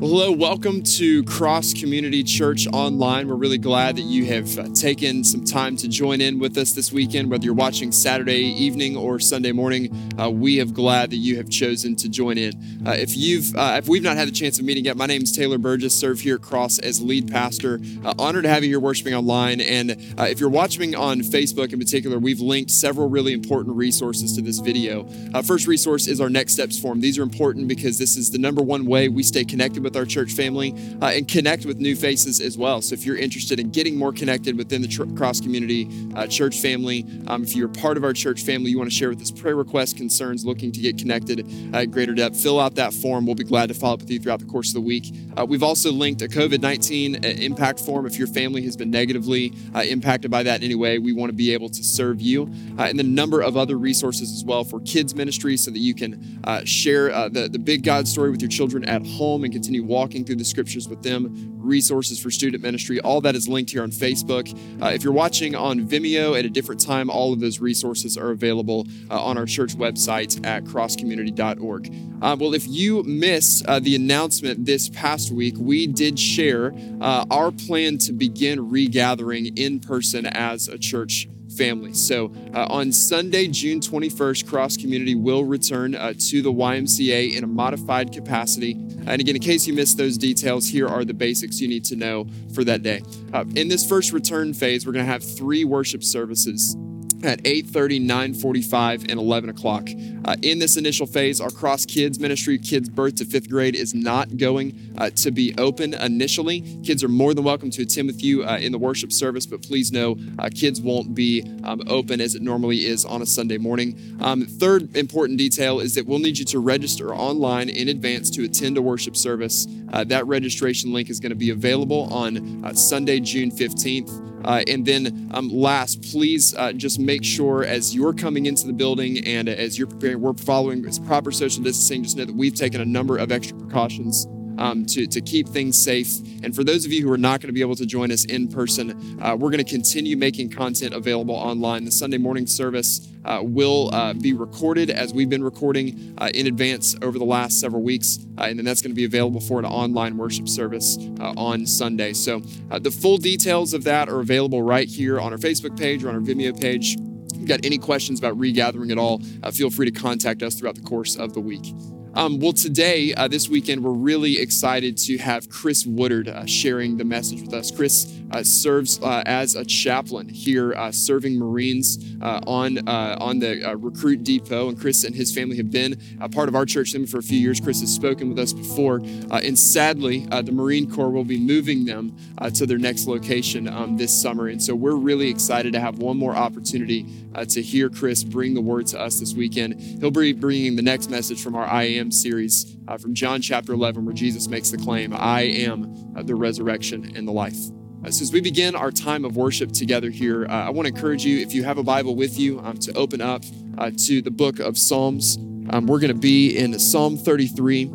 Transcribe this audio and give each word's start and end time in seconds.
Hello, 0.00 0.32
welcome 0.32 0.82
to 0.82 1.22
Cross 1.22 1.74
Community 1.74 2.24
Church 2.24 2.66
Online. 2.72 3.28
We're 3.28 3.36
really 3.36 3.58
glad 3.58 3.94
that 3.96 4.02
you 4.02 4.26
have 4.26 4.58
uh, 4.58 4.68
taken 4.74 5.22
some 5.22 5.44
time 5.44 5.76
to 5.76 5.88
join 5.88 6.20
in 6.20 6.40
with 6.40 6.58
us 6.58 6.72
this 6.72 6.90
weekend, 6.92 7.30
whether 7.30 7.44
you're 7.44 7.54
watching 7.54 7.92
Saturday 7.92 8.40
evening 8.40 8.96
or 8.96 9.20
Sunday 9.20 9.52
morning. 9.52 9.96
Uh, 10.20 10.30
we 10.30 10.56
have 10.56 10.74
glad 10.74 11.10
that 11.10 11.18
you 11.18 11.36
have 11.36 11.48
chosen 11.48 11.94
to 11.94 12.08
join 12.08 12.38
in. 12.38 12.52
Uh, 12.84 12.90
if 12.90 13.16
you've, 13.16 13.54
uh, 13.54 13.76
if 13.78 13.88
we've 13.88 14.02
not 14.02 14.16
had 14.16 14.26
the 14.26 14.32
chance 14.32 14.58
of 14.58 14.64
meeting 14.64 14.84
yet, 14.84 14.96
my 14.96 15.06
name 15.06 15.22
is 15.22 15.30
Taylor 15.30 15.58
Burgess, 15.58 15.94
serve 15.94 16.18
here 16.18 16.34
at 16.34 16.42
Cross 16.42 16.80
as 16.80 17.00
lead 17.00 17.30
pastor. 17.30 17.80
Uh, 18.04 18.14
honored 18.18 18.42
to 18.42 18.50
have 18.50 18.64
you 18.64 18.70
here 18.70 18.80
worshiping 18.80 19.14
online. 19.14 19.60
And 19.60 19.92
uh, 20.18 20.24
if 20.24 20.40
you're 20.40 20.50
watching 20.50 20.96
on 20.96 21.20
Facebook 21.20 21.72
in 21.72 21.78
particular, 21.78 22.18
we've 22.18 22.40
linked 22.40 22.72
several 22.72 23.08
really 23.08 23.32
important 23.32 23.76
resources 23.76 24.34
to 24.34 24.42
this 24.42 24.58
video. 24.58 25.04
first 25.44 25.68
resource 25.68 26.08
is 26.08 26.20
our 26.20 26.28
Next 26.28 26.54
Steps 26.54 26.78
form. 26.78 27.00
These 27.00 27.16
are 27.16 27.22
important 27.22 27.68
because 27.68 27.96
this 27.96 28.16
is 28.16 28.32
the 28.32 28.38
number 28.38 28.60
one 28.60 28.86
way 28.86 29.08
we 29.08 29.22
stay 29.22 29.44
connected 29.44 29.83
with 29.84 29.96
our 29.96 30.04
church 30.04 30.32
family 30.32 30.74
uh, 31.00 31.06
and 31.06 31.28
connect 31.28 31.64
with 31.66 31.78
new 31.78 31.94
faces 31.94 32.40
as 32.40 32.58
well. 32.58 32.82
So 32.82 32.94
if 32.94 33.04
you're 33.04 33.16
interested 33.16 33.60
in 33.60 33.70
getting 33.70 33.96
more 33.96 34.12
connected 34.12 34.56
within 34.56 34.82
the 34.82 34.88
tr- 34.88 35.04
cross 35.16 35.40
community 35.40 35.88
uh, 36.16 36.26
church 36.26 36.58
family, 36.60 37.06
um, 37.26 37.42
if 37.42 37.54
you're 37.54 37.68
part 37.68 37.96
of 37.96 38.04
our 38.04 38.12
church 38.12 38.42
family, 38.42 38.70
you 38.70 38.78
want 38.78 38.90
to 38.90 38.96
share 38.96 39.10
with 39.10 39.20
us 39.20 39.30
prayer 39.30 39.56
requests, 39.56 39.92
concerns, 39.92 40.44
looking 40.44 40.72
to 40.72 40.80
get 40.80 40.98
connected 40.98 41.46
at 41.74 41.90
greater 41.90 42.14
depth, 42.14 42.40
fill 42.40 42.58
out 42.58 42.74
that 42.74 42.92
form. 42.92 43.26
We'll 43.26 43.34
be 43.34 43.44
glad 43.44 43.68
to 43.68 43.74
follow 43.74 43.94
up 43.94 44.00
with 44.00 44.10
you 44.10 44.18
throughout 44.18 44.40
the 44.40 44.46
course 44.46 44.68
of 44.68 44.74
the 44.74 44.80
week. 44.80 45.14
Uh, 45.36 45.44
we've 45.44 45.62
also 45.62 45.92
linked 45.92 46.22
a 46.22 46.26
COVID 46.26 46.60
19 46.60 47.16
uh, 47.16 47.28
impact 47.28 47.80
form. 47.80 48.06
If 48.06 48.18
your 48.18 48.28
family 48.28 48.62
has 48.62 48.76
been 48.76 48.90
negatively 48.90 49.52
uh, 49.74 49.80
impacted 49.80 50.30
by 50.30 50.42
that 50.42 50.60
in 50.60 50.64
any 50.64 50.74
way, 50.74 50.98
we 50.98 51.12
want 51.12 51.30
to 51.30 51.36
be 51.36 51.52
able 51.52 51.68
to 51.68 51.84
serve 51.84 52.20
you. 52.20 52.44
And 52.78 52.98
then 52.98 53.06
a 53.06 53.08
number 53.08 53.40
of 53.40 53.56
other 53.56 53.76
resources 53.76 54.32
as 54.32 54.44
well 54.44 54.64
for 54.64 54.80
kids 54.80 55.14
ministry 55.14 55.56
so 55.56 55.70
that 55.70 55.78
you 55.78 55.94
can 55.94 56.40
share 56.64 57.28
the, 57.28 57.48
the 57.48 57.58
big 57.58 57.82
God 57.82 58.08
story 58.08 58.30
with 58.30 58.40
your 58.40 58.50
children 58.50 58.84
at 58.84 59.04
home 59.06 59.44
and 59.44 59.52
continue 59.52 59.73
walking 59.80 60.24
through 60.24 60.36
the 60.36 60.44
scriptures 60.44 60.88
with 60.88 61.02
them, 61.02 61.54
resources 61.58 62.20
for 62.20 62.30
student 62.30 62.62
ministry. 62.62 63.00
All 63.00 63.20
that 63.22 63.34
is 63.34 63.48
linked 63.48 63.70
here 63.70 63.82
on 63.82 63.90
Facebook. 63.90 64.52
Uh, 64.82 64.88
if 64.88 65.02
you're 65.02 65.12
watching 65.12 65.54
on 65.54 65.88
Vimeo 65.88 66.38
at 66.38 66.44
a 66.44 66.50
different 66.50 66.80
time, 66.80 67.10
all 67.10 67.32
of 67.32 67.40
those 67.40 67.60
resources 67.60 68.16
are 68.16 68.30
available 68.30 68.86
uh, 69.10 69.22
on 69.22 69.38
our 69.38 69.46
church 69.46 69.74
website 69.76 70.44
at 70.46 70.64
crosscommunity.org. 70.64 71.94
Uh, 72.22 72.36
well, 72.38 72.54
if 72.54 72.66
you 72.66 73.02
missed 73.04 73.66
uh, 73.66 73.78
the 73.78 73.94
announcement 73.94 74.64
this 74.64 74.88
past 74.88 75.30
week, 75.30 75.54
we 75.58 75.86
did 75.86 76.18
share 76.18 76.74
uh, 77.00 77.24
our 77.30 77.50
plan 77.50 77.98
to 77.98 78.12
begin 78.12 78.70
regathering 78.70 79.56
in 79.58 79.80
person 79.80 80.26
as 80.26 80.68
a 80.68 80.78
church 80.78 81.28
family. 81.56 81.94
So 81.94 82.32
uh, 82.54 82.66
on 82.68 82.92
Sunday, 82.92 83.48
June 83.48 83.80
21st, 83.80 84.48
Cross 84.48 84.76
Community 84.78 85.14
will 85.14 85.44
return 85.44 85.94
uh, 85.94 86.14
to 86.30 86.42
the 86.42 86.52
YMCA 86.52 87.36
in 87.36 87.44
a 87.44 87.46
modified 87.46 88.12
capacity. 88.12 88.72
And 89.06 89.20
again, 89.20 89.36
in 89.36 89.42
case 89.42 89.66
you 89.66 89.74
missed 89.74 89.98
those 89.98 90.16
details, 90.16 90.66
here 90.66 90.88
are 90.88 91.04
the 91.04 91.14
basics 91.14 91.60
you 91.60 91.68
need 91.68 91.84
to 91.86 91.96
know 91.96 92.26
for 92.54 92.64
that 92.64 92.82
day. 92.82 93.02
Uh, 93.32 93.44
in 93.54 93.68
this 93.68 93.86
first 93.86 94.12
return 94.12 94.54
phase, 94.54 94.86
we're 94.86 94.92
going 94.92 95.04
to 95.04 95.10
have 95.10 95.22
three 95.22 95.64
worship 95.64 96.02
services 96.02 96.76
at 97.24 97.42
8.30 97.42 98.06
9.45 98.06 99.10
and 99.10 99.18
11 99.18 99.50
o'clock. 99.50 99.88
Uh, 100.24 100.36
in 100.42 100.58
this 100.58 100.76
initial 100.76 101.06
phase 101.06 101.40
our 101.40 101.50
cross 101.50 101.84
kids 101.86 102.18
ministry 102.18 102.58
kids 102.58 102.88
birth 102.88 103.16
to 103.16 103.24
fifth 103.24 103.48
grade 103.48 103.74
is 103.74 103.94
not 103.94 104.36
going 104.36 104.94
uh, 104.98 105.10
to 105.10 105.30
be 105.30 105.54
open 105.58 105.94
initially. 105.94 106.60
Kids 106.84 107.02
are 107.02 107.08
more 107.08 107.34
than 107.34 107.44
welcome 107.44 107.70
to 107.70 107.82
attend 107.82 108.06
with 108.06 108.22
you 108.22 108.44
uh, 108.44 108.58
in 108.58 108.72
the 108.72 108.78
worship 108.78 109.12
service 109.12 109.46
but 109.46 109.62
please 109.62 109.90
know 109.90 110.16
uh, 110.38 110.48
kids 110.54 110.80
won't 110.80 111.14
be 111.14 111.42
um, 111.64 111.82
open 111.86 112.20
as 112.20 112.34
it 112.34 112.42
normally 112.42 112.84
is 112.84 113.04
on 113.04 113.22
a 113.22 113.26
sunday 113.26 113.58
morning. 113.58 114.18
Um, 114.20 114.42
third 114.42 114.96
important 114.96 115.38
detail 115.38 115.80
is 115.80 115.94
that 115.94 116.06
we'll 116.06 116.18
need 116.18 116.38
you 116.38 116.44
to 116.46 116.58
register 116.58 117.14
online 117.14 117.68
in 117.68 117.88
advance 117.88 118.30
to 118.30 118.44
attend 118.44 118.76
a 118.76 118.82
worship 118.82 119.16
service. 119.16 119.66
Uh, 119.92 120.04
that 120.04 120.26
registration 120.26 120.92
link 120.92 121.10
is 121.10 121.20
going 121.20 121.30
to 121.30 121.36
be 121.36 121.50
available 121.50 122.12
on 122.12 122.64
uh, 122.64 122.74
sunday 122.74 123.20
june 123.20 123.50
15th 123.50 124.33
uh, 124.44 124.62
and 124.66 124.84
then 124.84 125.30
um, 125.32 125.48
last, 125.48 126.02
please 126.02 126.54
uh, 126.54 126.72
just 126.72 126.98
make 126.98 127.24
sure 127.24 127.64
as 127.64 127.94
you're 127.94 128.12
coming 128.12 128.46
into 128.46 128.66
the 128.66 128.72
building 128.72 129.24
and 129.26 129.48
as 129.48 129.78
you're 129.78 129.86
preparing, 129.86 130.20
we're 130.20 130.34
following 130.34 130.84
proper 131.06 131.30
social 131.30 131.62
distancing. 131.62 132.02
Just 132.02 132.16
know 132.16 132.24
that 132.24 132.34
we've 132.34 132.54
taken 132.54 132.80
a 132.80 132.84
number 132.84 133.16
of 133.16 133.32
extra 133.32 133.56
precautions 133.56 134.26
um, 134.58 134.86
to, 134.86 135.06
to 135.06 135.20
keep 135.20 135.48
things 135.48 135.82
safe. 135.82 136.18
And 136.42 136.54
for 136.54 136.64
those 136.64 136.84
of 136.84 136.92
you 136.92 137.02
who 137.02 137.12
are 137.12 137.18
not 137.18 137.40
going 137.40 137.48
to 137.48 137.52
be 137.52 137.60
able 137.60 137.76
to 137.76 137.86
join 137.86 138.10
us 138.12 138.24
in 138.24 138.48
person, 138.48 139.18
uh, 139.22 139.36
we're 139.36 139.50
going 139.50 139.64
to 139.64 139.70
continue 139.70 140.16
making 140.16 140.50
content 140.50 140.94
available 140.94 141.34
online. 141.34 141.84
The 141.84 141.92
Sunday 141.92 142.18
morning 142.18 142.46
service 142.46 143.08
uh, 143.24 143.40
will 143.42 143.90
uh, 143.94 144.12
be 144.12 144.32
recorded 144.32 144.90
as 144.90 145.14
we've 145.14 145.30
been 145.30 145.42
recording 145.42 146.14
uh, 146.18 146.30
in 146.34 146.46
advance 146.46 146.94
over 147.02 147.18
the 147.18 147.24
last 147.24 147.60
several 147.60 147.82
weeks. 147.82 148.18
Uh, 148.38 148.42
and 148.42 148.58
then 148.58 148.64
that's 148.64 148.82
going 148.82 148.90
to 148.90 148.96
be 148.96 149.04
available 149.04 149.40
for 149.40 149.58
an 149.58 149.64
online 149.64 150.16
worship 150.16 150.48
service 150.48 150.98
uh, 151.20 151.32
on 151.36 151.66
Sunday. 151.66 152.12
So 152.12 152.40
the 152.70 152.90
full 152.90 153.18
details 153.18 153.72
of 153.72 153.84
that 153.84 154.08
are 154.08 154.20
available 154.20 154.62
right 154.62 154.88
here 154.88 155.20
on 155.20 155.32
our 155.32 155.38
Facebook 155.38 155.78
page 155.78 156.04
or 156.04 156.10
on 156.10 156.14
our 156.14 156.20
Vimeo 156.20 156.58
page. 156.58 156.96
If 157.32 157.38
you've 157.38 157.48
got 157.48 157.64
any 157.64 157.78
questions 157.78 158.18
about 158.18 158.38
regathering 158.38 158.92
at 158.92 158.98
all, 158.98 159.20
feel 159.52 159.70
free 159.70 159.90
to 159.90 159.98
contact 159.98 160.42
us 160.42 160.54
throughout 160.54 160.74
the 160.74 160.82
course 160.82 161.16
of 161.16 161.32
the 161.32 161.40
week. 161.40 161.74
Um, 162.16 162.38
well, 162.38 162.52
today, 162.52 163.12
uh, 163.12 163.26
this 163.26 163.48
weekend, 163.48 163.82
we're 163.82 163.90
really 163.90 164.38
excited 164.38 164.96
to 164.98 165.18
have 165.18 165.50
Chris 165.50 165.84
Woodard 165.84 166.28
uh, 166.28 166.46
sharing 166.46 166.96
the 166.96 167.04
message 167.04 167.40
with 167.40 167.52
us. 167.52 167.72
Chris 167.72 168.20
uh, 168.30 168.44
serves 168.44 169.00
uh, 169.02 169.24
as 169.26 169.56
a 169.56 169.64
chaplain 169.64 170.28
here, 170.28 170.74
uh, 170.74 170.92
serving 170.92 171.36
Marines 171.36 172.16
uh, 172.22 172.40
on 172.46 172.88
on 172.88 173.40
the 173.40 173.76
recruit 173.78 174.22
depot. 174.22 174.68
And 174.68 174.78
Chris 174.80 175.02
and 175.02 175.14
his 175.14 175.34
family 175.34 175.56
have 175.56 175.72
been 175.72 176.00
a 176.20 176.28
part 176.28 176.48
of 176.48 176.54
our 176.54 176.64
church 176.64 176.94
for 177.08 177.18
a 177.18 177.22
few 177.22 177.38
years. 177.38 177.58
Chris 177.58 177.80
has 177.80 177.92
spoken 177.92 178.28
with 178.28 178.38
us 178.38 178.52
before, 178.52 178.98
and 179.32 179.58
sadly, 179.58 180.20
the 180.26 180.52
Marine 180.52 180.88
Corps 180.88 181.10
will 181.10 181.24
be 181.24 181.38
moving 181.38 181.84
them 181.84 182.16
to 182.54 182.64
their 182.64 182.78
next 182.78 183.08
location 183.08 183.66
um, 183.68 183.96
this 183.96 184.12
summer. 184.12 184.46
And 184.46 184.62
so 184.62 184.74
we're 184.74 184.94
really 184.94 185.28
excited 185.28 185.72
to 185.72 185.80
have 185.80 185.98
one 185.98 186.16
more 186.16 186.36
opportunity 186.36 187.06
to 187.48 187.60
hear 187.60 187.90
Chris 187.90 188.22
bring 188.22 188.54
the 188.54 188.60
word 188.60 188.86
to 188.88 189.00
us 189.00 189.18
this 189.18 189.34
weekend. 189.34 189.80
He'll 189.80 190.12
be 190.12 190.32
bringing 190.32 190.76
the 190.76 190.82
next 190.82 191.10
message 191.10 191.42
from 191.42 191.56
our 191.56 191.66
I 191.66 192.03
Am 192.04 192.10
series 192.10 192.76
uh, 192.86 192.98
from 192.98 193.14
John 193.14 193.40
chapter 193.40 193.72
11, 193.72 194.04
where 194.04 194.12
Jesus 194.12 194.46
makes 194.46 194.68
the 194.68 194.76
claim, 194.76 195.14
I 195.14 195.40
am 195.40 196.12
uh, 196.14 196.22
the 196.22 196.34
resurrection 196.34 197.16
and 197.16 197.26
the 197.26 197.32
life. 197.32 197.56
Uh, 198.04 198.10
so, 198.10 198.20
as 198.20 198.30
we 198.30 198.42
begin 198.42 198.76
our 198.76 198.90
time 198.90 199.24
of 199.24 199.38
worship 199.38 199.72
together 199.72 200.10
here, 200.10 200.44
uh, 200.44 200.66
I 200.66 200.68
want 200.68 200.86
to 200.86 200.94
encourage 200.94 201.24
you, 201.24 201.38
if 201.38 201.54
you 201.54 201.64
have 201.64 201.78
a 201.78 201.82
Bible 201.82 202.14
with 202.14 202.38
you, 202.38 202.60
um, 202.60 202.76
to 202.76 202.92
open 202.92 203.22
up 203.22 203.42
uh, 203.78 203.90
to 204.06 204.20
the 204.20 204.30
book 204.30 204.58
of 204.58 204.76
Psalms. 204.76 205.38
Um, 205.70 205.86
we're 205.86 205.98
going 205.98 206.12
to 206.12 206.20
be 206.20 206.54
in 206.58 206.78
Psalm 206.78 207.16
33, 207.16 207.90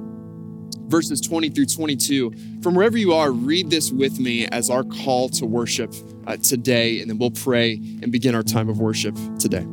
verses 0.87 1.21
20 1.21 1.49
through 1.49 1.67
22. 1.67 2.33
From 2.63 2.73
wherever 2.73 2.97
you 2.97 3.13
are, 3.13 3.31
read 3.31 3.69
this 3.69 3.91
with 3.91 4.19
me 4.19 4.47
as 4.47 4.71
our 4.71 4.83
call 4.83 5.29
to 5.29 5.45
worship 5.45 5.93
uh, 6.25 6.35
today, 6.37 6.99
and 6.99 7.11
then 7.11 7.19
we'll 7.19 7.29
pray 7.29 7.73
and 7.73 8.11
begin 8.11 8.33
our 8.33 8.41
time 8.41 8.69
of 8.69 8.79
worship 8.79 9.15
today. 9.37 9.67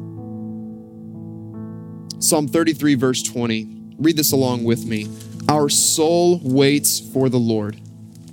Psalm 2.18 2.46
33, 2.48 2.96
verse 2.96 3.22
20. 3.22 3.75
Read 3.98 4.16
this 4.16 4.32
along 4.32 4.64
with 4.64 4.84
me. 4.84 5.08
Our 5.48 5.68
soul 5.68 6.38
waits 6.42 7.00
for 7.00 7.28
the 7.28 7.38
Lord. 7.38 7.80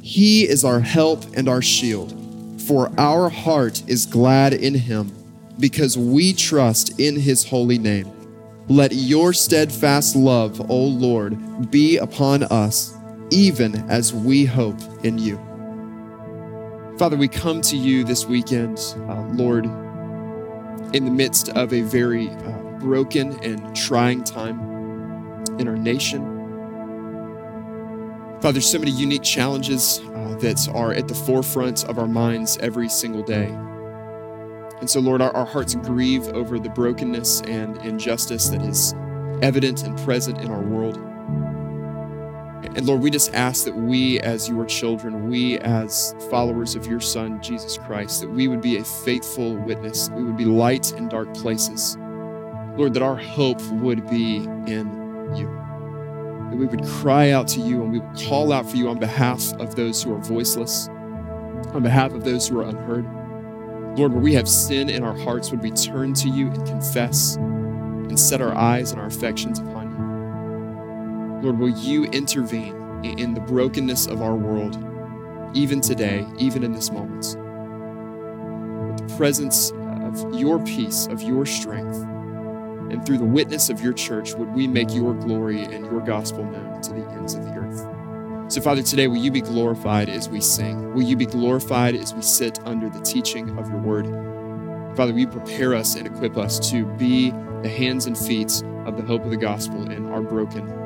He 0.01 0.43
is 0.43 0.65
our 0.65 0.81
help 0.81 1.23
and 1.37 1.47
our 1.47 1.61
shield, 1.61 2.13
for 2.61 2.91
our 2.99 3.29
heart 3.29 3.81
is 3.87 4.05
glad 4.05 4.53
in 4.53 4.73
him, 4.73 5.11
because 5.59 5.97
we 5.97 6.33
trust 6.33 6.99
in 6.99 7.15
his 7.15 7.47
holy 7.47 7.77
name. 7.77 8.11
Let 8.67 8.91
your 8.93 9.31
steadfast 9.31 10.15
love, 10.15 10.69
O 10.69 10.83
Lord, 10.83 11.71
be 11.71 11.97
upon 11.97 12.43
us, 12.43 12.97
even 13.29 13.75
as 13.89 14.13
we 14.13 14.43
hope 14.43 14.79
in 15.05 15.17
you. 15.17 15.37
Father, 16.97 17.15
we 17.15 17.29
come 17.29 17.61
to 17.61 17.77
you 17.77 18.03
this 18.03 18.25
weekend, 18.25 18.79
uh, 19.07 19.21
Lord, 19.31 19.65
in 20.93 21.05
the 21.05 21.11
midst 21.11 21.49
of 21.49 21.73
a 21.73 21.81
very 21.81 22.29
uh, 22.29 22.51
broken 22.79 23.31
and 23.43 23.73
trying 23.75 24.23
time 24.23 24.72
in 25.59 25.67
our 25.67 25.75
nation. 25.75 26.33
Father, 28.41 28.53
there's 28.53 28.69
so 28.69 28.79
many 28.79 28.91
unique 28.91 29.23
challenges 29.23 29.99
uh, 29.99 30.35
that 30.41 30.67
are 30.73 30.93
at 30.93 31.07
the 31.07 31.15
forefront 31.15 31.85
of 31.85 31.97
our 31.97 32.07
minds 32.07 32.57
every 32.57 32.89
single 32.89 33.23
day. 33.23 33.47
And 34.81 34.89
so, 34.89 34.99
Lord, 34.99 35.21
our, 35.21 35.33
our 35.33 35.45
hearts 35.45 35.75
grieve 35.75 36.27
over 36.29 36.59
the 36.59 36.67
brokenness 36.69 37.41
and 37.43 37.77
injustice 37.77 38.49
that 38.49 38.61
is 38.61 38.93
evident 39.41 39.83
and 39.83 39.97
present 39.99 40.41
in 40.41 40.51
our 40.51 40.61
world. 40.61 40.97
And 42.75 42.85
Lord, 42.85 43.01
we 43.01 43.11
just 43.11 43.33
ask 43.33 43.65
that 43.65 43.75
we, 43.75 44.19
as 44.21 44.49
your 44.49 44.65
children, 44.65 45.29
we, 45.29 45.59
as 45.59 46.15
followers 46.29 46.75
of 46.75 46.87
your 46.87 46.99
Son, 46.99 47.41
Jesus 47.41 47.77
Christ, 47.77 48.21
that 48.21 48.29
we 48.29 48.47
would 48.47 48.61
be 48.61 48.77
a 48.77 48.83
faithful 48.83 49.55
witness. 49.55 50.09
We 50.09 50.23
would 50.23 50.37
be 50.37 50.45
light 50.45 50.91
in 50.93 51.07
dark 51.07 51.33
places. 51.35 51.97
Lord, 52.75 52.93
that 52.95 53.03
our 53.03 53.15
hope 53.15 53.61
would 53.71 54.09
be 54.09 54.37
in 54.65 55.02
you. 55.35 55.47
That 56.49 56.57
we 56.57 56.65
would 56.65 56.83
cry 56.85 57.31
out 57.31 57.47
to 57.49 57.59
you 57.59 57.81
and 57.81 57.91
we 57.91 57.99
would 57.99 58.17
call 58.27 58.51
out 58.51 58.69
for 58.69 58.77
you 58.77 58.89
on 58.89 58.99
behalf 58.99 59.53
of 59.53 59.75
those 59.75 60.03
who 60.03 60.13
are 60.13 60.19
voiceless, 60.19 60.87
on 61.73 61.83
behalf 61.83 62.13
of 62.13 62.23
those 62.23 62.47
who 62.47 62.59
are 62.59 62.67
unheard. 62.69 63.05
Lord, 63.97 64.13
where 64.13 64.21
we 64.21 64.33
have 64.33 64.47
sin 64.49 64.89
in 64.89 65.03
our 65.03 65.15
hearts, 65.15 65.51
would 65.51 65.61
we 65.61 65.71
turn 65.71 66.13
to 66.15 66.29
you 66.29 66.47
and 66.47 66.65
confess 66.67 67.35
and 67.35 68.19
set 68.19 68.41
our 68.41 68.55
eyes 68.55 68.91
and 68.91 68.99
our 68.99 69.07
affections 69.07 69.59
upon 69.59 69.91
you? 69.91 71.43
Lord, 71.43 71.59
will 71.59 71.69
you 71.69 72.05
intervene 72.05 72.83
in 73.03 73.33
the 73.33 73.41
brokenness 73.41 74.07
of 74.07 74.21
our 74.21 74.35
world, 74.35 74.77
even 75.53 75.81
today, 75.81 76.25
even 76.37 76.63
in 76.63 76.71
this 76.71 76.91
moment. 76.91 77.37
With 78.87 79.07
the 79.07 79.15
presence 79.17 79.71
of 79.71 80.33
your 80.33 80.63
peace, 80.63 81.07
of 81.07 81.21
your 81.21 81.45
strength, 81.45 82.05
and 82.91 83.05
through 83.05 83.17
the 83.17 83.25
witness 83.25 83.69
of 83.69 83.81
your 83.81 83.93
church, 83.93 84.33
would 84.33 84.53
we 84.53 84.67
make 84.67 84.93
your 84.93 85.13
glory 85.13 85.63
and 85.63 85.85
your 85.85 86.01
gospel 86.01 86.43
known 86.43 86.81
to 86.81 86.93
the 86.93 87.05
ends 87.11 87.33
of 87.33 87.43
the 87.45 87.53
earth. 87.53 88.51
So, 88.51 88.61
Father, 88.61 88.83
today, 88.83 89.07
will 89.07 89.17
you 89.17 89.31
be 89.31 89.41
glorified 89.41 90.09
as 90.09 90.29
we 90.29 90.41
sing? 90.41 90.93
Will 90.93 91.01
you 91.01 91.15
be 91.15 91.25
glorified 91.25 91.95
as 91.95 92.13
we 92.13 92.21
sit 92.21 92.59
under 92.65 92.89
the 92.89 92.99
teaching 93.01 93.57
of 93.57 93.69
your 93.69 93.79
word? 93.79 94.05
Father, 94.95 95.11
will 95.11 95.21
you 95.21 95.27
prepare 95.27 95.73
us 95.73 95.95
and 95.95 96.05
equip 96.05 96.37
us 96.37 96.59
to 96.71 96.85
be 96.97 97.31
the 97.61 97.69
hands 97.69 98.05
and 98.05 98.17
feet 98.17 98.61
of 98.85 98.95
the 98.97 99.03
hope 99.03 99.23
of 99.23 99.31
the 99.31 99.37
gospel 99.37 99.89
in 99.89 100.05
our 100.11 100.21
broken 100.21 100.67
world? 100.67 100.83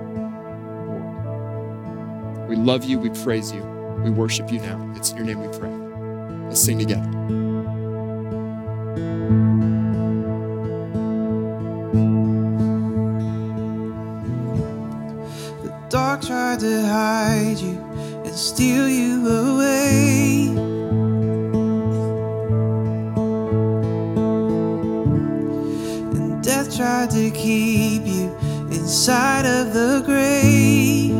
We 2.47 2.55
love 2.55 2.85
you, 2.85 2.99
we 2.99 3.09
praise 3.09 3.51
you, 3.51 3.61
we 4.03 4.11
worship 4.11 4.49
you 4.51 4.59
now. 4.59 4.93
It's 4.95 5.11
in 5.11 5.17
your 5.17 5.25
name 5.25 5.41
we 5.41 5.57
pray. 5.57 5.71
Let's 6.47 6.63
sing 6.63 6.79
together. 6.79 7.46
Steal 18.47 18.87
you 18.87 19.27
away. 19.27 20.47
And 26.15 26.41
death 26.41 26.75
tried 26.77 27.09
to 27.11 27.29
keep 27.31 28.03
you 28.05 28.33
inside 28.71 29.45
of 29.45 29.73
the 29.73 30.01
grave. 30.05 31.13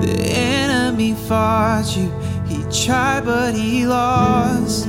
The 0.00 0.16
enemy 0.30 1.14
fought 1.26 1.96
you, 1.96 2.08
he 2.46 2.62
tried 2.84 3.24
but 3.24 3.52
he 3.54 3.84
lost 3.86 4.86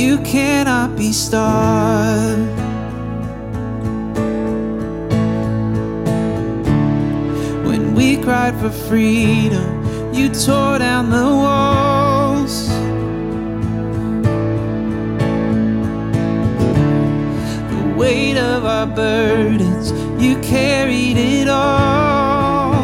you 0.00 0.18
cannot 0.22 0.96
be 0.96 1.12
stopped. 1.12 2.39
Cried 8.30 8.54
for 8.60 8.70
freedom, 8.70 10.14
you 10.14 10.28
tore 10.28 10.78
down 10.78 11.10
the 11.10 11.30
walls. 11.44 12.68
The 17.72 17.94
weight 17.98 18.36
of 18.36 18.64
our 18.64 18.86
burdens, 18.86 19.90
you 20.22 20.38
carried 20.42 21.16
it 21.16 21.48
all. 21.48 22.74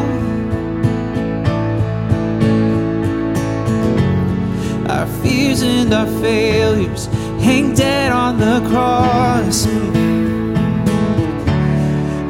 Our 4.90 5.06
fears 5.22 5.62
and 5.62 5.94
our 5.94 6.08
failures 6.20 7.06
hang 7.46 7.72
dead 7.72 8.10
on 8.10 8.38
the 8.38 8.68
cross. 8.68 9.64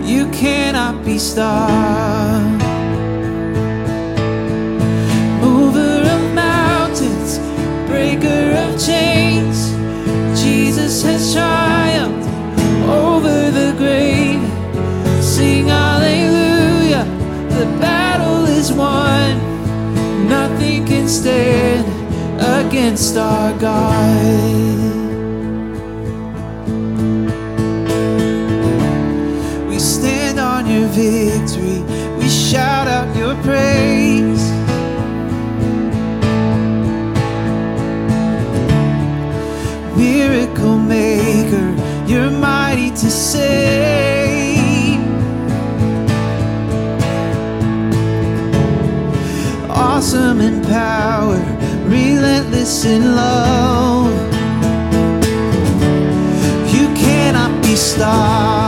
You 0.07 0.29
cannot 0.33 1.03
be 1.03 1.19
stopped. 1.19 2.56
Breaker 8.26 8.52
of 8.58 8.84
chains, 8.84 9.70
Jesus 10.40 11.02
has 11.02 11.32
triumphed 11.32 12.28
over 12.88 13.50
the 13.50 13.75
grave. 13.76 14.43
Sing 15.23 15.67
hallelujah, 15.67 17.05
the 17.50 17.67
battle 17.81 18.44
is 18.46 18.73
won. 18.73 19.38
Nothing 20.28 20.84
can 20.87 21.08
stand 21.08 21.87
against 22.40 23.17
our 23.17 23.52
God. 23.58 24.56
We 29.69 29.79
stand 29.79 30.38
on 30.38 30.67
your 30.70 30.88
victory, 30.88 31.82
we 32.19 32.29
shout 32.29 32.88
out 32.88 33.14
your 33.17 33.34
praise. 33.43 33.95
Save. 43.37 45.00
Awesome 49.71 50.41
in 50.41 50.62
power, 50.62 51.41
relentless 51.87 52.85
in 52.85 53.03
love. 53.15 54.15
You 56.75 56.87
cannot 57.05 57.53
be 57.62 57.75
stopped. 57.77 58.66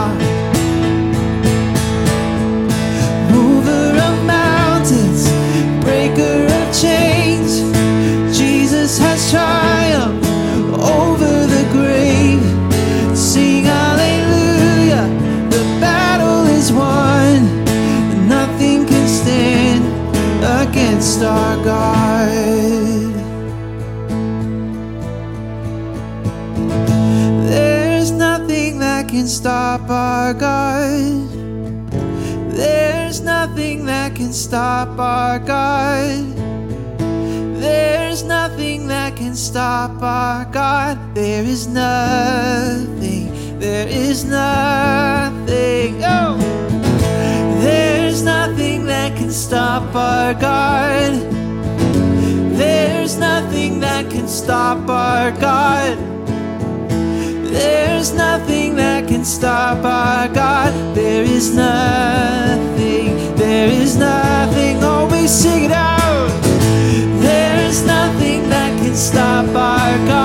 Our 21.23 21.65
God. 21.65 22.29
There's 27.49 28.11
nothing 28.11 28.79
that 28.79 29.09
can 29.09 29.27
stop 29.27 29.89
our 29.91 30.35
God. 30.35 31.29
There's 32.51 33.21
nothing 33.21 33.87
that 33.87 34.15
can 34.15 34.33
stop 34.33 34.99
our 34.99 35.39
God. 35.39 36.37
There's 37.61 38.23
nothing 38.23 38.87
that 38.89 39.17
can 39.17 39.35
stop 39.35 40.03
our 40.03 40.45
God. 40.47 41.15
There 41.15 41.45
is 41.45 41.67
nothing. 41.67 43.59
There 43.59 43.89
is 43.89 44.25
nothing. 44.25 46.03
Oh! 46.05 46.68
There's 47.61 48.23
nothing 48.23 48.87
that 48.87 49.17
can 49.17 49.31
stop 49.31 49.95
our 49.95 50.35
God. 50.35 51.13
There's 52.57 53.19
nothing 53.19 53.81
that 53.81 54.11
can 54.11 54.29
stop 54.29 54.89
our 54.89 55.31
God. 55.33 55.99
There's 57.51 58.13
nothing 58.13 58.77
that 58.77 59.09
can 59.09 59.25
stop 59.25 59.85
our 59.85 60.29
God. 60.29 60.73
There 60.95 61.25
is 61.25 61.55
nothing. 61.55 63.37
There 63.37 63.69
is 63.69 63.97
nothing. 63.97 64.83
Oh, 64.83 64.99
Always 65.09 65.31
sing 65.31 65.65
it 65.65 65.73
out. 65.73 66.31
There's 67.21 67.85
nothing 67.85 68.49
that 68.51 68.79
can 68.79 68.95
stop 68.95 69.47
our 69.47 69.97
God. 70.07 70.18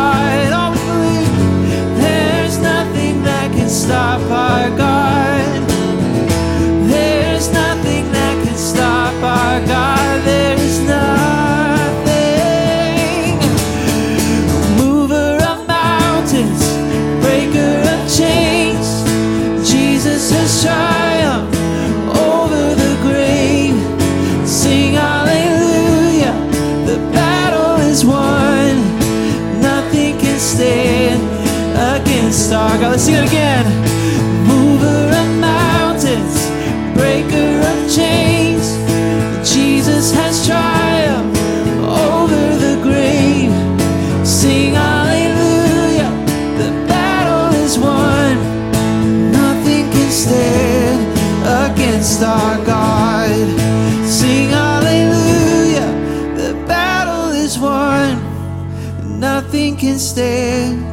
Stand 60.13 60.85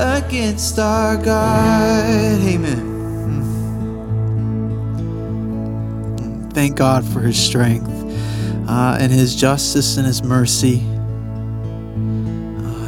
against 0.00 0.80
our 0.80 1.16
God. 1.16 2.40
Amen. 2.42 2.90
Thank 6.52 6.76
God 6.76 7.04
for 7.04 7.20
his 7.20 7.38
strength 7.38 7.88
uh, 8.68 8.96
and 8.98 9.12
his 9.12 9.36
justice 9.36 9.96
and 9.96 10.04
his 10.04 10.24
mercy, 10.24 10.78
uh, 10.78 10.82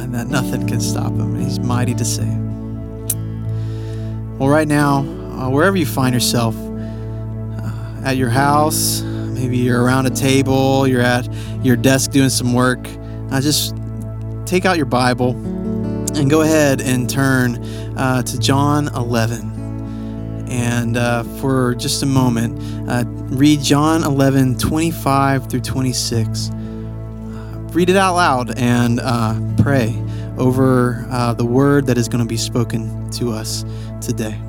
and 0.03 0.13
that 0.13 0.27
nothing 0.27 0.67
can 0.67 0.81
stop 0.81 1.13
him. 1.13 1.39
He's 1.39 1.59
mighty 1.59 1.93
to 1.93 2.03
save. 2.03 2.37
Well, 4.37 4.49
right 4.49 4.67
now, 4.67 4.99
uh, 4.99 5.49
wherever 5.49 5.77
you 5.77 5.85
find 5.85 6.13
yourself, 6.13 6.53
uh, 6.57 8.01
at 8.03 8.17
your 8.17 8.29
house, 8.29 9.03
maybe 9.03 9.55
you're 9.55 9.81
around 9.81 10.05
a 10.05 10.09
table, 10.09 10.85
you're 10.85 10.99
at 10.99 11.29
your 11.63 11.77
desk 11.77 12.11
doing 12.11 12.29
some 12.29 12.53
work, 12.53 12.85
uh, 13.31 13.39
just 13.39 13.73
take 14.45 14.65
out 14.65 14.75
your 14.75 14.85
Bible 14.85 15.56
and 16.17 16.29
go 16.31 16.41
ahead 16.41 16.81
and 16.81 17.07
turn 17.07 17.63
uh, 17.95 18.23
to 18.23 18.39
John 18.39 18.87
11. 18.95 20.47
And 20.49 20.97
uh, 20.97 21.23
for 21.39 21.75
just 21.75 22.01
a 22.01 22.05
moment, 22.07 22.59
uh, 22.89 23.03
read 23.05 23.61
John 23.61 24.03
11, 24.03 24.57
25 24.57 25.49
through 25.49 25.59
26. 25.61 26.49
Uh, 26.49 26.53
read 27.71 27.89
it 27.89 27.95
out 27.95 28.15
loud 28.15 28.57
and 28.57 28.99
uh, 28.99 29.39
pray 29.61 29.95
over 30.37 31.05
uh, 31.11 31.33
the 31.33 31.45
word 31.45 31.85
that 31.85 31.97
is 31.97 32.07
going 32.07 32.23
to 32.23 32.27
be 32.27 32.37
spoken 32.37 33.09
to 33.11 33.31
us 33.31 33.63
today. 34.01 34.39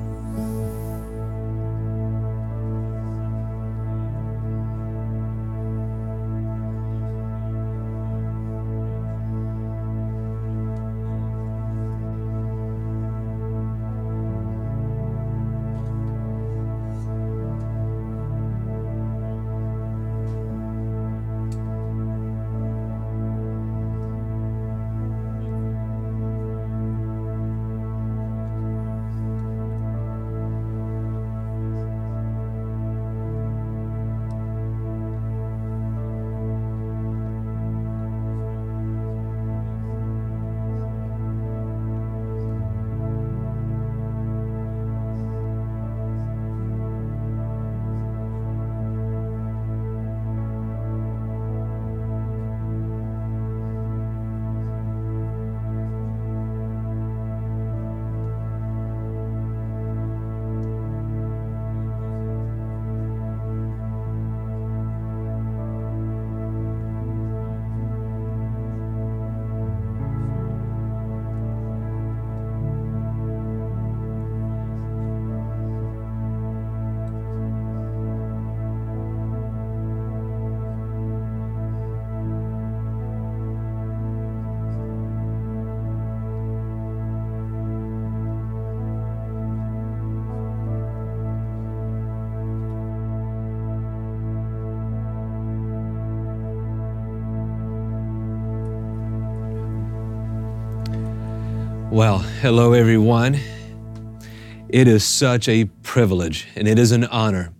Well, 101.99 102.19
hello 102.19 102.71
everyone. 102.71 103.37
It 104.69 104.87
is 104.87 105.03
such 105.03 105.49
a 105.49 105.65
privilege 105.83 106.47
and 106.55 106.65
it 106.65 106.79
is 106.79 106.93
an 106.93 107.03
honor 107.03 107.51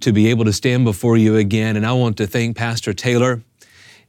to 0.00 0.12
be 0.12 0.26
able 0.26 0.44
to 0.46 0.52
stand 0.52 0.84
before 0.84 1.16
you 1.16 1.36
again. 1.36 1.76
And 1.76 1.86
I 1.86 1.92
want 1.92 2.16
to 2.16 2.26
thank 2.26 2.56
Pastor 2.56 2.92
Taylor 2.92 3.44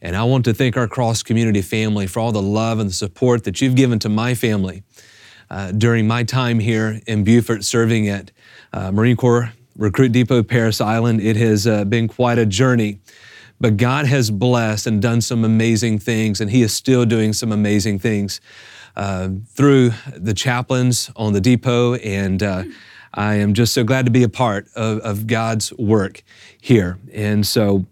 and 0.01 0.15
I 0.15 0.23
want 0.23 0.45
to 0.45 0.55
thank 0.55 0.77
our 0.77 0.87
cross 0.87 1.21
community 1.21 1.61
family 1.61 2.07
for 2.07 2.21
all 2.21 2.31
the 2.31 2.41
love 2.41 2.79
and 2.79 2.89
the 2.89 2.93
support 2.93 3.43
that 3.43 3.61
you've 3.61 3.75
given 3.75 3.99
to 3.99 4.09
my 4.09 4.33
family 4.33 4.81
uh, 5.51 5.73
during 5.73 6.07
my 6.07 6.23
time 6.23 6.57
here 6.57 6.99
in 7.05 7.23
Beaufort 7.23 7.63
serving 7.63 8.09
at 8.09 8.31
uh, 8.73 8.91
Marine 8.91 9.15
Corps 9.15 9.53
Recruit 9.77 10.11
Depot 10.11 10.41
Parris 10.41 10.81
Island. 10.81 11.21
It 11.21 11.35
has 11.35 11.67
uh, 11.67 11.85
been 11.85 12.07
quite 12.07 12.39
a 12.39 12.47
journey. 12.47 12.99
But 13.59 13.77
God 13.77 14.07
has 14.07 14.31
blessed 14.31 14.87
and 14.87 14.99
done 14.99 15.21
some 15.21 15.45
amazing 15.45 15.99
things, 15.99 16.41
and 16.41 16.49
He 16.49 16.63
is 16.63 16.73
still 16.73 17.05
doing 17.05 17.31
some 17.31 17.51
amazing 17.51 17.99
things 17.99 18.41
uh, 18.95 19.29
through 19.47 19.91
the 20.15 20.33
chaplains 20.33 21.11
on 21.15 21.33
the 21.33 21.41
depot, 21.41 21.95
and 21.95 22.43
uh, 22.43 22.63
I 23.13 23.35
am 23.35 23.53
just 23.53 23.73
so 23.73 23.83
glad 23.83 24.05
to 24.05 24.11
be 24.11 24.23
a 24.23 24.29
part 24.29 24.67
of, 24.75 24.99
of 24.99 25.27
God's 25.27 25.73
work 25.73 26.23
here. 26.59 26.97
And 27.13 27.45
so, 27.45 27.85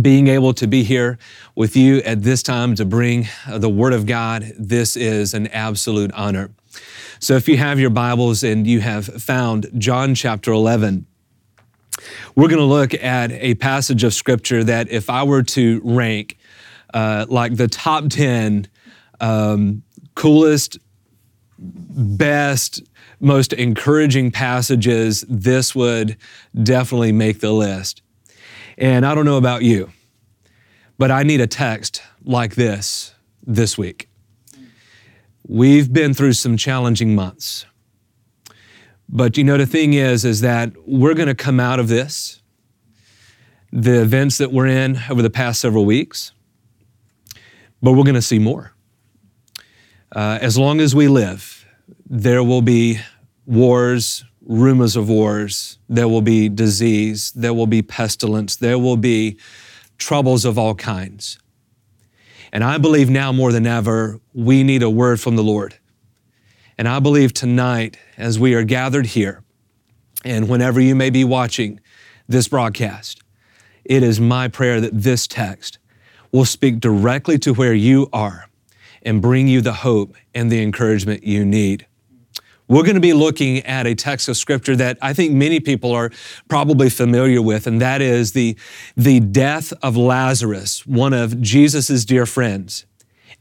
being 0.00 0.28
able 0.28 0.54
to 0.54 0.66
be 0.66 0.84
here 0.84 1.18
with 1.54 1.76
you 1.76 1.98
at 1.98 2.22
this 2.22 2.42
time 2.42 2.74
to 2.76 2.84
bring 2.84 3.28
the 3.48 3.68
Word 3.68 3.92
of 3.92 4.06
God, 4.06 4.50
this 4.58 4.96
is 4.96 5.34
an 5.34 5.48
absolute 5.48 6.10
honor. 6.12 6.50
So, 7.18 7.34
if 7.34 7.48
you 7.48 7.56
have 7.58 7.78
your 7.78 7.90
Bibles 7.90 8.42
and 8.42 8.66
you 8.66 8.80
have 8.80 9.06
found 9.06 9.66
John 9.78 10.14
chapter 10.14 10.52
11, 10.52 11.06
we're 12.34 12.48
going 12.48 12.58
to 12.58 12.64
look 12.64 12.94
at 12.94 13.32
a 13.32 13.54
passage 13.54 14.04
of 14.04 14.14
Scripture 14.14 14.64
that, 14.64 14.90
if 14.90 15.08
I 15.08 15.22
were 15.22 15.42
to 15.42 15.80
rank 15.84 16.38
uh, 16.92 17.26
like 17.28 17.56
the 17.56 17.68
top 17.68 18.08
10 18.08 18.68
um, 19.20 19.82
coolest, 20.14 20.78
best, 21.58 22.82
most 23.20 23.52
encouraging 23.52 24.30
passages, 24.30 25.24
this 25.28 25.74
would 25.74 26.16
definitely 26.62 27.12
make 27.12 27.40
the 27.40 27.52
list. 27.52 28.02
And 28.76 29.06
I 29.06 29.14
don't 29.14 29.24
know 29.24 29.36
about 29.36 29.62
you, 29.62 29.90
but 30.98 31.10
I 31.10 31.22
need 31.22 31.40
a 31.40 31.46
text 31.46 32.02
like 32.24 32.54
this 32.54 33.14
this 33.46 33.76
week. 33.78 34.08
We've 35.46 35.92
been 35.92 36.14
through 36.14 36.34
some 36.34 36.56
challenging 36.56 37.14
months. 37.14 37.66
But 39.08 39.36
you 39.36 39.44
know, 39.44 39.58
the 39.58 39.66
thing 39.66 39.92
is, 39.92 40.24
is 40.24 40.40
that 40.40 40.72
we're 40.86 41.14
going 41.14 41.28
to 41.28 41.34
come 41.34 41.60
out 41.60 41.78
of 41.78 41.88
this, 41.88 42.40
the 43.70 44.00
events 44.00 44.38
that 44.38 44.50
we're 44.50 44.66
in 44.66 44.98
over 45.10 45.20
the 45.20 45.30
past 45.30 45.60
several 45.60 45.84
weeks, 45.84 46.32
but 47.82 47.92
we're 47.92 48.04
going 48.04 48.14
to 48.14 48.22
see 48.22 48.38
more. 48.38 48.72
Uh, 50.14 50.38
as 50.42 50.58
long 50.58 50.78
as 50.80 50.94
we 50.94 51.08
live, 51.08 51.64
there 52.08 52.44
will 52.44 52.60
be 52.60 53.00
wars, 53.46 54.24
rumors 54.42 54.94
of 54.94 55.08
wars, 55.08 55.78
there 55.88 56.06
will 56.06 56.20
be 56.20 56.50
disease, 56.50 57.32
there 57.32 57.54
will 57.54 57.66
be 57.66 57.80
pestilence, 57.80 58.56
there 58.56 58.78
will 58.78 58.98
be 58.98 59.38
troubles 59.96 60.44
of 60.44 60.58
all 60.58 60.74
kinds. 60.74 61.38
And 62.52 62.62
I 62.62 62.76
believe 62.76 63.08
now 63.08 63.32
more 63.32 63.52
than 63.52 63.66
ever, 63.66 64.20
we 64.34 64.62
need 64.62 64.82
a 64.82 64.90
word 64.90 65.18
from 65.18 65.36
the 65.36 65.42
Lord. 65.42 65.76
And 66.76 66.86
I 66.86 66.98
believe 66.98 67.32
tonight, 67.32 67.96
as 68.18 68.38
we 68.38 68.52
are 68.52 68.64
gathered 68.64 69.06
here, 69.06 69.42
and 70.26 70.46
whenever 70.46 70.78
you 70.78 70.94
may 70.94 71.08
be 71.08 71.24
watching 71.24 71.80
this 72.28 72.48
broadcast, 72.48 73.22
it 73.82 74.02
is 74.02 74.20
my 74.20 74.48
prayer 74.48 74.78
that 74.78 74.92
this 74.92 75.26
text 75.26 75.78
will 76.32 76.44
speak 76.44 76.80
directly 76.80 77.38
to 77.38 77.54
where 77.54 77.74
you 77.74 78.10
are 78.12 78.46
and 79.04 79.22
bring 79.22 79.48
you 79.48 79.60
the 79.60 79.72
hope 79.72 80.14
and 80.34 80.50
the 80.50 80.62
encouragement 80.62 81.24
you 81.24 81.44
need. 81.44 81.86
We're 82.68 82.84
going 82.84 82.94
to 82.94 83.00
be 83.00 83.12
looking 83.12 83.58
at 83.58 83.86
a 83.86 83.94
text 83.94 84.28
of 84.28 84.36
scripture 84.36 84.74
that 84.76 84.96
I 85.02 85.12
think 85.12 85.32
many 85.32 85.60
people 85.60 85.92
are 85.92 86.10
probably 86.48 86.88
familiar 86.88 87.42
with, 87.42 87.66
and 87.66 87.80
that 87.82 88.00
is 88.00 88.32
the, 88.32 88.56
the 88.96 89.20
death 89.20 89.74
of 89.82 89.96
Lazarus, 89.96 90.86
one 90.86 91.12
of 91.12 91.40
Jesus' 91.42 92.04
dear 92.06 92.24
friends, 92.24 92.86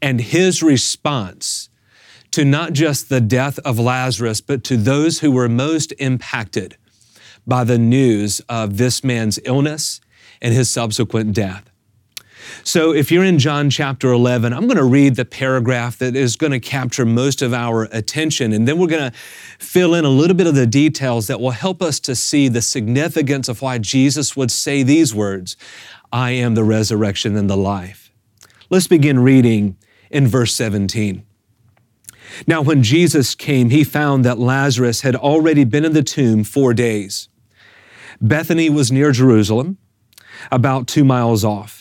and 0.01 0.19
his 0.19 0.61
response 0.61 1.69
to 2.31 2.43
not 2.43 2.73
just 2.73 3.07
the 3.07 3.21
death 3.21 3.57
of 3.59 3.79
Lazarus, 3.79 4.41
but 4.41 4.63
to 4.65 4.75
those 4.75 5.19
who 5.19 5.31
were 5.31 5.47
most 5.47 5.93
impacted 5.99 6.75
by 7.47 7.63
the 7.63 7.77
news 7.77 8.41
of 8.49 8.77
this 8.77 9.03
man's 9.03 9.39
illness 9.45 10.01
and 10.41 10.53
his 10.53 10.69
subsequent 10.69 11.33
death. 11.33 11.70
So, 12.63 12.93
if 12.93 13.11
you're 13.11 13.23
in 13.23 13.39
John 13.39 13.69
chapter 13.69 14.11
11, 14.11 14.53
I'm 14.53 14.67
going 14.67 14.77
to 14.77 14.83
read 14.83 15.15
the 15.15 15.25
paragraph 15.25 15.97
that 15.97 16.15
is 16.15 16.35
going 16.35 16.51
to 16.51 16.59
capture 16.59 17.05
most 17.05 17.41
of 17.41 17.53
our 17.53 17.83
attention, 17.91 18.53
and 18.53 18.67
then 18.67 18.77
we're 18.77 18.87
going 18.87 19.11
to 19.11 19.17
fill 19.59 19.93
in 19.93 20.05
a 20.05 20.09
little 20.09 20.35
bit 20.35 20.47
of 20.47 20.55
the 20.55 20.67
details 20.67 21.27
that 21.27 21.39
will 21.39 21.51
help 21.51 21.81
us 21.81 21.99
to 22.01 22.15
see 22.15 22.47
the 22.47 22.61
significance 22.61 23.49
of 23.49 23.61
why 23.61 23.77
Jesus 23.77 24.35
would 24.35 24.51
say 24.51 24.83
these 24.83 25.13
words 25.13 25.57
I 26.11 26.31
am 26.31 26.55
the 26.55 26.63
resurrection 26.63 27.35
and 27.35 27.49
the 27.49 27.57
life. 27.57 28.11
Let's 28.69 28.87
begin 28.87 29.19
reading 29.19 29.77
in 30.09 30.27
verse 30.27 30.53
17. 30.55 31.25
Now, 32.47 32.61
when 32.61 32.83
Jesus 32.83 33.35
came, 33.35 33.69
he 33.69 33.83
found 33.83 34.23
that 34.25 34.39
Lazarus 34.39 35.01
had 35.01 35.15
already 35.15 35.63
been 35.63 35.85
in 35.85 35.93
the 35.93 36.03
tomb 36.03 36.43
four 36.43 36.73
days. 36.73 37.27
Bethany 38.21 38.69
was 38.69 38.91
near 38.91 39.11
Jerusalem, 39.11 39.77
about 40.51 40.87
two 40.87 41.03
miles 41.03 41.43
off. 41.43 41.80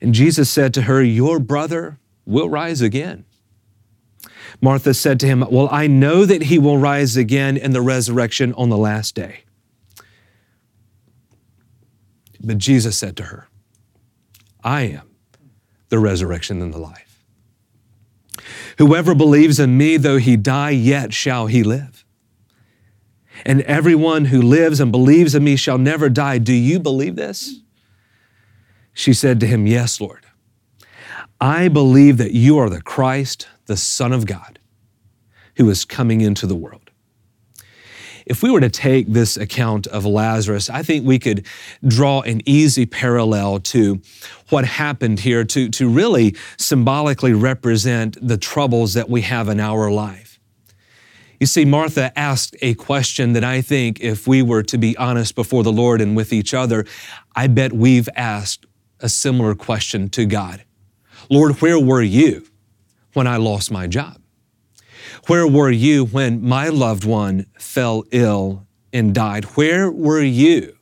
And 0.00 0.14
Jesus 0.14 0.50
said 0.50 0.72
to 0.74 0.82
her, 0.82 1.02
Your 1.02 1.38
brother 1.38 1.98
will 2.24 2.48
rise 2.48 2.80
again. 2.80 3.24
Martha 4.60 4.94
said 4.94 5.20
to 5.20 5.26
him, 5.26 5.44
Well, 5.50 5.68
I 5.70 5.86
know 5.86 6.24
that 6.24 6.44
he 6.44 6.58
will 6.58 6.78
rise 6.78 7.16
again 7.16 7.56
in 7.56 7.72
the 7.72 7.80
resurrection 7.80 8.54
on 8.54 8.68
the 8.68 8.76
last 8.76 9.14
day. 9.14 9.40
But 12.42 12.58
Jesus 12.58 12.96
said 12.96 13.16
to 13.18 13.24
her, 13.24 13.48
I 14.64 14.82
am 14.82 15.10
the 15.88 15.98
resurrection 15.98 16.62
and 16.62 16.72
the 16.72 16.78
life. 16.78 17.24
Whoever 18.78 19.14
believes 19.14 19.60
in 19.60 19.76
me, 19.76 19.96
though 19.98 20.16
he 20.16 20.36
die, 20.36 20.70
yet 20.70 21.12
shall 21.12 21.46
he 21.46 21.62
live. 21.62 22.04
And 23.44 23.62
everyone 23.62 24.26
who 24.26 24.40
lives 24.40 24.80
and 24.80 24.90
believes 24.90 25.34
in 25.34 25.44
me 25.44 25.56
shall 25.56 25.78
never 25.78 26.08
die. 26.08 26.38
Do 26.38 26.52
you 26.52 26.78
believe 26.78 27.16
this? 27.16 27.60
She 29.00 29.14
said 29.14 29.40
to 29.40 29.46
him, 29.46 29.66
Yes, 29.66 29.98
Lord. 29.98 30.26
I 31.40 31.68
believe 31.68 32.18
that 32.18 32.32
you 32.32 32.58
are 32.58 32.68
the 32.68 32.82
Christ, 32.82 33.48
the 33.64 33.78
Son 33.78 34.12
of 34.12 34.26
God, 34.26 34.58
who 35.56 35.70
is 35.70 35.86
coming 35.86 36.20
into 36.20 36.46
the 36.46 36.54
world. 36.54 36.90
If 38.26 38.42
we 38.42 38.50
were 38.50 38.60
to 38.60 38.68
take 38.68 39.08
this 39.08 39.38
account 39.38 39.86
of 39.86 40.04
Lazarus, 40.04 40.68
I 40.68 40.82
think 40.82 41.06
we 41.06 41.18
could 41.18 41.46
draw 41.86 42.20
an 42.20 42.42
easy 42.44 42.84
parallel 42.84 43.60
to 43.60 44.02
what 44.50 44.66
happened 44.66 45.20
here 45.20 45.44
to, 45.44 45.70
to 45.70 45.88
really 45.88 46.36
symbolically 46.58 47.32
represent 47.32 48.18
the 48.20 48.36
troubles 48.36 48.92
that 48.92 49.08
we 49.08 49.22
have 49.22 49.48
in 49.48 49.60
our 49.60 49.90
life. 49.90 50.38
You 51.40 51.46
see, 51.46 51.64
Martha 51.64 52.12
asked 52.18 52.54
a 52.60 52.74
question 52.74 53.32
that 53.32 53.44
I 53.44 53.62
think, 53.62 53.98
if 54.00 54.28
we 54.28 54.42
were 54.42 54.62
to 54.64 54.76
be 54.76 54.94
honest 54.98 55.34
before 55.34 55.62
the 55.62 55.72
Lord 55.72 56.02
and 56.02 56.14
with 56.14 56.34
each 56.34 56.52
other, 56.52 56.84
I 57.34 57.46
bet 57.46 57.72
we've 57.72 58.10
asked 58.14 58.66
a 59.00 59.08
similar 59.08 59.54
question 59.54 60.08
to 60.10 60.26
God 60.26 60.64
Lord, 61.28 61.60
where 61.60 61.78
were 61.78 62.02
you 62.02 62.46
when 63.12 63.26
I 63.26 63.36
lost 63.36 63.70
my 63.70 63.86
job? 63.86 64.20
Where 65.26 65.46
were 65.46 65.70
you 65.70 66.06
when 66.06 66.42
my 66.42 66.68
loved 66.68 67.04
one 67.04 67.46
fell 67.58 68.04
ill 68.10 68.66
and 68.92 69.14
died? 69.14 69.44
Where 69.56 69.90
were 69.90 70.22
you 70.22 70.76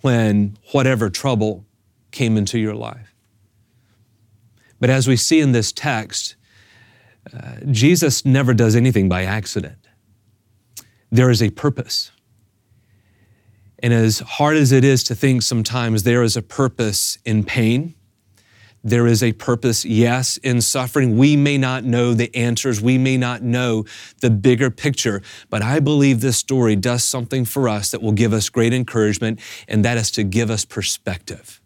when 0.00 0.58
whatever 0.72 1.08
trouble 1.08 1.64
came 2.10 2.36
into 2.36 2.58
your 2.58 2.74
life? 2.74 3.14
But 4.80 4.90
as 4.90 5.08
we 5.08 5.16
see 5.16 5.40
in 5.40 5.52
this 5.52 5.72
text, 5.72 6.36
uh, 7.32 7.56
Jesus 7.70 8.24
never 8.24 8.54
does 8.54 8.76
anything 8.76 9.08
by 9.08 9.24
accident. 9.24 9.88
There 11.10 11.30
is 11.30 11.42
a 11.42 11.50
purpose. 11.50 12.10
And 13.80 13.92
as 13.92 14.18
hard 14.20 14.56
as 14.56 14.72
it 14.72 14.84
is 14.84 15.04
to 15.04 15.14
think 15.14 15.42
sometimes, 15.42 16.02
there 16.02 16.22
is 16.22 16.36
a 16.36 16.42
purpose 16.42 17.18
in 17.24 17.44
pain. 17.44 17.94
There 18.84 19.06
is 19.06 19.22
a 19.22 19.32
purpose, 19.32 19.84
yes, 19.84 20.36
in 20.38 20.60
suffering. 20.60 21.16
We 21.16 21.36
may 21.36 21.58
not 21.58 21.84
know 21.84 22.14
the 22.14 22.34
answers. 22.34 22.80
We 22.80 22.96
may 22.96 23.16
not 23.16 23.42
know 23.42 23.84
the 24.20 24.30
bigger 24.30 24.70
picture, 24.70 25.20
but 25.50 25.62
I 25.62 25.80
believe 25.80 26.20
this 26.20 26.36
story 26.36 26.76
does 26.76 27.04
something 27.04 27.44
for 27.44 27.68
us 27.68 27.90
that 27.90 28.02
will 28.02 28.12
give 28.12 28.32
us 28.32 28.48
great 28.48 28.72
encouragement, 28.72 29.40
and 29.66 29.84
that 29.84 29.96
is 29.96 30.10
to 30.12 30.22
give 30.22 30.50
us 30.50 30.64
perspective. 30.64 31.60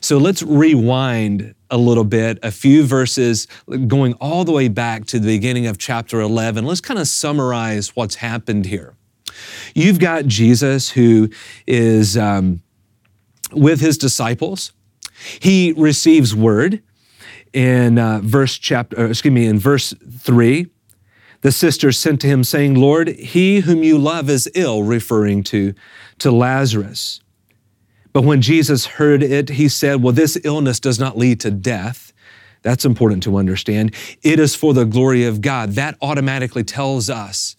So 0.00 0.18
let's 0.18 0.42
rewind 0.42 1.54
a 1.70 1.76
little 1.76 2.04
bit, 2.04 2.38
a 2.42 2.50
few 2.50 2.84
verses 2.84 3.46
going 3.86 4.14
all 4.14 4.44
the 4.44 4.52
way 4.52 4.68
back 4.68 5.04
to 5.06 5.18
the 5.18 5.26
beginning 5.26 5.66
of 5.66 5.78
chapter 5.78 6.20
11. 6.20 6.64
Let's 6.64 6.80
kind 6.80 6.98
of 6.98 7.08
summarize 7.08 7.94
what's 7.94 8.16
happened 8.16 8.66
here. 8.66 8.94
You've 9.74 9.98
got 9.98 10.26
Jesus 10.26 10.90
who 10.90 11.30
is 11.66 12.16
um, 12.16 12.62
with 13.52 13.80
his 13.80 13.98
disciples. 13.98 14.72
He 15.40 15.72
receives 15.76 16.34
word 16.34 16.82
in 17.52 17.98
uh, 17.98 18.20
verse 18.22 18.56
chapter, 18.58 18.98
uh, 18.98 19.08
excuse 19.08 19.32
me, 19.32 19.46
in 19.46 19.58
verse 19.58 19.94
three. 20.18 20.68
The 21.42 21.52
sisters 21.52 21.98
sent 21.98 22.20
to 22.20 22.26
him 22.26 22.44
saying, 22.44 22.74
Lord, 22.74 23.08
he 23.08 23.60
whom 23.60 23.82
you 23.82 23.96
love 23.98 24.28
is 24.28 24.50
ill, 24.54 24.82
referring 24.82 25.42
to, 25.44 25.74
to 26.18 26.30
Lazarus. 26.30 27.20
But 28.12 28.24
when 28.24 28.42
Jesus 28.42 28.86
heard 28.86 29.22
it, 29.22 29.50
he 29.50 29.68
said, 29.68 30.02
Well, 30.02 30.12
this 30.12 30.38
illness 30.44 30.80
does 30.80 30.98
not 30.98 31.16
lead 31.16 31.40
to 31.40 31.50
death. 31.50 32.12
That's 32.62 32.84
important 32.84 33.22
to 33.22 33.36
understand. 33.36 33.94
It 34.22 34.38
is 34.38 34.54
for 34.54 34.74
the 34.74 34.84
glory 34.84 35.24
of 35.24 35.40
God. 35.40 35.70
That 35.70 35.96
automatically 36.02 36.64
tells 36.64 37.08
us 37.08 37.56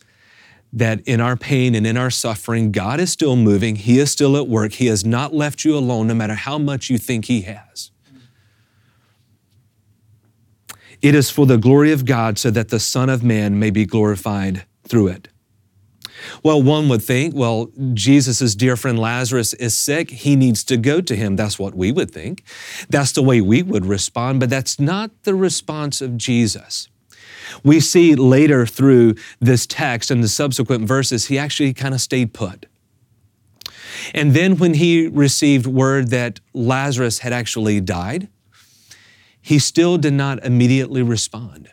that 0.74 1.02
in 1.02 1.20
our 1.20 1.36
pain 1.36 1.76
and 1.76 1.86
in 1.86 1.98
our 1.98 2.10
suffering, 2.10 2.72
God 2.72 3.00
is 3.00 3.12
still 3.12 3.36
moving. 3.36 3.76
He 3.76 4.00
is 4.00 4.12
still 4.12 4.38
at 4.38 4.48
work. 4.48 4.74
He 4.74 4.88
has 4.88 5.04
not 5.04 5.34
left 5.34 5.66
you 5.66 5.78
alone, 5.78 6.08
no 6.08 6.14
matter 6.14 6.36
how 6.36 6.58
much 6.58 6.90
you 6.90 6.98
think 6.98 7.26
He 7.26 7.42
has. 7.42 7.92
It 11.02 11.16
is 11.16 11.30
for 11.30 11.46
the 11.46 11.58
glory 11.58 11.92
of 11.92 12.06
God 12.06 12.38
so 12.38 12.52
that 12.52 12.70
the 12.70 12.80
Son 12.80 13.10
of 13.10 13.24
Man 13.24 13.58
may 13.60 13.72
be 13.72 13.86
glorified 13.86 14.66
through 14.88 15.08
it. 15.08 15.28
Well, 16.44 16.62
one 16.62 16.88
would 16.90 17.02
think, 17.02 17.36
well, 17.36 17.72
Jesus' 17.94 18.54
dear 18.54 18.76
friend 18.76 19.00
Lazarus 19.00 19.56
is 19.56 19.76
sick. 19.76 20.12
He 20.12 20.36
needs 20.36 20.64
to 20.66 20.78
go 20.78 21.02
to 21.02 21.16
him. 21.16 21.36
That's 21.36 21.58
what 21.58 21.74
we 21.74 21.92
would 21.92 22.12
think. 22.12 22.44
That's 22.90 23.12
the 23.12 23.24
way 23.24 23.42
we 23.42 23.64
would 23.64 23.88
respond, 23.88 24.40
but 24.40 24.52
that's 24.52 24.80
not 24.80 25.10
the 25.24 25.34
response 25.34 26.00
of 26.00 26.18
Jesus. 26.18 26.91
We 27.64 27.80
see 27.80 28.16
later 28.16 28.66
through 28.66 29.16
this 29.40 29.66
text 29.66 30.12
and 30.12 30.24
the 30.24 30.28
subsequent 30.28 30.88
verses, 30.88 31.28
he 31.28 31.38
actually 31.38 31.74
kind 31.74 31.94
of 31.94 32.02
stayed 32.02 32.34
put. 32.34 32.66
And 34.14 34.34
then 34.34 34.58
when 34.58 34.76
he 34.76 35.08
received 35.08 35.68
word 35.68 36.10
that 36.10 36.40
Lazarus 36.54 37.20
had 37.20 37.34
actually 37.34 37.82
died, 37.82 38.30
he 39.42 39.60
still 39.60 39.98
did 39.98 40.14
not 40.14 40.44
immediately 40.44 41.02
respond. 41.02 41.70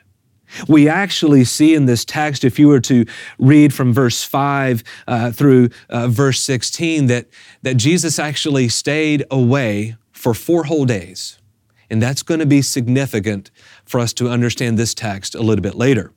We 0.67 0.89
actually 0.89 1.45
see 1.45 1.75
in 1.75 1.85
this 1.85 2.05
text, 2.05 2.43
if 2.43 2.59
you 2.59 2.69
were 2.69 2.81
to 2.81 3.05
read 3.39 3.75
from 3.75 3.93
verse 3.93 4.25
5 4.25 4.83
uh, 5.07 5.31
through 5.31 5.69
uh, 5.91 6.09
verse 6.09 6.41
16, 6.41 7.07
that, 7.07 7.27
that 7.63 7.77
Jesus 7.77 8.19
actually 8.19 8.69
stayed 8.69 9.25
away 9.31 9.97
for 10.11 10.33
four 10.33 10.65
whole 10.65 10.87
days. 10.87 11.39
And 11.91 12.03
that's 12.03 12.23
going 12.23 12.41
to 12.41 12.47
be 12.47 12.63
significant 12.63 13.51
for 13.89 14.01
us 14.01 14.13
to 14.15 14.29
understand 14.29 14.79
this 14.79 14.95
text 14.95 15.35
a 15.35 15.41
little 15.41 15.63
bit 15.63 15.75
later. 15.75 16.13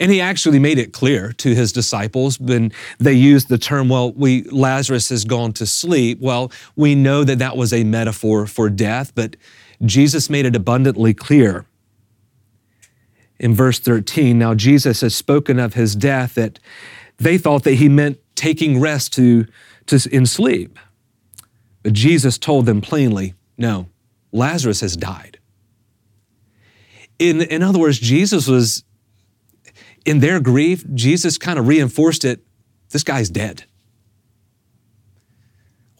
And 0.00 0.12
he 0.12 0.20
actually 0.20 0.58
made 0.58 0.78
it 0.78 0.92
clear 0.92 1.32
to 1.34 1.54
his 1.54 1.72
disciples 1.72 2.38
when 2.38 2.72
they 2.98 3.14
used 3.14 3.48
the 3.48 3.58
term, 3.58 3.88
well, 3.88 4.12
we, 4.12 4.42
Lazarus 4.44 5.08
has 5.08 5.24
gone 5.24 5.52
to 5.54 5.66
sleep. 5.66 6.20
Well, 6.20 6.52
we 6.76 6.94
know 6.94 7.24
that 7.24 7.38
that 7.38 7.56
was 7.56 7.72
a 7.72 7.84
metaphor 7.84 8.46
for 8.46 8.68
death, 8.68 9.14
but 9.14 9.36
Jesus 9.84 10.28
made 10.28 10.44
it 10.44 10.56
abundantly 10.56 11.14
clear 11.14 11.66
in 13.38 13.54
verse 13.54 13.78
13. 13.78 14.38
Now, 14.38 14.54
Jesus 14.54 15.00
has 15.00 15.14
spoken 15.14 15.58
of 15.58 15.74
his 15.74 15.94
death 15.94 16.34
that 16.34 16.58
they 17.18 17.38
thought 17.38 17.64
that 17.64 17.74
he 17.74 17.88
meant 17.88 18.18
taking 18.34 18.80
rest 18.80 19.12
to, 19.14 19.46
to, 19.86 20.08
in 20.12 20.26
sleep. 20.26 20.78
But 21.82 21.92
Jesus 21.92 22.38
told 22.38 22.66
them 22.66 22.80
plainly, 22.80 23.34
no, 23.56 23.88
Lazarus 24.32 24.80
has 24.80 24.96
died. 24.96 25.37
In, 27.18 27.40
in 27.42 27.62
other 27.62 27.78
words, 27.78 27.98
Jesus 27.98 28.46
was, 28.46 28.84
in 30.04 30.20
their 30.20 30.40
grief, 30.40 30.84
Jesus 30.94 31.38
kind 31.38 31.58
of 31.58 31.66
reinforced 31.66 32.24
it 32.24 32.40
this 32.90 33.02
guy's 33.02 33.28
dead. 33.28 33.64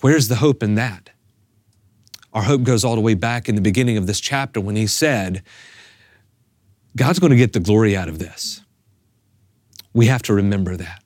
Where's 0.00 0.28
the 0.28 0.36
hope 0.36 0.62
in 0.62 0.76
that? 0.76 1.10
Our 2.32 2.42
hope 2.42 2.62
goes 2.62 2.84
all 2.84 2.94
the 2.94 3.00
way 3.00 3.14
back 3.14 3.48
in 3.48 3.56
the 3.56 3.60
beginning 3.60 3.96
of 3.96 4.06
this 4.06 4.20
chapter 4.20 4.60
when 4.60 4.76
he 4.76 4.86
said, 4.86 5.42
God's 6.96 7.18
going 7.18 7.30
to 7.30 7.36
get 7.36 7.52
the 7.52 7.60
glory 7.60 7.96
out 7.96 8.08
of 8.08 8.18
this. 8.18 8.62
We 9.92 10.06
have 10.06 10.22
to 10.22 10.34
remember 10.34 10.76
that. 10.76 11.02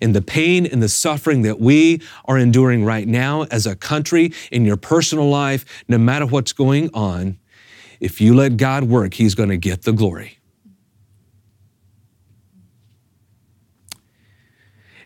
In 0.00 0.12
the 0.12 0.22
pain 0.22 0.66
and 0.66 0.82
the 0.82 0.88
suffering 0.88 1.42
that 1.42 1.60
we 1.60 2.02
are 2.26 2.38
enduring 2.38 2.84
right 2.84 3.06
now 3.08 3.42
as 3.44 3.66
a 3.66 3.74
country, 3.74 4.32
in 4.52 4.64
your 4.64 4.76
personal 4.76 5.28
life, 5.28 5.64
no 5.88 5.98
matter 5.98 6.26
what's 6.26 6.52
going 6.52 6.90
on, 6.94 7.38
if 8.00 8.20
you 8.20 8.34
let 8.34 8.56
God 8.56 8.84
work, 8.84 9.14
He's 9.14 9.34
going 9.34 9.48
to 9.48 9.56
get 9.56 9.82
the 9.82 9.92
glory. 9.92 10.38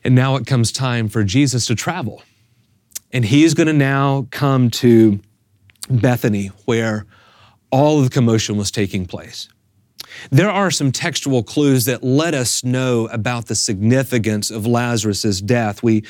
And 0.04 0.14
now 0.14 0.36
it 0.36 0.46
comes 0.46 0.72
time 0.72 1.08
for 1.08 1.24
Jesus 1.24 1.66
to 1.66 1.74
travel. 1.74 2.22
And 3.12 3.24
He's 3.24 3.54
going 3.54 3.66
to 3.66 3.72
now 3.72 4.26
come 4.30 4.70
to 4.70 5.20
Bethany, 5.90 6.46
where 6.64 7.06
all 7.70 7.98
of 7.98 8.04
the 8.04 8.10
commotion 8.10 8.56
was 8.56 8.70
taking 8.70 9.06
place. 9.06 9.48
There 10.30 10.50
are 10.50 10.70
some 10.70 10.92
textual 10.92 11.42
clues 11.42 11.84
that 11.86 12.02
let 12.02 12.34
us 12.34 12.64
know 12.64 13.06
about 13.08 13.46
the 13.46 13.54
significance 13.54 14.50
of 14.50 14.66
Lazarus' 14.66 15.40
death. 15.40 15.82
We 15.82 16.04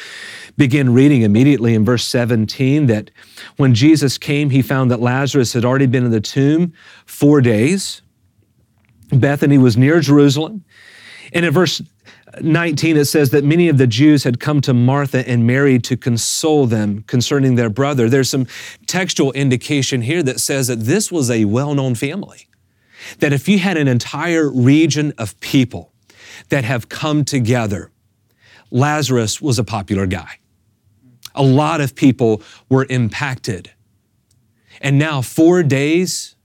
begin 0.56 0.92
reading 0.92 1.22
immediately 1.22 1.74
in 1.74 1.84
verse 1.84 2.04
17 2.04 2.86
that 2.86 3.10
when 3.56 3.74
Jesus 3.74 4.18
came, 4.18 4.50
he 4.50 4.62
found 4.62 4.90
that 4.90 5.00
Lazarus 5.00 5.52
had 5.52 5.64
already 5.64 5.86
been 5.86 6.04
in 6.04 6.10
the 6.10 6.20
tomb 6.20 6.72
four 7.06 7.40
days. 7.40 8.02
Bethany 9.10 9.58
was 9.58 9.76
near 9.76 10.00
Jerusalem. 10.00 10.64
And 11.32 11.44
in 11.44 11.52
verse 11.52 11.82
19, 12.40 12.96
it 12.96 13.06
says 13.06 13.30
that 13.30 13.44
many 13.44 13.68
of 13.68 13.78
the 13.78 13.86
Jews 13.86 14.24
had 14.24 14.40
come 14.40 14.60
to 14.62 14.74
Martha 14.74 15.26
and 15.28 15.46
Mary 15.46 15.78
to 15.80 15.96
console 15.96 16.66
them 16.66 17.02
concerning 17.06 17.54
their 17.54 17.70
brother. 17.70 18.08
There's 18.08 18.30
some 18.30 18.46
textual 18.86 19.32
indication 19.32 20.02
here 20.02 20.22
that 20.22 20.40
says 20.40 20.68
that 20.68 20.80
this 20.80 21.10
was 21.10 21.30
a 21.30 21.44
well 21.46 21.74
known 21.74 21.94
family 21.94 22.47
that 23.18 23.32
if 23.32 23.48
you 23.48 23.58
had 23.58 23.76
an 23.76 23.88
entire 23.88 24.50
region 24.50 25.12
of 25.18 25.38
people 25.40 25.92
that 26.48 26.64
have 26.64 26.88
come 26.88 27.24
together, 27.24 27.90
Lazarus 28.70 29.40
was 29.40 29.58
a 29.58 29.64
popular 29.64 30.06
guy. 30.06 30.38
A 31.34 31.42
lot 31.42 31.80
of 31.80 31.94
people 31.94 32.42
were 32.68 32.86
impacted. 32.90 33.70
And 34.80 34.98
now, 34.98 35.22
four 35.22 35.62
days, 35.62 36.36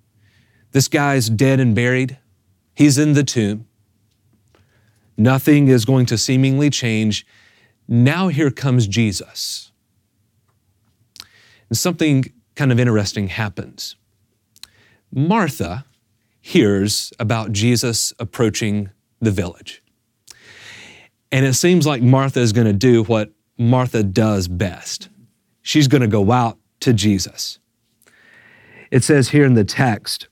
this 0.72 0.88
guy's 0.88 1.30
dead 1.30 1.60
and 1.60 1.76
buried. 1.76 2.18
He's 2.76 2.98
in 2.98 3.14
the 3.14 3.24
tomb. 3.24 3.68
Nothing 5.18 5.68
is 5.68 5.86
going 5.86 6.06
to 6.08 6.18
seemingly 6.18 6.70
change. 6.70 7.26
Now, 7.88 8.30
here 8.30 8.50
comes 8.50 8.88
Jesus. 8.88 9.72
And 11.70 11.78
something 11.78 12.26
kind 12.56 12.72
of 12.72 12.80
interesting 12.80 13.28
happens. 13.28 13.96
Martha, 15.12 15.86
hears 16.46 17.14
about 17.20 17.54
Jesus 17.54 18.12
approaching 18.20 18.90
the 19.22 19.32
village. 19.32 19.82
And 21.32 21.46
it 21.46 21.54
seems 21.54 21.88
like 21.88 22.02
Martha 22.02 22.42
is 22.42 22.52
going 22.52 22.68
to 22.68 22.74
do 22.74 23.06
what 23.06 23.32
Martha 23.58 24.04
does 24.04 24.50
best. 24.50 25.08
She's 25.62 25.88
going 25.88 26.02
to 26.02 26.08
go 26.08 26.34
out 26.34 26.58
to 26.82 26.92
Jesus. 26.92 27.60
It 28.92 29.06
says 29.06 29.30
here 29.30 29.46
in 29.46 29.54
the 29.54 29.64
text, 29.64 30.28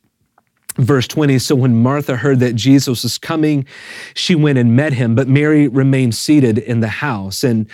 verse 0.76 1.08
20 1.08 1.40
So 1.40 1.56
when 1.56 1.82
Martha 1.82 2.18
heard 2.18 2.42
that 2.42 2.56
Jesus 2.56 3.04
was 3.04 3.18
coming, 3.18 3.66
she 4.14 4.36
went 4.36 4.58
and 4.58 4.76
met 4.76 4.92
him, 4.92 5.16
but 5.16 5.30
Mary 5.30 5.70
remained 5.70 6.14
seated 6.14 6.58
in 6.58 6.82
the 6.82 6.90
house. 6.90 7.42
And 7.42 7.70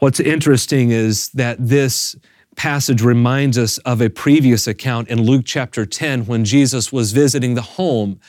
what's 0.00 0.20
interesting 0.20 0.90
is 0.90 1.30
that 1.30 1.56
this 1.58 2.14
passage 2.56 3.02
reminds 3.02 3.58
us 3.58 3.78
of 3.78 4.00
a 4.00 4.08
previous 4.08 4.66
account 4.66 5.08
in 5.08 5.22
Luke 5.22 5.44
chapter 5.44 5.84
10 5.86 6.26
when 6.26 6.44
Jesus 6.44 6.92
was 6.92 7.12
visiting 7.12 7.54
the 7.54 7.62
home 7.62 8.20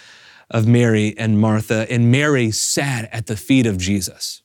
of 0.50 0.68
Mary 0.68 1.16
and 1.18 1.40
Martha, 1.40 1.88
and 1.90 2.12
Mary 2.12 2.52
sat 2.52 3.10
at 3.12 3.28
the 3.28 3.36
feet 3.36 3.66
of 3.66 3.78
Jesus. 3.78 4.44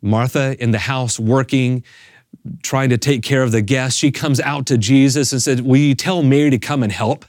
Martha 0.00 0.56
in 0.62 0.70
the 0.70 0.78
house 0.78 1.18
working, 1.18 1.82
trying 2.62 2.90
to 2.90 2.98
take 2.98 3.22
care 3.22 3.42
of 3.42 3.52
the 3.52 3.62
guests, 3.62 3.98
she 3.98 4.12
comes 4.12 4.38
out 4.40 4.66
to 4.66 4.78
Jesus 4.78 5.32
and 5.32 5.42
said, 5.42 5.60
Will 5.60 5.78
you 5.78 5.94
tell 5.94 6.22
Mary 6.22 6.50
to 6.50 6.58
come 6.58 6.82
and 6.82 6.92
help? 6.92 7.24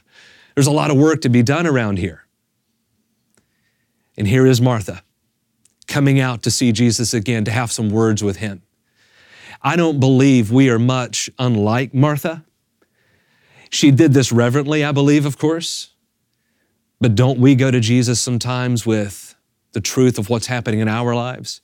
There's 0.54 0.66
a 0.66 0.72
lot 0.72 0.90
of 0.90 0.96
work 0.96 1.22
to 1.22 1.28
be 1.28 1.42
done 1.42 1.66
around 1.66 1.98
here. 1.98 2.26
And 4.16 4.26
here 4.26 4.46
is 4.46 4.60
Martha 4.60 5.02
coming 5.86 6.20
out 6.20 6.42
to 6.42 6.50
see 6.50 6.72
Jesus 6.72 7.14
again, 7.14 7.44
to 7.44 7.50
have 7.50 7.70
some 7.70 7.90
words 7.90 8.22
with 8.22 8.38
him. 8.38 8.62
I 9.66 9.74
don't 9.74 9.98
believe 9.98 10.52
we 10.52 10.70
are 10.70 10.78
much 10.78 11.28
unlike 11.40 11.92
Martha. 11.92 12.44
She 13.68 13.90
did 13.90 14.12
this 14.12 14.30
reverently, 14.30 14.84
I 14.84 14.92
believe, 14.92 15.26
of 15.26 15.38
course. 15.38 15.90
But 17.00 17.16
don't 17.16 17.40
we 17.40 17.56
go 17.56 17.72
to 17.72 17.80
Jesus 17.80 18.20
sometimes 18.20 18.86
with 18.86 19.34
the 19.72 19.80
truth 19.80 20.20
of 20.20 20.30
what's 20.30 20.46
happening 20.46 20.78
in 20.78 20.86
our 20.86 21.16
lives? 21.16 21.62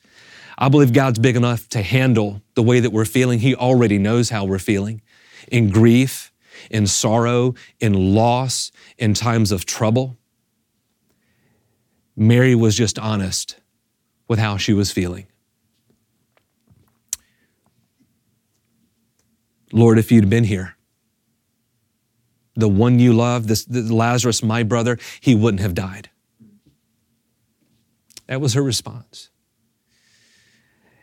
I 0.59 0.69
believe 0.69 0.93
God's 0.93 1.21
big 1.21 1.37
enough 1.37 1.69
to 1.69 1.81
handle 1.81 2.43
the 2.55 2.63
way 2.65 2.81
that 2.81 2.91
we're 2.91 3.05
feeling. 3.05 3.39
He 3.39 3.55
already 3.55 3.99
knows 3.99 4.31
how 4.31 4.47
we're 4.47 4.59
feeling 4.59 5.01
in 5.47 5.71
grief, 5.71 6.33
in 6.73 6.89
sorrow, 6.89 7.55
in 7.79 8.17
loss, 8.17 8.73
in 8.99 9.15
times 9.15 9.53
of 9.53 9.65
trouble. 9.65 10.17
Mary 12.17 12.57
was 12.57 12.77
just 12.77 12.99
honest 12.99 13.61
with 14.27 14.41
how 14.41 14.57
she 14.57 14.73
was 14.73 14.91
feeling. 14.91 15.29
Lord, 19.73 19.99
if 19.99 20.13
you'd 20.13 20.31
been 20.31 20.45
here, 20.45 20.77
the 22.55 22.69
one 22.69 22.99
you 22.99 23.13
love, 23.13 23.47
this, 23.47 23.65
this 23.65 23.91
Lazarus, 23.91 24.43
my 24.43 24.63
brother, 24.63 24.99
he 25.21 25.35
wouldn't 25.35 25.63
have 25.63 25.75
died. 25.75 26.11
That 28.27 28.41
was 28.41 28.55
her 28.55 28.63
response. 28.63 29.31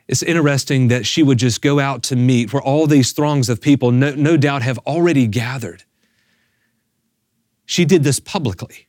It's 0.08 0.24
interesting 0.24 0.88
that 0.88 1.06
she 1.06 1.22
would 1.22 1.38
just 1.38 1.62
go 1.62 1.80
out 1.80 2.02
to 2.04 2.16
meet 2.16 2.52
where 2.52 2.62
all 2.62 2.88
these 2.88 3.12
throngs 3.12 3.50
of 3.50 3.62
people, 3.62 3.92
no, 3.92 4.16
no 4.16 4.38
doubt, 4.38 4.64
have 4.64 4.80
already 4.80 5.28
gathered. 5.28 5.84
She 7.66 7.86
did 7.86 8.04
this 8.04 8.20
publicly. 8.20 8.88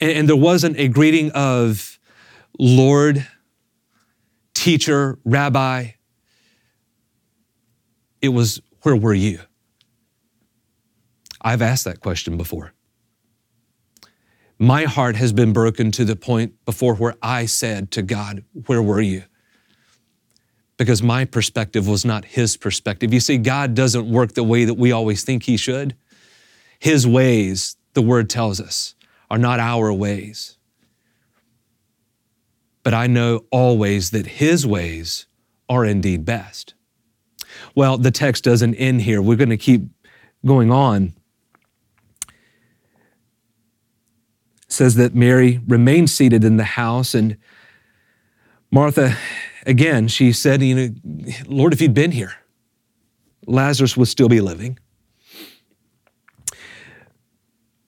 And, 0.00 0.10
and 0.10 0.28
there 0.28 0.36
wasn't 0.36 0.78
a 0.78 0.88
greeting 0.88 1.30
of 1.32 1.98
Lord, 2.58 3.26
teacher, 4.54 5.18
rabbi, 5.24 5.92
it 8.22 8.28
was, 8.28 8.62
Where 8.82 8.96
were 8.96 9.12
you? 9.12 9.40
I've 11.42 11.60
asked 11.60 11.84
that 11.84 12.00
question 12.00 12.36
before. 12.36 12.72
My 14.58 14.84
heart 14.84 15.16
has 15.16 15.32
been 15.32 15.52
broken 15.52 15.90
to 15.90 16.04
the 16.04 16.14
point 16.14 16.54
before 16.64 16.94
where 16.94 17.16
I 17.20 17.46
said 17.46 17.90
to 17.90 18.02
God, 18.02 18.44
Where 18.66 18.80
were 18.80 19.00
you? 19.00 19.24
Because 20.76 21.02
my 21.02 21.24
perspective 21.24 21.86
was 21.86 22.04
not 22.04 22.24
His 22.24 22.56
perspective. 22.56 23.12
You 23.12 23.20
see, 23.20 23.38
God 23.38 23.74
doesn't 23.74 24.08
work 24.08 24.32
the 24.34 24.44
way 24.44 24.64
that 24.64 24.74
we 24.74 24.92
always 24.92 25.24
think 25.24 25.42
He 25.42 25.56
should. 25.56 25.96
His 26.78 27.06
ways, 27.06 27.76
the 27.94 28.02
Word 28.02 28.30
tells 28.30 28.60
us, 28.60 28.94
are 29.30 29.38
not 29.38 29.58
our 29.60 29.92
ways. 29.92 30.58
But 32.82 32.94
I 32.94 33.06
know 33.06 33.46
always 33.50 34.10
that 34.10 34.26
His 34.26 34.66
ways 34.66 35.26
are 35.68 35.84
indeed 35.84 36.24
best. 36.24 36.74
Well, 37.74 37.98
the 37.98 38.10
text 38.10 38.44
doesn't 38.44 38.74
end 38.74 39.02
here. 39.02 39.22
We're 39.22 39.36
going 39.36 39.50
to 39.50 39.56
keep 39.56 39.82
going 40.44 40.70
on. 40.70 41.14
It 44.62 44.72
says 44.72 44.94
that 44.96 45.14
Mary 45.14 45.60
remained 45.66 46.10
seated 46.10 46.44
in 46.44 46.56
the 46.56 46.64
house 46.64 47.14
and 47.14 47.36
Martha, 48.70 49.16
again, 49.66 50.08
she 50.08 50.32
said, 50.32 50.62
you 50.62 50.74
know, 50.74 50.94
Lord, 51.46 51.74
if 51.74 51.82
you'd 51.82 51.92
been 51.92 52.10
here, 52.10 52.32
Lazarus 53.46 53.98
would 53.98 54.08
still 54.08 54.30
be 54.30 54.40
living. 54.40 54.78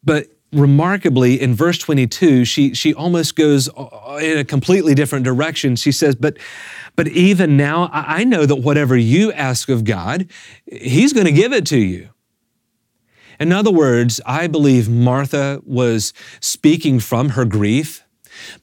But 0.05 0.27
remarkably, 0.55 1.41
in 1.41 1.55
verse 1.55 1.79
22, 1.79 2.45
she, 2.45 2.75
she 2.75 2.95
almost 2.95 3.37
goes 3.37 3.69
uh, 3.69 3.83
uh, 3.83 4.21
in 4.23 4.39
a 4.39 4.45
completely 4.45 4.95
different 4.95 5.25
direction. 5.25 5.77
She 5.77 5.93
says, 5.93 6.15
But 6.15 6.39
but 6.97 7.09
even 7.09 7.57
now, 7.57 7.91
I 7.93 8.23
know 8.23 8.47
that 8.47 8.57
whatever 8.57 8.97
you 8.97 9.33
ask 9.33 9.69
of 9.69 9.85
God, 9.85 10.29
He's 10.67 11.13
going 11.13 11.27
to 11.27 11.33
give 11.33 11.53
it 11.53 11.67
to 11.67 11.79
you. 11.79 12.11
In 13.41 13.51
other 13.51 13.73
words, 13.73 14.21
I 14.25 14.47
believe 14.47 14.89
Martha 14.89 15.61
was 15.67 16.13
speaking 16.41 17.01
from 17.01 17.31
her 17.31 17.45
grief, 17.45 18.05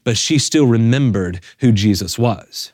but 0.04 0.18
she 0.18 0.40
still 0.40 0.66
remembered 0.66 1.44
who 1.60 1.74
Jesus 1.74 2.18
was. 2.18 2.72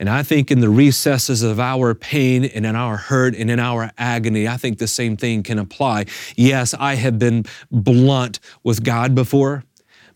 And 0.00 0.08
I 0.08 0.22
think 0.22 0.50
in 0.50 0.60
the 0.60 0.70
recesses 0.70 1.42
of 1.42 1.60
our 1.60 1.94
pain 1.94 2.46
and 2.46 2.64
in 2.64 2.74
our 2.74 2.96
hurt 2.96 3.36
and 3.36 3.50
in 3.50 3.60
our 3.60 3.90
agony, 3.98 4.48
I 4.48 4.56
think 4.56 4.78
the 4.78 4.88
same 4.88 5.14
thing 5.14 5.42
can 5.42 5.58
apply. 5.58 6.06
Yes, 6.36 6.72
I 6.72 6.94
have 6.94 7.18
been 7.18 7.44
blunt 7.70 8.40
with 8.64 8.82
God 8.82 9.14
before, 9.14 9.62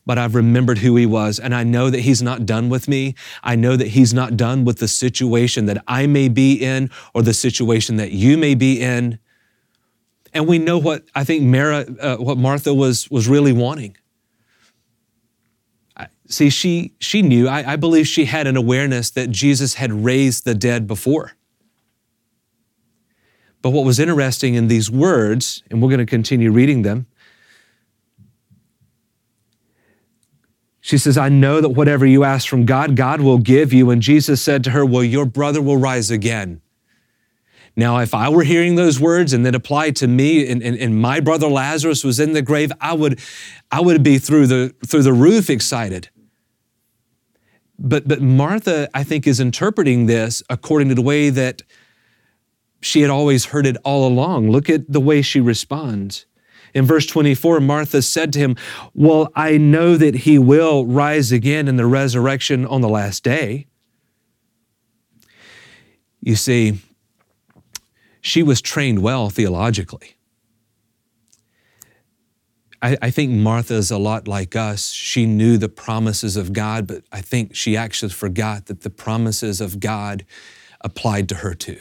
but 0.06 0.16
I've 0.16 0.34
remembered 0.34 0.78
who 0.78 0.96
he 0.96 1.04
was. 1.04 1.38
And 1.38 1.54
I 1.54 1.64
know 1.64 1.90
that 1.90 2.00
he's 2.00 2.22
not 2.22 2.46
done 2.46 2.70
with 2.70 2.88
me. 2.88 3.14
I 3.42 3.56
know 3.56 3.76
that 3.76 3.88
he's 3.88 4.14
not 4.14 4.38
done 4.38 4.64
with 4.64 4.78
the 4.78 4.88
situation 4.88 5.66
that 5.66 5.84
I 5.86 6.06
may 6.06 6.30
be 6.30 6.54
in 6.54 6.88
or 7.12 7.20
the 7.20 7.34
situation 7.34 7.96
that 7.96 8.10
you 8.10 8.38
may 8.38 8.54
be 8.54 8.80
in. 8.80 9.18
And 10.32 10.48
we 10.48 10.58
know 10.58 10.78
what 10.78 11.04
I 11.14 11.24
think 11.24 11.42
Mara, 11.42 11.84
uh, 12.00 12.16
what 12.16 12.38
Martha 12.38 12.72
was, 12.72 13.10
was 13.10 13.28
really 13.28 13.52
wanting. 13.52 13.98
See, 16.26 16.48
she, 16.50 16.94
she 17.00 17.22
knew, 17.22 17.48
I, 17.48 17.72
I 17.72 17.76
believe 17.76 18.06
she 18.06 18.24
had 18.24 18.46
an 18.46 18.56
awareness 18.56 19.10
that 19.10 19.30
Jesus 19.30 19.74
had 19.74 19.92
raised 19.92 20.44
the 20.44 20.54
dead 20.54 20.86
before. 20.86 21.32
But 23.60 23.70
what 23.70 23.84
was 23.84 23.98
interesting 23.98 24.54
in 24.54 24.68
these 24.68 24.90
words, 24.90 25.62
and 25.70 25.82
we're 25.82 25.88
going 25.88 25.98
to 25.98 26.06
continue 26.06 26.50
reading 26.50 26.82
them, 26.82 27.06
She 30.84 30.98
says, 30.98 31.16
I 31.16 31.30
know 31.30 31.62
that 31.62 31.70
whatever 31.70 32.04
you 32.04 32.24
ask 32.24 32.46
from 32.46 32.66
God, 32.66 32.94
God 32.94 33.22
will 33.22 33.38
give 33.38 33.72
you. 33.72 33.88
And 33.88 34.02
Jesus 34.02 34.42
said 34.42 34.62
to 34.64 34.70
her, 34.72 34.84
Well, 34.84 35.02
your 35.02 35.24
brother 35.24 35.62
will 35.62 35.78
rise 35.78 36.10
again. 36.10 36.60
Now, 37.74 38.00
if 38.00 38.12
I 38.12 38.28
were 38.28 38.42
hearing 38.42 38.74
those 38.74 39.00
words 39.00 39.32
and 39.32 39.46
that 39.46 39.54
applied 39.54 39.96
to 39.96 40.06
me 40.06 40.46
and, 40.46 40.62
and, 40.62 40.76
and, 40.76 41.00
my 41.00 41.20
brother 41.20 41.48
Lazarus 41.48 42.04
was 42.04 42.20
in 42.20 42.34
the 42.34 42.42
grave, 42.42 42.70
I 42.82 42.92
would, 42.92 43.18
I 43.72 43.80
would 43.80 44.02
be 44.02 44.18
through 44.18 44.46
the, 44.46 44.74
through 44.86 45.04
the 45.04 45.14
roof 45.14 45.48
excited. 45.48 46.10
But, 47.78 48.06
but 48.06 48.20
Martha, 48.20 48.88
I 48.94 49.02
think, 49.04 49.26
is 49.26 49.40
interpreting 49.40 50.06
this 50.06 50.42
according 50.48 50.88
to 50.90 50.94
the 50.94 51.02
way 51.02 51.30
that 51.30 51.62
she 52.80 53.00
had 53.00 53.10
always 53.10 53.46
heard 53.46 53.66
it 53.66 53.76
all 53.84 54.06
along. 54.06 54.50
Look 54.50 54.68
at 54.68 54.92
the 54.92 55.00
way 55.00 55.22
she 55.22 55.40
responds. 55.40 56.26
In 56.74 56.84
verse 56.84 57.06
24, 57.06 57.60
Martha 57.60 58.02
said 58.02 58.32
to 58.32 58.38
him, 58.38 58.56
Well, 58.94 59.30
I 59.34 59.56
know 59.56 59.96
that 59.96 60.14
he 60.14 60.38
will 60.38 60.84
rise 60.84 61.32
again 61.32 61.68
in 61.68 61.76
the 61.76 61.86
resurrection 61.86 62.66
on 62.66 62.80
the 62.80 62.88
last 62.88 63.22
day. 63.22 63.66
You 66.20 66.36
see, 66.36 66.80
she 68.20 68.42
was 68.42 68.60
trained 68.60 69.00
well 69.00 69.30
theologically. 69.30 70.16
I, 72.84 72.98
I 73.00 73.10
think 73.10 73.30
Martha 73.30 73.74
is 73.74 73.90
a 73.90 73.96
lot 73.96 74.28
like 74.28 74.54
us. 74.54 74.90
She 74.90 75.24
knew 75.24 75.56
the 75.56 75.70
promises 75.70 76.36
of 76.36 76.52
God, 76.52 76.86
but 76.86 77.02
I 77.10 77.22
think 77.22 77.54
she 77.54 77.78
actually 77.78 78.12
forgot 78.12 78.66
that 78.66 78.82
the 78.82 78.90
promises 78.90 79.62
of 79.62 79.80
God 79.80 80.26
applied 80.82 81.30
to 81.30 81.36
her 81.36 81.54
too. 81.54 81.80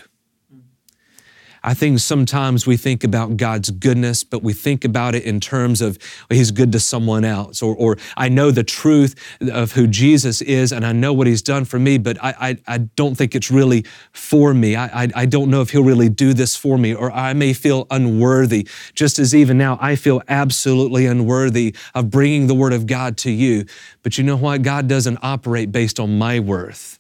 I 1.64 1.74
think 1.74 2.00
sometimes 2.00 2.68
we 2.68 2.76
think 2.76 3.04
about 3.04 3.38
God's 3.38 3.72
goodness, 3.72 4.24
but 4.24 4.44
we 4.44 4.52
think 4.52 4.84
about 4.84 5.16
it 5.16 5.24
in 5.24 5.40
terms 5.40 5.82
of 5.82 5.98
He's 6.30 6.52
good 6.52 6.72
to 6.74 6.80
someone 6.80 7.24
else, 7.24 7.62
or, 7.62 7.76
or 7.76 7.98
I 8.18 8.28
know 8.30 8.52
the 8.52 8.64
truth 8.64 9.16
of 9.40 9.72
who 9.72 9.88
Jesus 9.88 10.42
is 10.42 10.74
and 10.74 10.86
I 10.86 10.92
know 10.92 11.14
what 11.14 11.28
He's 11.28 11.42
done 11.42 11.64
for 11.66 11.80
me, 11.80 11.98
but 11.98 12.22
I, 12.22 12.34
I, 12.40 12.58
I 12.68 12.78
don't 12.80 13.16
think 13.16 13.34
it's 13.34 13.50
really 13.50 13.86
for 14.12 14.54
me. 14.54 14.76
I, 14.76 15.04
I, 15.04 15.08
I 15.16 15.26
don't 15.26 15.50
know 15.50 15.62
if 15.62 15.70
He'll 15.70 15.84
really 15.84 16.10
do 16.10 16.34
this 16.34 16.56
for 16.56 16.78
me, 16.78 16.94
or 16.94 17.12
I 17.12 17.34
may 17.34 17.54
feel 17.54 17.88
unworthy, 17.90 18.68
just 18.94 19.18
as 19.18 19.34
even 19.34 19.58
now 19.58 19.78
I 19.80 19.96
feel 19.96 20.22
absolutely 20.28 21.06
unworthy 21.06 21.76
of 21.96 22.10
bringing 22.10 22.48
the 22.48 22.56
Word 22.56 22.74
of 22.74 22.88
God 22.88 23.18
to 23.20 23.32
you. 23.32 23.66
But 24.02 24.18
you 24.18 24.24
know 24.24 24.36
what? 24.36 24.64
God 24.64 24.88
doesn't 24.90 25.20
operate 25.22 25.72
based 25.72 26.00
on 26.00 26.18
my 26.18 26.40
worth. 26.40 27.00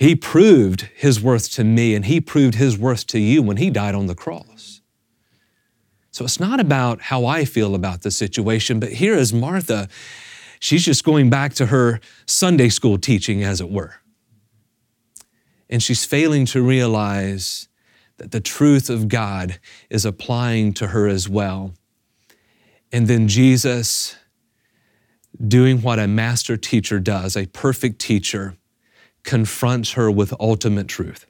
He 0.00 0.16
proved 0.16 0.88
his 0.96 1.20
worth 1.20 1.52
to 1.52 1.62
me 1.62 1.94
and 1.94 2.06
he 2.06 2.22
proved 2.22 2.54
his 2.54 2.78
worth 2.78 3.06
to 3.08 3.18
you 3.18 3.42
when 3.42 3.58
he 3.58 3.68
died 3.68 3.94
on 3.94 4.06
the 4.06 4.14
cross. 4.14 4.80
So 6.10 6.24
it's 6.24 6.40
not 6.40 6.58
about 6.58 7.02
how 7.02 7.26
I 7.26 7.44
feel 7.44 7.74
about 7.74 8.00
the 8.00 8.10
situation, 8.10 8.80
but 8.80 8.92
here 8.92 9.12
is 9.12 9.34
Martha. 9.34 9.90
She's 10.58 10.86
just 10.86 11.04
going 11.04 11.28
back 11.28 11.52
to 11.54 11.66
her 11.66 12.00
Sunday 12.24 12.70
school 12.70 12.96
teaching, 12.96 13.44
as 13.44 13.60
it 13.60 13.70
were. 13.70 13.96
And 15.68 15.82
she's 15.82 16.06
failing 16.06 16.46
to 16.46 16.62
realize 16.62 17.68
that 18.16 18.30
the 18.30 18.40
truth 18.40 18.88
of 18.88 19.06
God 19.06 19.60
is 19.90 20.06
applying 20.06 20.72
to 20.74 20.88
her 20.88 21.08
as 21.08 21.28
well. 21.28 21.74
And 22.90 23.06
then 23.06 23.28
Jesus 23.28 24.16
doing 25.46 25.82
what 25.82 25.98
a 25.98 26.08
master 26.08 26.56
teacher 26.56 26.98
does, 27.00 27.36
a 27.36 27.44
perfect 27.46 27.98
teacher 27.98 28.56
confronts 29.22 29.92
her 29.92 30.10
with 30.10 30.34
ultimate 30.40 30.88
truth. 30.88 31.26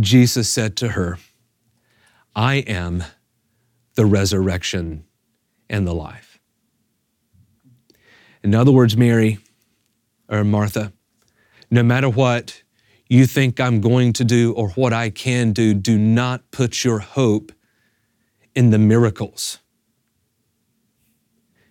Jesus 0.00 0.48
said 0.48 0.76
to 0.76 0.88
her, 0.88 1.18
I 2.34 2.56
am 2.56 3.04
the 3.94 4.06
resurrection 4.06 5.04
and 5.68 5.86
the 5.86 5.94
life. 5.94 6.38
In 8.42 8.54
other 8.54 8.70
words, 8.70 8.96
Mary 8.96 9.38
or 10.28 10.44
Martha, 10.44 10.92
no 11.70 11.82
matter 11.82 12.08
what 12.08 12.62
you 13.08 13.26
think 13.26 13.58
I'm 13.58 13.80
going 13.80 14.12
to 14.14 14.24
do 14.24 14.52
or 14.52 14.68
what 14.70 14.92
I 14.92 15.10
can 15.10 15.52
do, 15.52 15.74
do 15.74 15.98
not 15.98 16.50
put 16.50 16.84
your 16.84 17.00
hope 17.00 17.52
in 18.54 18.70
the 18.70 18.78
miracles. 18.78 19.58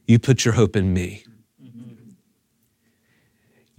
You 0.08 0.20
put 0.20 0.46
your 0.46 0.56
hope 0.56 0.76
in 0.76 0.94
me. 0.94 1.24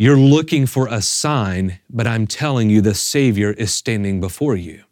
You're 0.00 0.16
looking 0.16 0.66
for 0.66 0.86
a 0.86 1.02
sign, 1.02 1.80
but 1.90 2.06
I'm 2.06 2.28
telling 2.28 2.70
you 2.70 2.80
the 2.80 2.94
Savior 2.94 3.50
is 3.50 3.74
standing 3.74 4.20
before 4.20 4.54
you. 4.54 4.84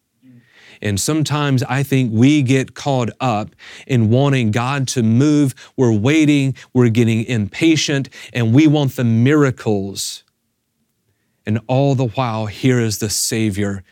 And 0.83 1.01
sometimes 1.01 1.63
I 1.63 1.85
think 1.85 2.11
we 2.13 2.43
get 2.43 2.75
caught 2.75 3.11
up 3.21 3.55
in 3.87 4.11
wanting 4.11 4.51
God 4.51 4.89
to 4.89 5.05
move. 5.05 5.55
We're 5.77 5.93
waiting, 5.93 6.57
we're 6.75 6.89
getting 6.89 7.25
impatient, 7.25 8.09
and 8.33 8.53
we 8.53 8.67
want 8.67 8.97
the 8.97 9.05
miracles. 9.05 10.25
And 11.47 11.61
all 11.69 11.95
the 11.95 12.09
while, 12.09 12.47
here 12.47 12.81
is 12.81 12.99
the 12.99 13.09
Savior 13.09 13.85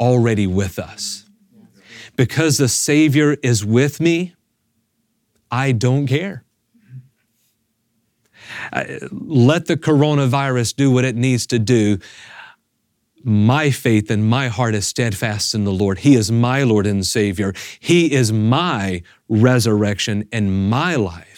already 0.00 0.46
with 0.46 0.78
us. 0.78 1.28
Because 2.16 2.56
the 2.56 2.68
Savior 2.68 3.36
is 3.42 3.62
with 3.62 4.00
me, 4.00 4.34
I 5.50 5.72
don't 5.72 6.06
care. 6.06 6.45
Let 9.10 9.66
the 9.66 9.76
coronavirus 9.76 10.76
do 10.76 10.90
what 10.90 11.04
it 11.04 11.16
needs 11.16 11.46
to 11.48 11.58
do. 11.58 11.98
My 13.22 13.70
faith 13.70 14.10
and 14.10 14.24
my 14.24 14.48
heart 14.48 14.74
is 14.74 14.86
steadfast 14.86 15.54
in 15.54 15.64
the 15.64 15.72
Lord. 15.72 15.98
He 15.98 16.14
is 16.14 16.30
my 16.30 16.62
Lord 16.62 16.86
and 16.86 17.04
Savior. 17.04 17.54
He 17.80 18.12
is 18.12 18.32
my 18.32 19.02
resurrection 19.28 20.28
and 20.30 20.70
my 20.70 20.94
life. 20.94 21.36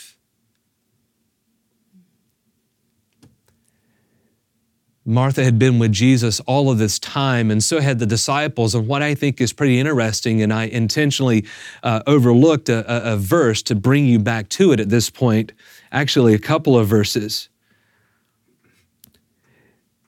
Martha 5.08 5.42
had 5.42 5.58
been 5.58 5.78
with 5.78 5.90
Jesus 5.90 6.38
all 6.40 6.70
of 6.70 6.76
this 6.76 6.98
time, 6.98 7.50
and 7.50 7.64
so 7.64 7.80
had 7.80 7.98
the 7.98 8.04
disciples. 8.04 8.74
And 8.74 8.86
what 8.86 9.02
I 9.02 9.14
think 9.14 9.40
is 9.40 9.54
pretty 9.54 9.80
interesting, 9.80 10.42
and 10.42 10.52
I 10.52 10.64
intentionally 10.64 11.46
uh, 11.82 12.02
overlooked 12.06 12.68
a, 12.68 13.10
a, 13.10 13.14
a 13.14 13.16
verse 13.16 13.62
to 13.62 13.74
bring 13.74 14.04
you 14.04 14.18
back 14.18 14.50
to 14.50 14.72
it 14.72 14.80
at 14.80 14.90
this 14.90 15.08
point, 15.08 15.52
actually, 15.92 16.34
a 16.34 16.38
couple 16.38 16.78
of 16.78 16.88
verses. 16.88 17.48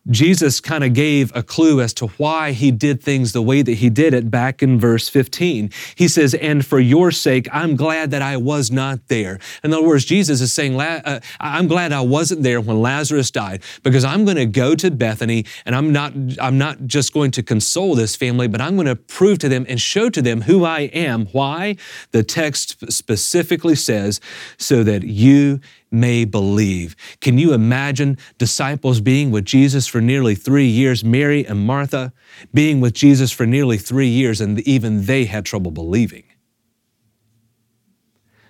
Jesus 0.09 0.61
kind 0.61 0.83
of 0.83 0.95
gave 0.95 1.31
a 1.37 1.43
clue 1.43 1.81
as 1.81 1.93
to 1.95 2.07
why 2.17 2.53
he 2.53 2.71
did 2.71 3.03
things 3.03 3.33
the 3.33 3.43
way 3.43 3.61
that 3.61 3.75
he 3.75 3.91
did 3.91 4.15
it 4.15 4.31
back 4.31 4.63
in 4.63 4.81
verse 4.81 5.09
15. 5.09 5.71
He 5.95 6.09
says, 6.09 6.33
And 6.35 6.65
for 6.65 6.81
your 6.81 7.11
sake, 7.11 7.49
I'm 7.53 7.77
glad 7.77 8.11
that 8.13 8.23
I 8.23 8.39
was 8.39 8.71
not 8.71 9.09
there. 9.09 9.39
In 9.63 9.75
other 9.75 9.87
words, 9.87 10.07
Jesus 10.07 10.41
is 10.41 10.53
saying, 10.53 10.81
uh, 10.81 11.21
I'm 11.39 11.69
glad 11.69 11.93
I 11.93 12.01
wasn't 12.01 12.43
there 12.43 12.61
when 12.61 12.81
Lazarus 12.81 13.31
died 13.31 13.63
because 13.83 14.05
I'm 14.05 14.25
going 14.25 14.39
to 14.39 14.47
go 14.47 14.75
to 14.75 14.91
Bethany 14.91 15.45
and 15.67 15.77
I'm 15.77 15.93
not, 15.93 16.15
I'm 16.41 16.57
not 16.57 16.87
just 16.87 17.13
going 17.13 17.31
to 17.33 17.43
console 17.43 17.95
this 17.95 18.17
family, 18.17 18.49
but 18.49 18.63
I'm 18.63 18.77
going 18.77 18.87
to 18.87 18.97
prove 18.97 19.39
to 19.41 19.49
them 19.51 19.67
and 19.69 19.79
show 19.79 20.09
to 20.09 20.23
them 20.23 20.43
who 20.43 20.65
I 20.65 20.81
am. 20.81 21.27
Why? 21.27 21.77
The 22.13 22.23
text 22.23 22.91
specifically 22.91 23.75
says, 23.75 24.21
so 24.57 24.83
that 24.83 25.03
you 25.03 25.61
may 25.91 26.25
believe. 26.25 26.97
Can 27.21 27.39
you 27.39 27.53
imagine 27.53 28.19
disciples 28.39 29.01
being 29.01 29.31
with 29.31 29.45
Jesus 29.45 29.87
for 29.87 30.01
nearly 30.01 30.35
three 30.35 30.67
years, 30.67 31.05
Mary 31.05 31.45
and 31.45 31.67
Martha 31.67 32.13
being 32.55 32.81
with 32.81 32.95
Jesus 32.95 33.33
for 33.33 33.47
nearly 33.47 33.77
three 33.77 34.09
years, 34.09 34.41
and 34.41 34.61
even 34.61 35.07
they 35.07 35.25
had 35.25 35.45
trouble 35.45 35.71
believing? 35.71 36.25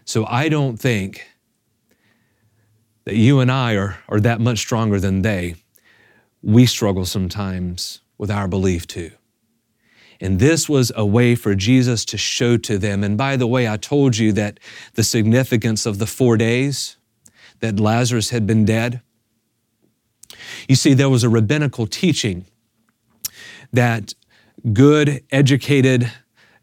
So 0.04 0.26
I 0.26 0.48
don't 0.48 0.76
think 0.76 1.26
that 3.04 3.14
you 3.14 3.40
and 3.40 3.50
I 3.50 3.74
are, 3.74 3.98
are 4.08 4.20
that 4.20 4.40
much 4.40 4.58
stronger 4.58 5.00
than 5.00 5.22
they. 5.22 5.54
We 6.42 6.66
struggle 6.66 7.04
sometimes 7.04 8.00
with 8.18 8.30
our 8.30 8.48
belief 8.48 8.86
too. 8.86 9.12
And 10.20 10.38
this 10.38 10.68
was 10.68 10.92
a 10.94 11.06
way 11.06 11.34
for 11.34 11.54
Jesus 11.54 12.04
to 12.06 12.18
show 12.18 12.58
to 12.58 12.76
them. 12.76 13.02
And 13.02 13.16
by 13.16 13.36
the 13.36 13.46
way, 13.46 13.66
I 13.66 13.78
told 13.78 14.18
you 14.18 14.32
that 14.32 14.60
the 14.94 15.02
significance 15.02 15.86
of 15.86 15.98
the 15.98 16.06
four 16.06 16.36
days, 16.36 16.96
that 17.60 17.80
Lazarus 17.80 18.30
had 18.30 18.46
been 18.46 18.64
dead? 18.64 19.02
You 20.68 20.76
see, 20.76 20.94
there 20.94 21.08
was 21.08 21.24
a 21.24 21.28
rabbinical 21.28 21.86
teaching 21.86 22.46
that 23.72 24.14
good, 24.72 25.22
educated 25.30 26.10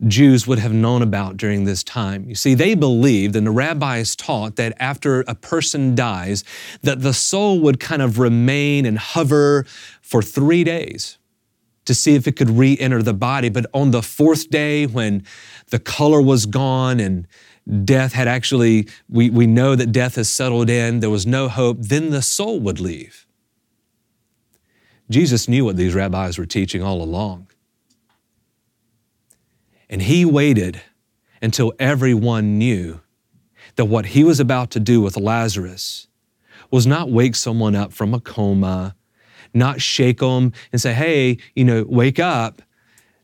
Jews 0.06 0.46
would 0.46 0.60
have 0.60 0.74
known 0.74 1.02
about 1.02 1.38
during 1.38 1.64
this 1.64 1.84
time. 1.84 2.30
You 2.30 2.36
see, 2.36 2.54
they 2.54 2.76
believed, 2.76 3.36
and 3.36 3.48
the 3.48 3.52
rabbis 3.52 4.16
taught, 4.16 4.56
that 4.58 4.74
after 4.80 5.22
a 5.22 5.34
person 5.34 5.96
dies, 5.96 6.44
that 6.84 7.02
the 7.02 7.14
soul 7.14 7.60
would 7.62 7.80
kind 7.80 8.02
of 8.02 8.20
remain 8.20 8.86
and 8.86 9.00
hover 9.00 9.66
for 10.02 10.22
three 10.22 10.64
days 10.64 11.18
to 11.86 11.96
see 11.96 12.14
if 12.14 12.28
it 12.28 12.34
could 12.34 12.52
re 12.52 12.78
enter 12.80 13.02
the 13.02 13.14
body. 13.14 13.50
But 13.50 13.66
on 13.74 13.90
the 13.92 14.04
fourth 14.04 14.50
day, 14.50 14.86
when 14.86 15.24
the 15.72 15.80
color 15.80 16.22
was 16.22 16.46
gone 16.46 17.00
and 17.00 17.28
death 17.84 18.14
had 18.14 18.28
actually, 18.28 18.88
we, 19.10 19.30
we 19.30 19.48
know 19.48 19.76
that 19.76 19.92
death 19.92 20.16
has 20.16 20.30
settled 20.30 20.70
in, 20.70 21.00
there 21.00 21.10
was 21.10 21.26
no 21.28 21.50
hope, 21.50 21.78
then 21.80 22.10
the 22.10 22.22
soul 22.22 22.60
would 22.60 22.80
leave. 22.80 23.26
Jesus 25.10 25.48
knew 25.48 25.66
what 25.66 25.78
these 25.78 25.94
rabbis 25.94 26.38
were 26.38 26.46
teaching 26.46 26.84
all 26.84 27.02
along. 27.02 27.48
And 29.90 30.02
he 30.02 30.26
waited 30.26 30.82
until 31.42 31.74
everyone 31.80 32.58
knew 32.58 33.02
that 33.76 33.86
what 33.86 34.08
he 34.08 34.24
was 34.24 34.40
about 34.40 34.70
to 34.72 34.80
do 34.80 35.02
with 35.02 35.18
Lazarus 35.18 36.08
was 36.72 36.86
not 36.86 37.10
wake 37.10 37.36
someone 37.36 37.76
up 37.76 37.94
from 37.94 38.14
a 38.14 38.20
coma, 38.20 38.96
not 39.54 39.82
shake 39.82 40.20
them 40.20 40.52
and 40.72 40.82
say, 40.82 40.94
hey, 40.94 41.38
you 41.56 41.64
know, 41.64 41.86
wake 41.88 42.20
up. 42.20 42.62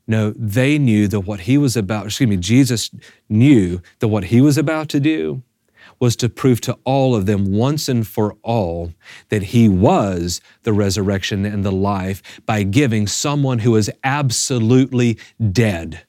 No, 0.05 0.31
they 0.35 0.77
knew 0.77 1.07
that 1.07 1.21
what 1.21 1.41
he 1.41 1.57
was 1.57 1.77
about, 1.77 2.07
excuse 2.07 2.29
me, 2.29 2.37
Jesus 2.37 2.91
knew 3.29 3.81
that 3.99 4.09
what 4.09 4.25
he 4.25 4.41
was 4.41 4.57
about 4.57 4.89
to 4.89 4.99
do 4.99 5.43
was 5.99 6.15
to 6.17 6.27
prove 6.27 6.59
to 6.61 6.77
all 6.83 7.15
of 7.15 7.25
them 7.25 7.51
once 7.51 7.87
and 7.87 8.05
for 8.05 8.35
all 8.43 8.93
that 9.29 9.43
he 9.43 9.69
was 9.69 10.41
the 10.63 10.73
resurrection 10.73 11.45
and 11.45 11.63
the 11.63 11.71
life 11.71 12.21
by 12.45 12.63
giving 12.63 13.07
someone 13.07 13.59
who 13.59 13.75
is 13.75 13.89
absolutely 14.03 15.17
dead. 15.51 16.05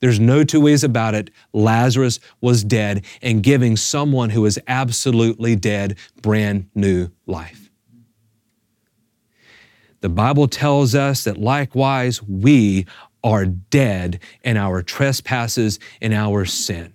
There's 0.00 0.18
no 0.18 0.44
two 0.44 0.60
ways 0.60 0.82
about 0.82 1.14
it. 1.14 1.30
Lazarus 1.52 2.18
was 2.40 2.64
dead 2.64 3.04
and 3.22 3.42
giving 3.42 3.76
someone 3.76 4.30
who 4.30 4.46
is 4.46 4.58
absolutely 4.66 5.54
dead 5.54 5.96
brand 6.22 6.68
new 6.74 7.10
life. 7.26 7.70
The 10.00 10.08
Bible 10.08 10.48
tells 10.48 10.94
us 10.94 11.24
that 11.24 11.36
likewise 11.36 12.22
we 12.22 12.86
are 13.22 13.46
dead 13.46 14.20
in 14.42 14.56
our 14.56 14.82
trespasses 14.82 15.78
and 16.00 16.14
our 16.14 16.44
sin. 16.44 16.94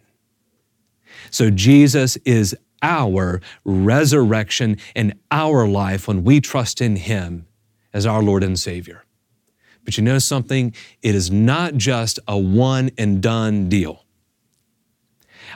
So 1.31 1.49
Jesus 1.49 2.17
is 2.17 2.55
our 2.81 3.41
resurrection 3.63 4.77
and 4.95 5.13
our 5.31 5.67
life 5.67 6.07
when 6.07 6.23
we 6.23 6.39
trust 6.39 6.81
in 6.81 6.95
Him 6.95 7.47
as 7.93 8.05
our 8.05 8.21
Lord 8.21 8.43
and 8.43 8.59
Savior. 8.59 9.03
But 9.83 9.97
you 9.97 10.03
know 10.03 10.19
something? 10.19 10.73
It 11.01 11.15
is 11.15 11.31
not 11.31 11.75
just 11.75 12.19
a 12.27 12.37
one 12.37 12.91
and 12.97 13.21
done 13.21 13.69
deal. 13.69 14.03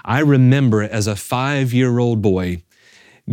I 0.05 0.19
remember 0.19 0.82
as 0.84 1.08
a 1.08 1.15
five 1.15 1.73
year 1.73 1.99
old 1.99 2.21
boy 2.21 2.63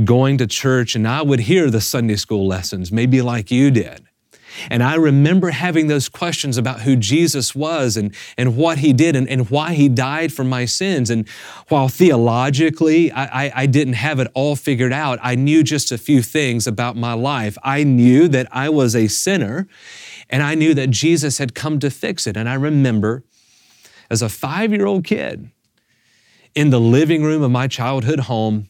going 0.05 0.39
to 0.39 0.47
church 0.47 0.95
and 0.95 1.07
I 1.07 1.23
would 1.23 1.41
hear 1.41 1.71
the 1.71 1.81
Sunday 1.81 2.17
school 2.17 2.47
lessons, 2.47 2.91
maybe 2.91 3.23
like 3.23 3.51
you 3.51 3.71
did. 3.71 4.07
And 4.71 4.83
I 4.83 4.95
remember 4.95 5.51
having 5.51 5.87
those 5.87 6.09
questions 6.09 6.57
about 6.57 6.83
who 6.83 6.97
Jesus 6.97 7.55
was 7.55 7.97
and, 7.97 8.15
and 8.37 8.57
what 8.57 8.79
he 8.79 8.93
did 8.93 9.17
and, 9.17 9.29
and 9.29 9.51
why 9.51 9.75
he 9.75 9.89
died 9.89 10.33
for 10.33 10.45
my 10.45 10.65
sins. 10.65 11.11
And 11.11 11.29
while 11.69 11.89
theologically 11.89 13.11
I, 13.13 13.47
I, 13.47 13.53
I 13.63 13.67
didn't 13.67 13.95
have 13.95 14.21
it 14.21 14.29
all 14.35 14.57
figured 14.57 14.93
out, 14.93 15.19
I 15.23 15.35
knew 15.35 15.63
just 15.63 15.93
a 15.93 15.99
few 15.99 16.23
things 16.23 16.67
about 16.67 16.97
my 16.97 17.13
life. 17.13 17.57
I 17.63 17.85
knew 17.85 18.29
that 18.29 18.49
I 18.51 18.69
was 18.69 18.95
a 18.95 19.09
sinner 19.09 19.69
and 20.31 20.43
I 20.43 20.55
knew 20.55 20.75
that 20.75 20.91
Jesus 20.91 21.39
had 21.39 21.55
come 21.55 21.79
to 21.81 21.91
fix 21.91 22.27
it. 22.27 22.37
And 22.37 22.49
I 22.49 22.55
remember 22.55 23.25
as 24.11 24.23
a 24.23 24.29
five 24.29 24.73
year 24.73 24.87
old 24.87 25.05
kid 25.05 25.51
in 26.55 26.71
the 26.71 26.81
living 26.81 27.23
room 27.23 27.43
of 27.43 27.51
my 27.51 27.69
childhood 27.69 28.21
home, 28.21 28.69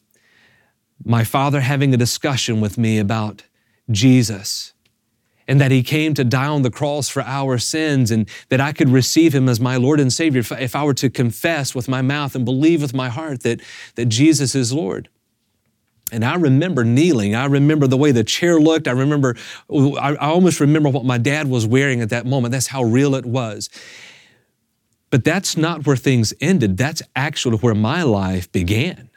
my 1.04 1.24
father 1.24 1.60
having 1.60 1.94
a 1.94 1.96
discussion 1.96 2.60
with 2.60 2.78
me 2.78 2.98
about 2.98 3.44
Jesus 3.90 4.72
and 5.48 5.60
that 5.60 5.70
he 5.70 5.82
came 5.82 6.14
to 6.14 6.24
die 6.24 6.46
on 6.46 6.62
the 6.62 6.70
cross 6.70 7.08
for 7.08 7.22
our 7.22 7.58
sins 7.58 8.10
and 8.10 8.28
that 8.48 8.60
I 8.60 8.72
could 8.72 8.88
receive 8.88 9.34
him 9.34 9.48
as 9.48 9.60
my 9.60 9.76
Lord 9.76 10.00
and 10.00 10.12
Savior 10.12 10.40
if, 10.40 10.52
if 10.52 10.74
I 10.74 10.84
were 10.84 10.94
to 10.94 11.10
confess 11.10 11.74
with 11.74 11.88
my 11.88 12.02
mouth 12.02 12.34
and 12.34 12.44
believe 12.44 12.82
with 12.82 12.94
my 12.94 13.08
heart 13.08 13.42
that, 13.42 13.60
that 13.94 14.06
Jesus 14.06 14.54
is 14.54 14.72
Lord. 14.72 15.08
And 16.12 16.24
I 16.24 16.36
remember 16.36 16.84
kneeling. 16.84 17.34
I 17.34 17.46
remember 17.46 17.86
the 17.86 17.96
way 17.96 18.12
the 18.12 18.24
chair 18.24 18.60
looked. 18.60 18.86
I 18.86 18.92
remember, 18.92 19.36
I, 19.70 20.14
I 20.14 20.28
almost 20.28 20.60
remember 20.60 20.88
what 20.88 21.04
my 21.04 21.18
dad 21.18 21.48
was 21.48 21.66
wearing 21.66 22.00
at 22.00 22.10
that 22.10 22.26
moment. 22.26 22.52
That's 22.52 22.68
how 22.68 22.84
real 22.84 23.14
it 23.16 23.26
was. 23.26 23.68
But 25.10 25.24
that's 25.24 25.56
not 25.56 25.86
where 25.86 25.96
things 25.96 26.32
ended. 26.40 26.76
That's 26.76 27.02
actually 27.14 27.58
where 27.58 27.74
my 27.74 28.02
life 28.02 28.50
began. 28.52 29.10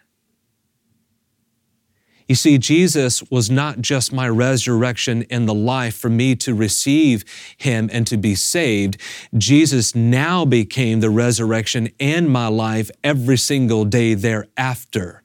You 2.29 2.35
see, 2.35 2.59
Jesus 2.59 3.23
was 3.31 3.49
not 3.49 3.81
just 3.81 4.13
my 4.13 4.29
resurrection 4.29 5.25
and 5.31 5.49
the 5.49 5.53
life 5.53 5.97
for 5.97 6.11
me 6.11 6.35
to 6.35 6.53
receive 6.53 7.25
Him 7.57 7.89
and 7.91 8.05
to 8.05 8.17
be 8.17 8.35
saved. 8.35 9.01
Jesus 9.35 9.95
now 9.95 10.45
became 10.45 10.99
the 10.99 11.09
resurrection 11.09 11.89
and 11.99 12.29
my 12.29 12.45
life 12.45 12.91
every 13.03 13.37
single 13.37 13.83
day 13.83 14.13
thereafter 14.13 15.23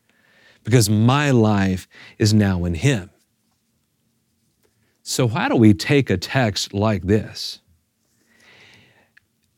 because 0.64 0.88
my 0.88 1.30
life 1.30 1.86
is 2.18 2.32
now 2.32 2.64
in 2.64 2.72
Him. 2.72 3.10
So, 5.02 5.28
how 5.28 5.50
do 5.50 5.56
we 5.56 5.74
take 5.74 6.08
a 6.08 6.16
text 6.16 6.72
like 6.72 7.02
this 7.02 7.60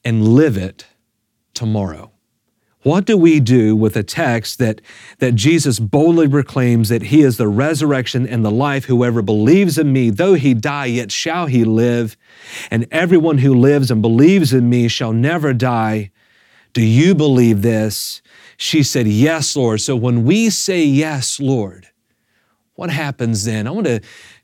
and 0.05 0.35
live 0.35 0.57
it 0.57 0.87
tomorrow? 1.55 2.11
What 2.87 3.05
do 3.05 3.16
we 3.16 3.40
do 3.40 3.75
with 3.75 3.96
a 3.96 4.05
text 4.05 4.61
that, 4.61 4.81
that 5.18 5.35
Jesus 5.35 5.81
boldly 5.81 6.29
proclaims 6.29 6.88
that 6.88 7.03
He 7.03 7.22
is 7.22 7.37
the 7.37 7.49
resurrection 7.49 8.29
and 8.29 8.44
the 8.44 8.51
life? 8.53 8.85
Whoever 8.85 9.22
believes 9.22 9.77
in 9.77 9.92
me, 9.92 10.11
though 10.11 10.35
he 10.35 10.55
die, 10.55 10.87
yet 10.87 11.11
shall 11.11 11.46
he 11.46 11.64
live. 11.64 12.16
And 12.70 12.87
everyone 12.92 13.38
who 13.38 13.57
lives 13.57 13.90
and 13.90 14.01
believes 14.01 14.53
in 14.53 14.68
me 14.68 14.87
shall 14.87 15.12
never 15.12 15.53
die. 15.53 16.12
Do 16.75 16.81
you 16.81 17.16
believe 17.16 17.62
this? 17.62 18.22
She 18.57 18.85
said, 18.85 19.09
Yes, 19.09 19.57
Lord. 19.57 19.81
So 19.81 19.96
when 19.96 20.22
we 20.22 20.49
say 20.49 20.85
yes, 20.85 21.40
Lord, 21.40 21.88
what 22.77 22.90
happens 22.90 23.44
then? 23.44 23.66
I 23.66 23.72
want 23.72 23.88
to 23.88 24.01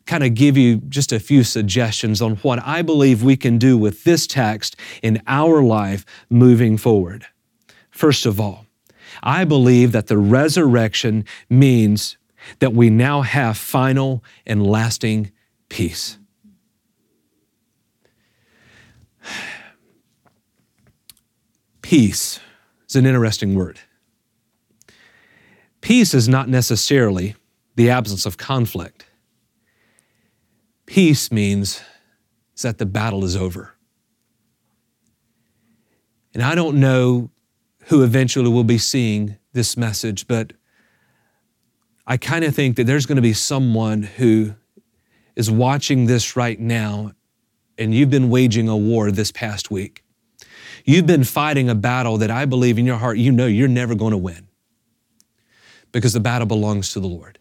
kind 0.06 0.24
of 0.24 0.34
give 0.34 0.56
you 0.56 0.78
just 0.88 1.12
a 1.12 1.20
few 1.20 1.44
suggestions 1.44 2.20
on 2.20 2.34
what 2.38 2.60
I 2.66 2.82
believe 2.82 3.22
we 3.22 3.36
can 3.36 3.58
do 3.58 3.78
with 3.78 4.02
this 4.02 4.26
text 4.26 4.74
in 5.00 5.22
our 5.28 5.62
life 5.62 6.04
moving 6.28 6.76
forward. 6.76 7.28
First 7.92 8.26
of 8.26 8.40
all, 8.40 8.66
I 9.22 9.44
believe 9.44 9.92
that 9.92 10.08
the 10.08 10.18
resurrection 10.18 11.24
means 11.48 12.16
that 12.58 12.72
we 12.72 12.90
now 12.90 13.20
have 13.22 13.56
final 13.56 14.24
and 14.44 14.66
lasting 14.66 15.30
peace. 15.68 16.18
Peace 21.82 22.40
is 22.88 22.96
an 22.96 23.06
interesting 23.06 23.54
word. 23.54 23.78
Peace 25.82 26.14
is 26.14 26.28
not 26.28 26.48
necessarily 26.48 27.36
the 27.76 27.90
absence 27.90 28.24
of 28.24 28.38
conflict. 28.38 29.06
Peace 30.86 31.30
means 31.30 31.82
that 32.62 32.78
the 32.78 32.86
battle 32.86 33.24
is 33.24 33.36
over. 33.36 33.74
And 36.34 36.42
I 36.42 36.54
don't 36.54 36.80
know 36.80 37.30
who 37.86 38.02
eventually 38.02 38.50
will 38.50 38.64
be 38.64 38.78
seeing 38.78 39.36
this 39.52 39.76
message, 39.76 40.26
but 40.26 40.52
I 42.06 42.16
kind 42.16 42.44
of 42.44 42.54
think 42.54 42.76
that 42.76 42.84
there's 42.84 43.06
going 43.06 43.16
to 43.16 43.22
be 43.22 43.32
someone 43.32 44.02
who 44.02 44.54
is 45.36 45.50
watching 45.50 46.06
this 46.06 46.36
right 46.36 46.58
now, 46.58 47.12
and 47.78 47.94
you've 47.94 48.10
been 48.10 48.28
waging 48.28 48.68
a 48.68 48.76
war 48.76 49.10
this 49.10 49.32
past 49.32 49.70
week. 49.70 50.04
You've 50.84 51.06
been 51.06 51.24
fighting 51.24 51.68
a 51.68 51.74
battle 51.74 52.18
that 52.18 52.30
I 52.30 52.44
believe 52.44 52.78
in 52.78 52.86
your 52.86 52.96
heart 52.96 53.18
you 53.18 53.30
know 53.30 53.46
you're 53.46 53.68
never 53.68 53.94
going 53.94 54.10
to 54.10 54.18
win 54.18 54.48
because 55.92 56.12
the 56.12 56.20
battle 56.20 56.46
belongs 56.46 56.92
to 56.92 57.00
the 57.00 57.06
Lord. 57.06 57.38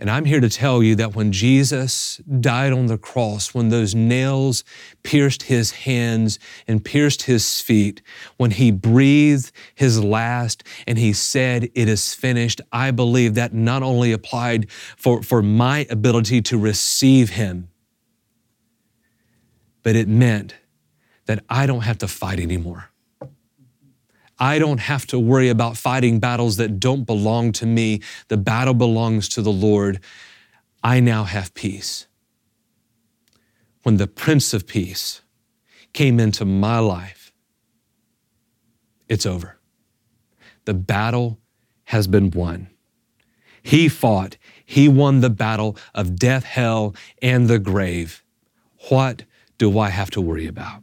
And 0.00 0.08
I'm 0.08 0.26
here 0.26 0.40
to 0.40 0.48
tell 0.48 0.80
you 0.80 0.94
that 0.94 1.16
when 1.16 1.32
Jesus 1.32 2.18
died 2.18 2.72
on 2.72 2.86
the 2.86 2.98
cross, 2.98 3.52
when 3.52 3.70
those 3.70 3.96
nails 3.96 4.62
pierced 5.02 5.44
his 5.44 5.72
hands 5.72 6.38
and 6.68 6.84
pierced 6.84 7.22
his 7.22 7.60
feet, 7.60 8.00
when 8.36 8.52
he 8.52 8.70
breathed 8.70 9.50
his 9.74 10.02
last 10.02 10.62
and 10.86 10.98
he 10.98 11.12
said, 11.12 11.64
It 11.74 11.88
is 11.88 12.14
finished, 12.14 12.60
I 12.70 12.92
believe 12.92 13.34
that 13.34 13.52
not 13.52 13.82
only 13.82 14.12
applied 14.12 14.70
for, 14.70 15.20
for 15.20 15.42
my 15.42 15.84
ability 15.90 16.42
to 16.42 16.58
receive 16.58 17.30
him, 17.30 17.68
but 19.82 19.96
it 19.96 20.06
meant 20.06 20.54
that 21.26 21.42
I 21.48 21.66
don't 21.66 21.82
have 21.82 21.98
to 21.98 22.08
fight 22.08 22.38
anymore. 22.38 22.90
I 24.38 24.58
don't 24.58 24.78
have 24.78 25.06
to 25.08 25.18
worry 25.18 25.48
about 25.48 25.76
fighting 25.76 26.20
battles 26.20 26.56
that 26.58 26.78
don't 26.78 27.04
belong 27.04 27.52
to 27.52 27.66
me. 27.66 28.00
The 28.28 28.36
battle 28.36 28.74
belongs 28.74 29.28
to 29.30 29.42
the 29.42 29.52
Lord. 29.52 30.00
I 30.82 31.00
now 31.00 31.24
have 31.24 31.54
peace. 31.54 32.06
When 33.82 33.96
the 33.96 34.06
Prince 34.06 34.54
of 34.54 34.66
Peace 34.66 35.22
came 35.92 36.20
into 36.20 36.44
my 36.44 36.78
life, 36.78 37.32
it's 39.08 39.26
over. 39.26 39.58
The 40.66 40.74
battle 40.74 41.38
has 41.84 42.06
been 42.06 42.30
won. 42.30 42.68
He 43.62 43.88
fought, 43.88 44.36
he 44.64 44.88
won 44.88 45.20
the 45.20 45.30
battle 45.30 45.76
of 45.94 46.16
death, 46.16 46.44
hell, 46.44 46.94
and 47.20 47.48
the 47.48 47.58
grave. 47.58 48.22
What 48.88 49.24
do 49.56 49.78
I 49.78 49.88
have 49.88 50.10
to 50.10 50.20
worry 50.20 50.46
about? 50.46 50.82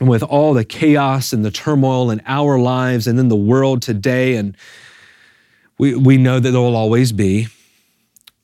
With 0.00 0.22
all 0.22 0.52
the 0.52 0.64
chaos 0.64 1.32
and 1.32 1.44
the 1.44 1.50
turmoil 1.50 2.10
in 2.10 2.20
our 2.26 2.58
lives 2.58 3.06
and 3.06 3.18
in 3.18 3.28
the 3.28 3.36
world 3.36 3.80
today, 3.80 4.36
and 4.36 4.56
we, 5.78 5.94
we 5.94 6.16
know 6.18 6.38
that 6.38 6.50
there 6.50 6.60
will 6.60 6.76
always 6.76 7.12
be, 7.12 7.48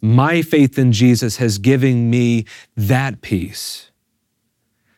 my 0.01 0.43
faith 0.43 0.79
in 0.79 0.93
Jesus 0.93 1.37
has 1.37 1.59
given 1.59 2.11
me 2.11 2.47
that 2.77 3.21
peace. 3.21 3.91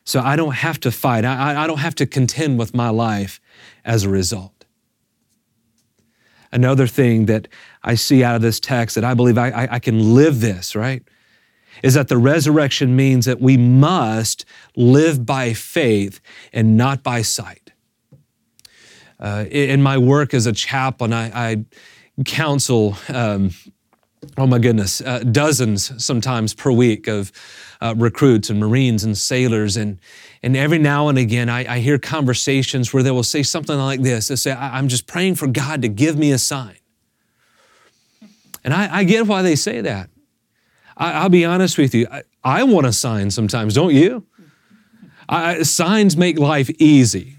So 0.05 0.21
I 0.21 0.37
don't 0.37 0.55
have 0.55 0.79
to 0.81 0.91
fight. 0.91 1.25
I, 1.25 1.65
I 1.65 1.67
don't 1.67 1.79
have 1.79 1.95
to 1.97 2.07
contend 2.07 2.59
with 2.59 2.75
my 2.75 2.91
life 2.91 3.41
as 3.85 4.05
a 4.05 4.09
result. 4.09 4.65
Another 6.53 6.87
thing 6.87 7.27
that 7.27 7.49
I 7.83 7.97
see 7.97 8.23
out 8.23 8.37
of 8.37 8.43
this 8.43 8.61
text 8.61 8.95
that 8.95 9.05
I 9.05 9.15
believe 9.15 9.37
I, 9.37 9.51
I, 9.51 9.69
I 9.75 9.79
can 9.79 10.15
live 10.15 10.41
this, 10.41 10.77
right? 10.77 11.03
Is 11.83 11.95
that 11.95 12.09
the 12.09 12.19
resurrection 12.19 12.95
means 12.97 13.27
that 13.27 13.41
we 13.41 13.57
must 13.57 14.45
live 14.77 15.27
by 15.27 15.53
faith 15.53 16.21
and 16.53 16.77
not 16.77 17.03
by 17.03 17.23
sight. 17.23 17.73
Uh, 19.21 19.45
in 19.51 19.83
my 19.83 19.97
work 19.97 20.35
as 20.35 20.47
a 20.47 20.53
chaplain, 20.53 21.13
I, 21.13 21.53
I 21.53 21.65
counsel, 22.25 22.97
um, 23.09 23.51
oh 24.37 24.47
my 24.47 24.59
goodness, 24.59 25.01
uh, 25.01 25.21
dozens 25.21 26.03
sometimes 26.03 26.55
per 26.55 26.71
week 26.71 27.07
of 27.07 27.33
uh, 27.81 27.95
recruits 27.97 28.51
and 28.51 28.59
Marines 28.59 29.05
and 29.05 29.17
sailors. 29.17 29.77
And, 29.77 29.99
and 30.43 30.57
every 30.57 30.79
now 30.79 31.09
and 31.09 31.19
again, 31.19 31.49
I, 31.49 31.75
I 31.75 31.79
hear 31.79 31.99
conversations 31.99 32.93
where 32.93 33.03
they 33.03 33.11
will 33.11 33.23
say 33.23 33.43
something 33.43 33.77
like 33.77 34.03
this 34.03 34.29
They 34.29 34.37
say, 34.37 34.53
I'm 34.53 34.89
just 34.89 35.07
praying 35.07 35.37
for 35.37 35.47
God 35.47 35.83
to 35.83 35.89
give 35.89 36.17
me 36.17 36.33
a 36.33 36.39
sign. 36.39 36.77
And 38.65 38.73
I, 38.73 38.99
I 38.99 39.05
get 39.05 39.27
why 39.27 39.43
they 39.43 39.57
say 39.57 39.81
that. 39.83 40.09
I, 40.97 41.23
will 41.23 41.31
be 41.31 41.45
honest 41.45 41.79
with 41.79 41.95
you. 41.95 42.07
I, 42.11 42.23
I, 42.43 42.63
want 42.65 42.87
a 42.87 42.93
sign 42.93 43.31
sometimes, 43.31 43.75
don't 43.75 43.95
you? 43.95 44.27
I, 45.29 45.63
signs 45.63 46.17
make 46.17 46.39
life 46.39 46.71
easy, 46.79 47.37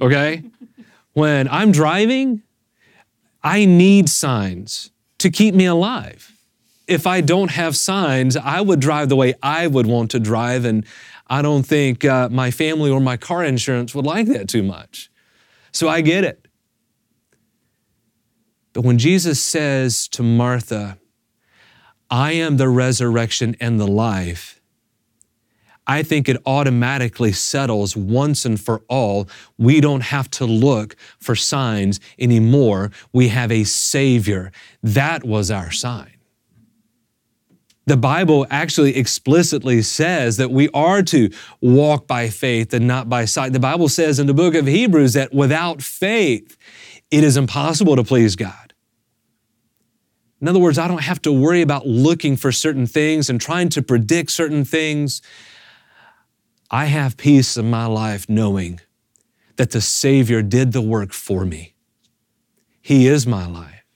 okay? 0.00 0.44
When 1.12 1.48
I'm 1.48 1.72
driving, 1.72 2.42
I 3.42 3.64
need 3.64 4.08
signs 4.08 4.90
to 5.18 5.30
keep 5.30 5.54
me 5.54 5.66
alive. 5.66 6.32
If 6.86 7.06
I 7.06 7.20
don't 7.20 7.50
have 7.50 7.76
signs, 7.76 8.36
I 8.36 8.60
would 8.60 8.80
drive 8.80 9.08
the 9.08 9.16
way 9.16 9.34
I 9.42 9.66
would 9.66 9.86
want 9.86 10.10
to 10.12 10.20
drive, 10.20 10.64
and 10.64 10.84
I 11.26 11.40
don't 11.40 11.62
think 11.62 12.04
uh, 12.04 12.28
my 12.28 12.50
family 12.50 12.90
or 12.90 13.00
my 13.00 13.16
car 13.16 13.42
insurance 13.42 13.94
would 13.94 14.04
like 14.04 14.26
that 14.26 14.48
too 14.48 14.62
much. 14.62 15.10
So 15.72 15.88
I 15.88 16.02
get 16.02 16.24
it. 16.24 16.46
But 18.74 18.82
when 18.82 18.98
Jesus 18.98 19.40
says 19.40 20.08
to 20.08 20.22
Martha, 20.22 20.98
I 22.14 22.30
am 22.34 22.58
the 22.58 22.68
resurrection 22.68 23.56
and 23.58 23.80
the 23.80 23.88
life, 23.88 24.60
I 25.84 26.04
think 26.04 26.28
it 26.28 26.40
automatically 26.46 27.32
settles 27.32 27.96
once 27.96 28.44
and 28.44 28.58
for 28.58 28.84
all. 28.88 29.28
We 29.58 29.80
don't 29.80 30.04
have 30.04 30.30
to 30.30 30.44
look 30.44 30.94
for 31.18 31.34
signs 31.34 31.98
anymore. 32.16 32.92
We 33.12 33.28
have 33.28 33.50
a 33.50 33.64
Savior. 33.64 34.52
That 34.80 35.24
was 35.24 35.50
our 35.50 35.72
sign. 35.72 36.12
The 37.86 37.96
Bible 37.96 38.46
actually 38.48 38.96
explicitly 38.96 39.82
says 39.82 40.36
that 40.36 40.52
we 40.52 40.68
are 40.68 41.02
to 41.02 41.30
walk 41.60 42.06
by 42.06 42.28
faith 42.28 42.72
and 42.72 42.86
not 42.86 43.08
by 43.08 43.24
sight. 43.24 43.52
The 43.52 43.58
Bible 43.58 43.88
says 43.88 44.20
in 44.20 44.28
the 44.28 44.34
book 44.34 44.54
of 44.54 44.68
Hebrews 44.68 45.14
that 45.14 45.34
without 45.34 45.82
faith, 45.82 46.56
it 47.10 47.24
is 47.24 47.36
impossible 47.36 47.96
to 47.96 48.04
please 48.04 48.36
God. 48.36 48.63
In 50.44 50.48
other 50.48 50.58
words, 50.58 50.76
I 50.76 50.88
don't 50.88 51.00
have 51.00 51.22
to 51.22 51.32
worry 51.32 51.62
about 51.62 51.86
looking 51.86 52.36
for 52.36 52.52
certain 52.52 52.86
things 52.86 53.30
and 53.30 53.40
trying 53.40 53.70
to 53.70 53.80
predict 53.80 54.30
certain 54.30 54.62
things. 54.62 55.22
I 56.70 56.84
have 56.84 57.16
peace 57.16 57.56
in 57.56 57.70
my 57.70 57.86
life 57.86 58.28
knowing 58.28 58.82
that 59.56 59.70
the 59.70 59.80
Savior 59.80 60.42
did 60.42 60.72
the 60.72 60.82
work 60.82 61.14
for 61.14 61.46
me. 61.46 61.72
He 62.82 63.06
is 63.06 63.26
my 63.26 63.46
life. 63.46 63.86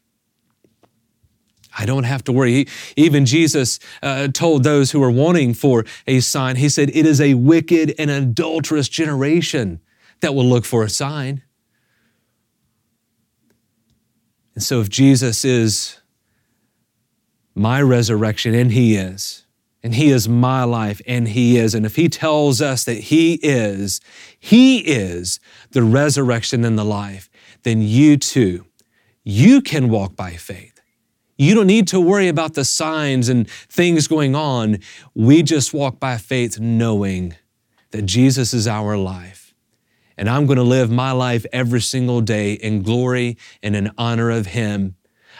I 1.79 1.85
don't 1.85 2.05
have 2.05 2.25
to 2.25 2.33
worry. 2.33 2.53
He, 2.55 2.69
even 2.97 3.27
Jesus 3.27 3.79
uh, 4.03 4.29
told 4.29 4.65
those 4.65 4.93
who 4.93 5.01
were 5.01 5.11
wanting 5.11 5.53
for 5.53 5.85
a 6.07 6.21
sign, 6.21 6.57
He 6.57 6.71
said, 6.71 6.89
It 6.95 7.05
is 7.05 7.21
a 7.21 7.35
wicked 7.35 7.95
and 7.99 8.11
adulterous 8.11 8.89
generation 8.89 9.83
that 10.21 10.35
will 10.35 10.47
look 10.47 10.65
for 10.65 10.83
a 10.83 10.89
sign. 10.89 11.43
And 14.55 14.65
so, 14.65 14.81
if 14.81 14.89
Jesus 14.89 15.45
is 15.45 15.99
my 17.59 17.83
resurrection, 17.83 18.55
and 18.55 18.73
He 18.73 18.97
is. 18.97 19.45
And 19.83 19.95
He 19.95 20.11
is 20.11 20.29
my 20.29 20.65
life, 20.65 21.01
and 21.07 21.29
He 21.29 21.57
is. 21.57 21.75
And 21.75 21.85
if 21.87 21.97
He 21.97 22.09
tells 22.09 22.61
us 22.61 22.85
that 22.85 22.99
He 22.99 23.35
is, 23.43 24.01
He 24.39 24.79
is 24.79 25.41
the 25.71 25.83
resurrection 25.83 26.65
and 26.65 26.79
the 26.79 26.85
life, 26.85 27.29
then 27.63 27.83
you 27.83 28.17
too, 28.17 28.67
you 29.25 29.61
can 29.61 29.89
walk 29.89 30.17
by 30.17 30.33
faith. 30.33 30.81
You 31.37 31.55
don't 31.55 31.69
need 31.69 31.87
to 31.89 32.01
worry 32.01 32.27
about 32.27 32.55
the 32.55 32.65
signs 32.65 33.29
and 33.29 33.49
things 33.49 34.09
going 34.09 34.35
on. 34.35 34.79
We 35.15 35.45
just 35.45 35.73
walk 35.73 36.01
by 36.01 36.17
faith 36.17 36.59
knowing 36.59 37.37
that 37.93 38.03
Jesus 38.03 38.53
is 38.53 38.67
our 38.67 38.97
life. 38.97 39.55
And 40.17 40.29
I'm 40.29 40.47
going 40.47 40.57
to 40.57 40.65
live 40.65 40.91
my 40.91 41.13
life 41.13 41.47
every 41.53 41.81
single 41.81 42.21
day 42.21 42.55
in 42.55 42.83
glory 42.83 43.39
and 43.63 43.77
in 43.77 43.93
honor 43.97 44.31
of 44.31 44.47
Him 44.47 44.97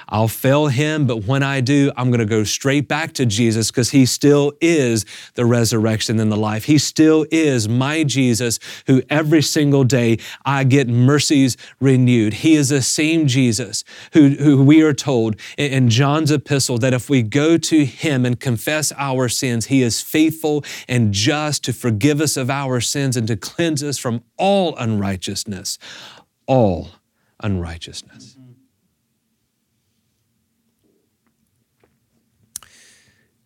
I'll 0.09 0.29
fail 0.29 0.69
him, 0.69 1.07
but 1.07 1.25
when 1.25 1.43
I 1.43 1.61
do, 1.61 1.91
I'm 1.97 2.11
going 2.11 2.21
to 2.21 2.27
go 2.27 2.45
straight 2.45 2.89
back 2.89 3.13
to 3.15 3.27
Jesus 3.27 3.71
because 3.71 3.91
he 3.91 4.07
still 4.07 4.53
is 4.61 5.05
the 5.35 5.45
resurrection 5.45 6.21
and 6.21 6.31
the 6.31 6.37
life. 6.37 6.65
He 6.65 6.79
still 6.79 7.27
is 7.31 7.69
my 7.69 8.05
Jesus 8.05 8.59
who 8.87 9.03
every 9.11 9.43
single 9.43 9.85
day 9.85 10.19
I 10.45 10.65
get 10.65 10.89
mercies 10.89 11.57
renewed. 11.81 12.35
He 12.35 12.55
is 12.55 12.69
the 12.71 12.83
same 12.83 13.27
Jesus 13.27 13.85
who, 14.13 14.29
who 14.31 14.63
we 14.63 14.83
are 14.83 14.95
told 14.95 15.37
in 15.57 15.89
John's 15.91 16.31
epistle 16.31 16.79
that 16.79 16.95
if 16.95 17.11
we 17.11 17.23
go 17.23 17.59
to 17.59 17.85
him 17.85 18.25
and 18.25 18.39
confess 18.39 18.93
our 18.97 19.29
sins, 19.29 19.67
he 19.67 19.83
is 19.83 20.01
faithful 20.01 20.65
and 20.89 21.13
just 21.13 21.65
to 21.65 21.73
forgive 21.73 22.21
us 22.21 22.37
of 22.37 22.51
our 22.51 22.81
sins 22.81 23.17
and 23.17 23.27
to 23.29 23.37
cleanse 23.37 23.83
us 23.83 23.99
from 23.99 24.23
all 24.37 24.77
unrighteousness. 24.77 25.79
All 26.47 26.91
unrighteousness. 27.41 28.38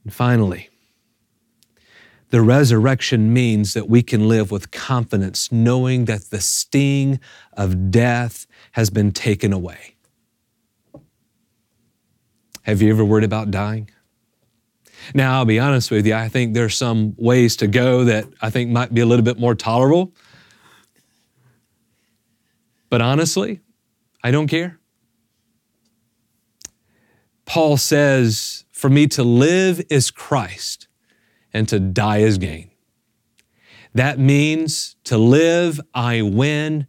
And 0.04 0.12
finally, 0.12 0.68
the 2.30 2.40
resurrection 2.40 3.32
means 3.32 3.74
that 3.74 3.88
we 3.88 4.02
can 4.02 4.26
live 4.26 4.50
with 4.50 4.70
confidence, 4.70 5.52
knowing 5.52 6.06
that 6.06 6.30
the 6.30 6.40
sting 6.40 7.20
of 7.52 7.90
death 7.90 8.46
has 8.72 8.88
been 8.90 9.12
taken 9.12 9.52
away. 9.52 9.96
Have 12.62 12.80
you 12.80 12.90
ever 12.90 13.04
worried 13.04 13.24
about 13.24 13.50
dying? 13.50 13.90
Now, 15.14 15.34
I'll 15.34 15.44
be 15.44 15.58
honest 15.58 15.90
with 15.90 16.06
you, 16.06 16.14
I 16.14 16.28
think 16.28 16.54
there's 16.54 16.76
some 16.76 17.14
ways 17.18 17.56
to 17.56 17.66
go 17.66 18.04
that 18.04 18.24
I 18.40 18.50
think 18.50 18.70
might 18.70 18.94
be 18.94 19.00
a 19.00 19.06
little 19.06 19.24
bit 19.24 19.38
more 19.38 19.54
tolerable. 19.54 20.14
But 22.88 23.00
honestly, 23.00 23.60
I 24.22 24.30
don't 24.30 24.46
care. 24.46 24.78
Paul 27.44 27.76
says 27.76 28.64
for 28.82 28.90
me 28.90 29.06
to 29.06 29.22
live 29.22 29.80
is 29.90 30.10
Christ 30.10 30.88
and 31.52 31.68
to 31.68 31.78
die 31.78 32.18
is 32.18 32.36
gain. 32.36 32.72
That 33.94 34.18
means 34.18 34.96
to 35.04 35.16
live, 35.16 35.80
I 35.94 36.22
win, 36.22 36.88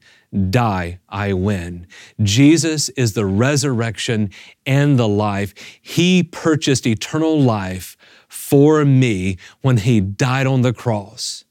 die, 0.49 1.01
I 1.07 1.33
win. 1.33 1.85
Jesus 2.19 2.89
is 2.89 3.13
the 3.13 3.27
resurrection 3.27 4.31
and 4.65 4.97
the 4.97 5.07
life. 5.07 5.53
He 5.83 6.23
purchased 6.23 6.87
eternal 6.87 7.39
life 7.39 7.95
for 8.27 8.83
me 8.85 9.37
when 9.61 9.77
He 9.77 10.01
died 10.01 10.47
on 10.47 10.63
the 10.63 10.73
cross. 10.73 11.45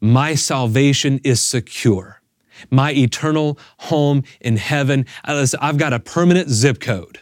My 0.00 0.34
salvation 0.34 1.20
is 1.22 1.42
secure. 1.42 2.22
My 2.70 2.92
eternal 2.92 3.58
home 3.76 4.22
in 4.40 4.56
heaven, 4.56 5.04
I've 5.22 5.76
got 5.76 5.92
a 5.92 6.00
permanent 6.00 6.48
zip 6.48 6.80
code, 6.80 7.20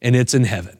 and 0.00 0.16
it's 0.16 0.32
in 0.32 0.44
heaven 0.44 0.77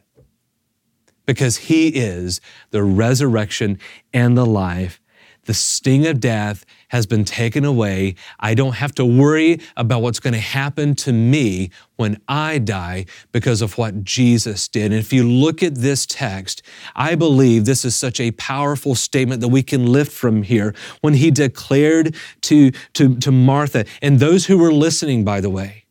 because 1.28 1.58
He 1.58 1.88
is 1.88 2.40
the 2.70 2.82
resurrection 2.82 3.78
and 4.14 4.34
the 4.34 4.46
life. 4.46 4.98
The 5.44 5.52
sting 5.52 6.06
of 6.06 6.20
death 6.20 6.64
has 6.88 7.06
been 7.06 7.26
taken 7.26 7.66
away. 7.66 8.14
I 8.40 8.54
don't 8.54 8.76
have 8.76 8.94
to 8.94 9.04
worry 9.04 9.60
about 9.76 10.00
what's 10.00 10.20
going 10.20 10.32
to 10.32 10.40
happen 10.40 10.94
to 10.96 11.12
me 11.12 11.70
when 11.96 12.18
I 12.28 12.58
die 12.58 13.04
because 13.30 13.60
of 13.60 13.76
what 13.76 14.04
Jesus 14.04 14.68
did. 14.68 14.86
And 14.86 14.94
if 14.94 15.12
you 15.12 15.28
look 15.28 15.62
at 15.62 15.74
this 15.74 16.06
text, 16.06 16.62
I 16.96 17.14
believe 17.14 17.66
this 17.66 17.84
is 17.84 17.94
such 17.94 18.20
a 18.20 18.30
powerful 18.32 18.94
statement 18.94 19.42
that 19.42 19.48
we 19.48 19.62
can 19.62 19.84
lift 19.86 20.12
from 20.12 20.44
here 20.44 20.74
when 21.02 21.12
he 21.12 21.30
declared 21.30 22.16
to, 22.42 22.70
to, 22.94 23.16
to 23.16 23.30
Martha 23.30 23.84
and 24.00 24.18
those 24.18 24.46
who 24.46 24.56
were 24.56 24.72
listening, 24.72 25.24
by 25.24 25.42
the 25.42 25.50
way, 25.50 25.84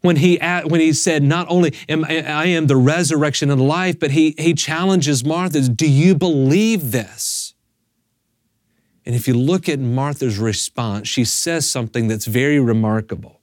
when 0.00 0.16
he, 0.16 0.38
when 0.38 0.80
he 0.80 0.92
said, 0.92 1.22
Not 1.22 1.46
only 1.48 1.74
am 1.88 2.04
I 2.04 2.46
am 2.46 2.66
the 2.66 2.76
resurrection 2.76 3.50
and 3.50 3.60
life, 3.60 3.98
but 3.98 4.12
he, 4.12 4.34
he 4.38 4.54
challenges 4.54 5.24
Martha, 5.24 5.60
Do 5.68 5.88
you 5.88 6.14
believe 6.14 6.92
this? 6.92 7.54
And 9.04 9.14
if 9.14 9.26
you 9.26 9.34
look 9.34 9.68
at 9.70 9.78
Martha's 9.78 10.38
response, 10.38 11.08
she 11.08 11.24
says 11.24 11.68
something 11.68 12.08
that's 12.08 12.26
very 12.26 12.60
remarkable. 12.60 13.40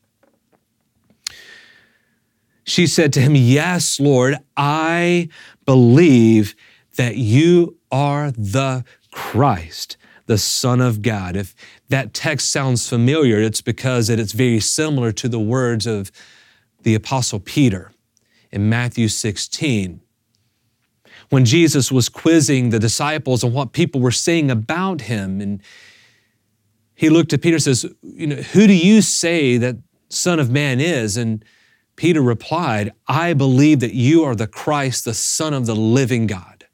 She 2.64 2.88
said 2.88 3.12
to 3.14 3.22
him, 3.22 3.36
Yes, 3.36 4.00
Lord, 4.00 4.38
I 4.56 5.30
believe 5.66 6.56
that 6.98 7.18
you 7.18 7.78
are 7.92 8.32
the 8.32 8.84
Christ, 9.12 9.98
the 10.26 10.38
Son 10.38 10.82
of 10.82 11.02
God. 11.02 11.36
If 11.36 11.56
that 11.90 12.14
text 12.14 12.52
sounds 12.52 12.88
familiar, 12.88 13.40
it's 13.40 13.62
because 13.62 14.10
it's 14.10 14.34
very 14.34 14.60
similar 14.60 15.12
to 15.14 15.28
the 15.28 15.40
words 15.40 15.86
of 15.88 16.12
the 16.86 16.96
Apostle 16.96 17.40
Peter 17.40 17.92
in 18.52 18.70
Matthew 18.70 19.08
16. 19.08 20.02
When 21.30 21.44
Jesus 21.44 21.92
was 21.92 22.10
quizzing 22.10 22.70
the 22.70 22.80
disciples 22.80 23.44
on 23.44 23.52
what 23.52 23.74
people 23.74 24.00
were 24.00 24.12
saying 24.12 24.52
about 24.52 25.02
him, 25.02 25.42
and 25.42 25.62
he 26.94 27.10
looked 27.10 27.34
at 27.34 27.42
Peter 27.42 27.56
and 27.56 27.64
says, 27.64 27.86
you 28.04 28.28
know, 28.28 28.36
Who 28.36 28.68
do 28.68 28.74
you 28.74 29.02
say 29.02 29.58
that 29.58 29.78
Son 30.10 30.40
of 30.40 30.52
Man 30.52 30.80
is? 30.80 31.18
And 31.18 31.44
Peter 31.96 32.22
replied, 32.22 32.94
I 33.08 33.34
believe 33.34 33.80
that 33.80 33.96
you 33.96 34.24
are 34.24 34.36
the 34.36 34.48
Christ, 34.48 35.06
the 35.06 35.16
Son 35.16 35.54
of 35.56 35.66
the 35.66 35.76
living 35.76 36.28
God. 36.28 36.66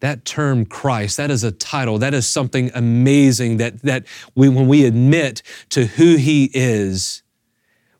That 0.00 0.24
term 0.24 0.66
Christ, 0.66 1.16
that 1.18 1.30
is 1.30 1.44
a 1.44 1.52
title, 1.52 1.98
that 1.98 2.14
is 2.14 2.26
something 2.26 2.72
amazing 2.74 3.58
that, 3.58 3.82
that 3.82 4.06
we, 4.34 4.48
when 4.48 4.66
we 4.66 4.84
admit 4.84 5.42
to 5.70 5.86
who 5.86 6.16
He 6.16 6.50
is, 6.52 7.22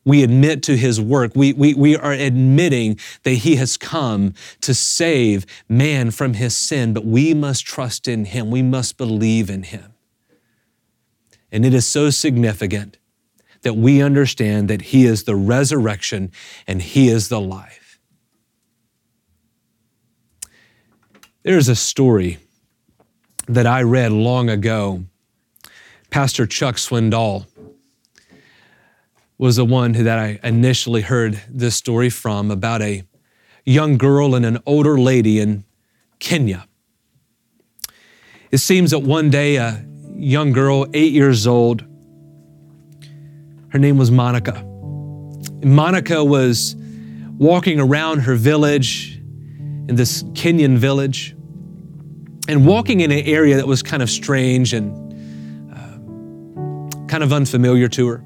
we 0.07 0.23
admit 0.23 0.63
to 0.63 0.77
his 0.77 1.01
work. 1.01 1.33
We, 1.35 1.51
we, 1.51 1.73
we 1.73 1.97
are 1.97 2.13
admitting 2.13 2.97
that 3.23 3.31
he 3.31 3.57
has 3.57 3.75
come 3.75 4.35
to 4.61 4.73
save 4.73 5.45
man 5.67 6.11
from 6.11 6.35
his 6.35 6.55
sin, 6.55 6.93
but 6.93 7.03
we 7.03 7.33
must 7.33 7.65
trust 7.65 8.07
in 8.07 8.23
him. 8.23 8.49
We 8.49 8.61
must 8.61 8.97
believe 8.97 9.49
in 9.49 9.63
him. 9.63 9.93
And 11.51 11.65
it 11.65 11.73
is 11.73 11.85
so 11.85 12.09
significant 12.09 12.97
that 13.63 13.73
we 13.73 14.01
understand 14.01 14.69
that 14.69 14.81
he 14.81 15.05
is 15.05 15.25
the 15.25 15.35
resurrection 15.35 16.31
and 16.65 16.81
he 16.81 17.09
is 17.09 17.27
the 17.27 17.41
life. 17.41 17.99
There's 21.43 21.67
a 21.67 21.75
story 21.75 22.37
that 23.49 23.67
I 23.67 23.81
read 23.81 24.13
long 24.13 24.49
ago. 24.49 25.03
Pastor 26.09 26.45
Chuck 26.45 26.77
Swindoll 26.77 27.45
was 29.37 29.57
the 29.57 29.65
one 29.65 29.91
that 29.91 30.17
I 30.17 30.39
initially 30.43 31.01
heard 31.01 31.39
this 31.47 31.75
story 31.75 32.09
from 32.09 32.49
about 32.49 32.81
a 32.81 33.03
young 33.65 33.97
girl 33.97 34.33
and 34.33 34.45
an 34.45 34.59
older 34.65 34.97
lady 34.99 35.39
in 35.39 35.63
Kenya. 36.19 36.67
It 38.51 38.57
seems 38.57 38.91
that 38.91 38.99
one 38.99 39.29
day 39.29 39.57
a 39.57 39.85
young 40.15 40.53
girl, 40.53 40.87
eight 40.93 41.11
years 41.13 41.45
old, 41.45 41.83
her 43.69 43.77
name 43.77 43.97
was 43.97 44.09
Monica. 44.09 44.63
Monica 45.63 46.23
was 46.23 46.75
walking 47.37 47.79
around 47.79 48.19
her 48.19 48.35
village 48.35 49.17
in 49.17 49.95
this 49.95 50.23
Kenyan 50.23 50.77
village 50.77 51.35
and 52.47 52.65
walking 52.65 53.01
in 53.01 53.11
an 53.11 53.25
area 53.25 53.57
that 53.57 53.67
was 53.67 53.83
kind 53.83 54.01
of 54.01 54.09
strange 54.09 54.73
and 54.73 54.91
uh, 55.71 57.07
kind 57.07 57.21
of 57.23 57.33
unfamiliar 57.33 57.87
to 57.89 58.07
her 58.07 58.23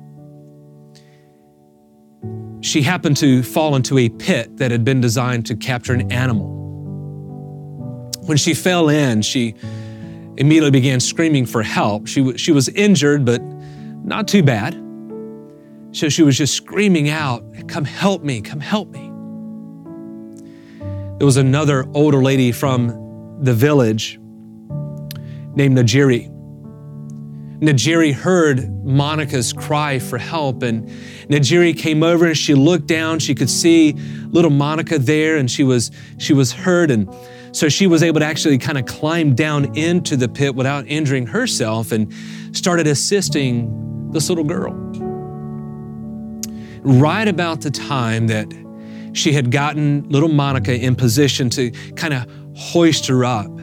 she 2.62 2.82
happened 2.84 3.18
to 3.18 3.44
fall 3.44 3.76
into 3.76 3.98
a 3.98 4.10
pit 4.10 4.58
that 4.58 4.72
had 4.72 4.86
been 4.86 5.02
designed 5.02 5.46
to 5.48 5.56
capture 5.56 5.94
an 5.94 6.12
animal. 6.12 6.58
When 8.26 8.38
she 8.38 8.54
fell 8.54 8.90
in, 8.90 9.24
she 9.24 9.56
immediately 10.38 10.72
began 10.72 11.00
screaming 11.00 11.46
for 11.46 11.64
help. 11.64 12.08
She, 12.08 12.22
w- 12.22 12.38
she 12.38 12.52
was 12.52 12.70
injured, 12.70 13.26
but 13.26 13.42
not 14.04 14.28
too 14.28 14.44
bad. 14.44 14.76
So 15.92 16.08
she 16.08 16.24
was 16.24 16.38
just 16.38 16.54
screaming 16.54 17.10
out, 17.10 17.44
Come 17.68 17.84
help 17.84 18.24
me, 18.24 18.42
come 18.42 18.60
help 18.60 18.90
me. 18.90 19.12
There 21.18 21.26
was 21.26 21.38
another 21.38 21.86
older 21.94 22.22
lady 22.22 22.52
from 22.52 23.38
the 23.42 23.54
village 23.54 24.20
named 25.56 25.78
Najiri. 25.78 26.30
Najiri 27.62 28.12
heard 28.12 28.84
Monica's 28.84 29.54
cry 29.54 30.00
for 30.00 30.18
help, 30.18 30.64
and 30.64 30.90
Najiri 31.30 31.78
came 31.78 32.02
over 32.02 32.26
and 32.26 32.36
she 32.36 32.56
looked 32.56 32.88
down. 32.88 33.20
She 33.20 33.36
could 33.36 33.52
see 33.52 33.94
little 34.30 34.50
Monica 34.50 34.98
there, 34.98 35.38
and 35.38 35.50
she 35.50 35.64
was 35.64 35.92
she 36.18 36.34
was 36.34 36.52
hurt, 36.52 36.90
and 36.90 37.08
so 37.52 37.70
she 37.70 37.86
was 37.86 38.02
able 38.02 38.20
to 38.20 38.26
actually 38.26 38.58
kind 38.58 38.80
of 38.80 38.88
climb 38.88 39.36
down 39.36 39.78
into 39.78 40.18
the 40.18 40.28
pit 40.28 40.56
without 40.56 40.88
injuring 40.88 41.28
herself, 41.28 41.92
and 41.92 42.12
started 42.52 42.88
assisting 42.88 44.10
this 44.12 44.28
little 44.28 44.44
girl. 44.44 44.74
Right 46.84 47.28
about 47.28 47.62
the 47.62 47.70
time 47.70 48.26
that 48.28 48.48
she 49.14 49.34
had 49.34 49.52
gotten 49.52 50.10
little 50.10 50.30
Monica 50.30 50.74
in 50.74 50.96
position 50.96 51.52
to 51.52 51.70
kind 51.96 52.16
of 52.16 52.26
hoist 52.56 53.06
her 53.06 53.24
up 53.24 53.61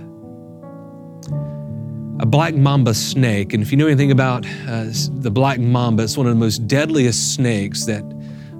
a 2.20 2.26
black 2.26 2.54
mamba 2.54 2.94
snake. 2.94 3.52
And 3.52 3.62
if 3.62 3.70
you 3.70 3.76
know 3.76 3.86
anything 3.86 4.10
about 4.10 4.44
uh, 4.66 4.86
the 5.20 5.30
black 5.30 5.60
mamba, 5.60 6.02
it's 6.02 6.16
one 6.16 6.26
of 6.26 6.34
the 6.34 6.38
most 6.38 6.66
deadliest 6.66 7.34
snakes 7.34 7.84
that 7.84 8.02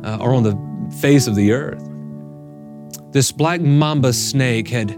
uh, 0.05 0.19
are 0.21 0.33
on 0.35 0.43
the 0.45 0.97
face 1.01 1.27
of 1.27 1.35
the 1.35 1.53
earth. 1.53 1.83
This 3.13 3.33
black 3.33 3.61
mamba 3.61 4.13
snake 4.13 4.69
had 4.69 4.97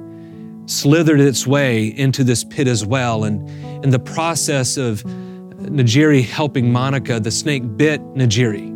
slithered 0.66 1.20
its 1.20 1.46
way 1.46 1.86
into 1.86 2.22
this 2.22 2.44
pit 2.44 2.68
as 2.68 2.84
well. 2.84 3.24
And 3.24 3.48
in 3.84 3.90
the 3.90 3.98
process 3.98 4.76
of 4.76 5.02
Najiri 5.02 6.24
helping 6.24 6.70
Monica, 6.70 7.18
the 7.18 7.30
snake 7.30 7.62
bit 7.76 8.00
Najiri. 8.14 8.68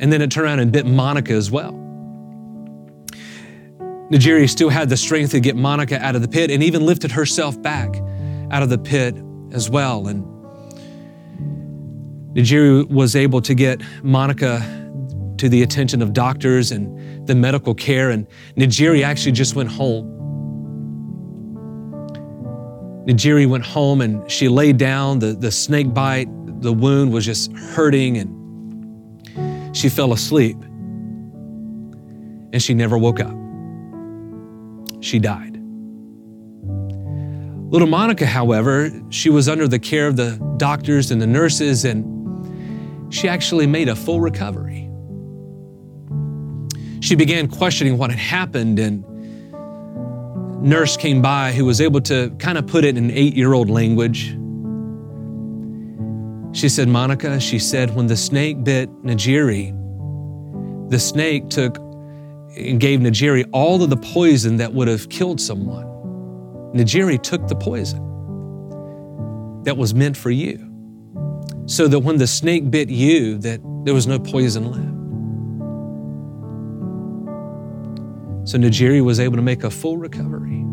And 0.00 0.12
then 0.12 0.22
it 0.22 0.30
turned 0.30 0.46
around 0.46 0.60
and 0.60 0.72
bit 0.72 0.86
Monica 0.86 1.32
as 1.32 1.50
well. 1.50 1.72
Najiri 4.10 4.48
still 4.48 4.68
had 4.70 4.88
the 4.88 4.96
strength 4.96 5.30
to 5.32 5.40
get 5.40 5.56
Monica 5.56 6.02
out 6.02 6.14
of 6.14 6.22
the 6.22 6.28
pit 6.28 6.50
and 6.50 6.62
even 6.62 6.84
lifted 6.86 7.10
herself 7.12 7.60
back 7.60 7.94
out 8.54 8.62
of 8.62 8.68
the 8.68 8.78
pit 8.78 9.16
as 9.50 9.68
well. 9.68 10.06
And 10.06 10.24
Najiri 12.36 12.88
was 12.88 13.16
able 13.16 13.40
to 13.42 13.52
get 13.52 13.82
Monica 14.04 14.60
to 15.38 15.48
the 15.48 15.64
attention 15.64 16.00
of 16.00 16.12
doctors 16.12 16.70
and 16.70 17.26
the 17.26 17.34
medical 17.34 17.74
care, 17.74 18.10
and 18.10 18.28
Najiri 18.56 19.02
actually 19.02 19.32
just 19.32 19.56
went 19.56 19.70
home. 19.70 20.12
Najiri 23.08 23.48
went 23.48 23.66
home 23.66 24.00
and 24.00 24.30
she 24.30 24.48
laid 24.48 24.78
down. 24.78 25.18
The, 25.18 25.32
the 25.32 25.50
snake 25.50 25.92
bite, 25.92 26.28
the 26.62 26.72
wound 26.72 27.12
was 27.12 27.26
just 27.26 27.52
hurting, 27.52 28.18
and 28.18 29.76
she 29.76 29.88
fell 29.88 30.12
asleep. 30.12 30.56
And 32.52 32.62
she 32.62 32.72
never 32.72 32.96
woke 32.96 33.18
up. 33.18 33.34
She 35.00 35.18
died. 35.18 35.53
Little 37.74 37.88
Monica, 37.88 38.24
however, 38.24 38.92
she 39.10 39.30
was 39.30 39.48
under 39.48 39.66
the 39.66 39.80
care 39.80 40.06
of 40.06 40.14
the 40.14 40.40
doctors 40.58 41.10
and 41.10 41.20
the 41.20 41.26
nurses, 41.26 41.84
and 41.84 43.12
she 43.12 43.28
actually 43.28 43.66
made 43.66 43.88
a 43.88 43.96
full 43.96 44.20
recovery. 44.20 44.88
She 47.00 47.16
began 47.16 47.48
questioning 47.48 47.98
what 47.98 48.10
had 48.10 48.20
happened, 48.20 48.78
and 48.78 49.04
nurse 50.62 50.96
came 50.96 51.20
by 51.20 51.50
who 51.50 51.64
was 51.64 51.80
able 51.80 52.00
to 52.02 52.30
kind 52.38 52.58
of 52.58 52.68
put 52.68 52.84
it 52.84 52.96
in 52.96 53.10
eight-year-old 53.10 53.68
language. 53.68 54.36
She 56.56 56.68
said, 56.68 56.86
Monica, 56.86 57.40
she 57.40 57.58
said, 57.58 57.96
when 57.96 58.06
the 58.06 58.16
snake 58.16 58.62
bit 58.62 58.88
Najiri, 59.02 59.72
the 60.90 61.00
snake 61.00 61.48
took 61.48 61.76
and 62.56 62.78
gave 62.78 63.00
Najiri 63.00 63.48
all 63.50 63.82
of 63.82 63.90
the 63.90 63.96
poison 63.96 64.58
that 64.58 64.72
would 64.72 64.86
have 64.86 65.08
killed 65.08 65.40
someone. 65.40 65.90
Najiri 66.74 67.22
took 67.22 67.46
the 67.46 67.54
poison 67.54 68.00
that 69.64 69.76
was 69.76 69.94
meant 69.94 70.16
for 70.16 70.30
you 70.30 70.70
so 71.66 71.88
that 71.88 72.00
when 72.00 72.18
the 72.18 72.26
snake 72.26 72.70
bit 72.70 72.88
you 72.90 73.38
that 73.38 73.60
there 73.84 73.94
was 73.94 74.06
no 74.06 74.18
poison 74.18 74.64
left. 74.70 74.94
So 78.48 78.58
Najiri 78.58 79.02
was 79.02 79.20
able 79.20 79.36
to 79.36 79.42
make 79.42 79.64
a 79.64 79.70
full 79.70 79.96
recovery. 79.96 80.64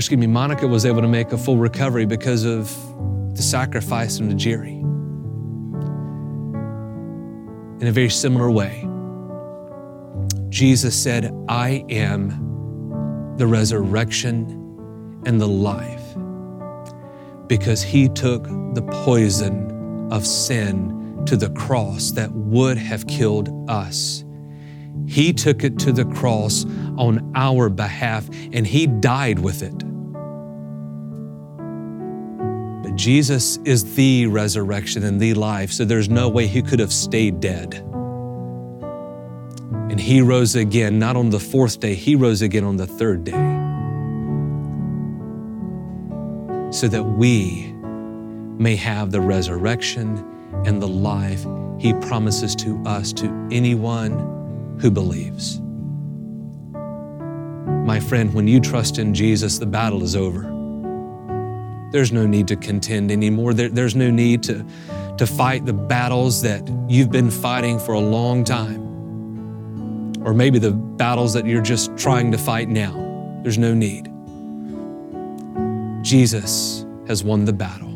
excuse 0.00 0.18
me, 0.18 0.26
Monica 0.26 0.66
was 0.66 0.86
able 0.86 1.02
to 1.02 1.08
make 1.08 1.30
a 1.32 1.36
full 1.36 1.58
recovery 1.58 2.06
because 2.06 2.44
of 2.44 2.74
the 3.36 3.42
sacrifice 3.42 4.18
of 4.18 4.24
Najiri. 4.26 4.80
In 7.82 7.86
a 7.86 7.92
very 7.92 8.08
similar 8.08 8.50
way, 8.50 8.88
Jesus 10.48 11.00
said, 11.00 11.34
I 11.48 11.84
am 11.90 12.49
the 13.40 13.46
resurrection 13.46 14.44
and 15.24 15.40
the 15.40 15.48
life 15.48 16.14
because 17.46 17.82
he 17.82 18.06
took 18.06 18.44
the 18.74 18.86
poison 19.02 20.12
of 20.12 20.26
sin 20.26 21.24
to 21.24 21.38
the 21.38 21.48
cross 21.52 22.10
that 22.10 22.30
would 22.32 22.76
have 22.76 23.06
killed 23.06 23.48
us. 23.70 24.26
He 25.06 25.32
took 25.32 25.64
it 25.64 25.78
to 25.78 25.90
the 25.90 26.04
cross 26.04 26.66
on 26.98 27.32
our 27.34 27.70
behalf 27.70 28.28
and 28.52 28.66
he 28.66 28.86
died 28.86 29.38
with 29.38 29.62
it. 29.62 29.78
But 32.82 32.94
Jesus 32.94 33.56
is 33.64 33.94
the 33.94 34.26
resurrection 34.26 35.02
and 35.02 35.18
the 35.18 35.32
life, 35.32 35.72
so 35.72 35.86
there's 35.86 36.10
no 36.10 36.28
way 36.28 36.46
he 36.46 36.60
could 36.60 36.78
have 36.78 36.92
stayed 36.92 37.40
dead. 37.40 37.89
And 39.90 39.98
he 39.98 40.22
rose 40.22 40.54
again, 40.54 41.00
not 41.00 41.16
on 41.16 41.30
the 41.30 41.40
fourth 41.40 41.80
day, 41.80 41.94
he 41.94 42.14
rose 42.14 42.42
again 42.42 42.62
on 42.62 42.76
the 42.76 42.86
third 42.86 43.24
day. 43.24 43.32
So 46.70 46.86
that 46.86 47.02
we 47.02 47.72
may 48.56 48.76
have 48.76 49.10
the 49.10 49.20
resurrection 49.20 50.24
and 50.64 50.80
the 50.80 50.86
life 50.86 51.44
he 51.80 51.92
promises 51.94 52.54
to 52.56 52.80
us, 52.86 53.12
to 53.14 53.26
anyone 53.50 54.76
who 54.80 54.92
believes. 54.92 55.60
My 57.84 57.98
friend, 57.98 58.32
when 58.32 58.46
you 58.46 58.60
trust 58.60 58.98
in 58.98 59.12
Jesus, 59.12 59.58
the 59.58 59.66
battle 59.66 60.04
is 60.04 60.14
over. 60.14 60.42
There's 61.90 62.12
no 62.12 62.28
need 62.28 62.46
to 62.46 62.54
contend 62.54 63.10
anymore. 63.10 63.54
There, 63.54 63.70
there's 63.70 63.96
no 63.96 64.08
need 64.08 64.44
to, 64.44 64.64
to 65.18 65.26
fight 65.26 65.66
the 65.66 65.72
battles 65.72 66.42
that 66.42 66.62
you've 66.88 67.10
been 67.10 67.30
fighting 67.30 67.80
for 67.80 67.94
a 67.94 68.00
long 68.00 68.44
time. 68.44 68.89
Or 70.24 70.34
maybe 70.34 70.58
the 70.58 70.72
battles 70.72 71.32
that 71.34 71.46
you're 71.46 71.62
just 71.62 71.96
trying 71.96 72.30
to 72.32 72.38
fight 72.38 72.68
now. 72.68 73.40
There's 73.42 73.58
no 73.58 73.74
need. 73.74 74.04
Jesus 76.04 76.84
has 77.06 77.24
won 77.24 77.44
the 77.44 77.52
battle. 77.52 77.88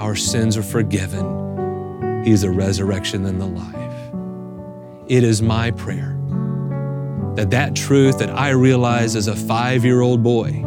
Our 0.00 0.14
sins 0.14 0.56
are 0.56 0.62
forgiven. 0.62 2.22
He 2.24 2.30
is 2.30 2.42
the 2.42 2.50
resurrection 2.50 3.26
and 3.26 3.40
the 3.40 3.46
life. 3.46 3.74
It 5.08 5.24
is 5.24 5.42
my 5.42 5.70
prayer 5.72 6.16
that 7.34 7.50
that 7.50 7.74
truth 7.74 8.18
that 8.18 8.30
I 8.30 8.50
realized 8.50 9.16
as 9.16 9.28
a 9.28 9.34
five 9.34 9.84
year 9.84 10.02
old 10.02 10.22
boy 10.22 10.64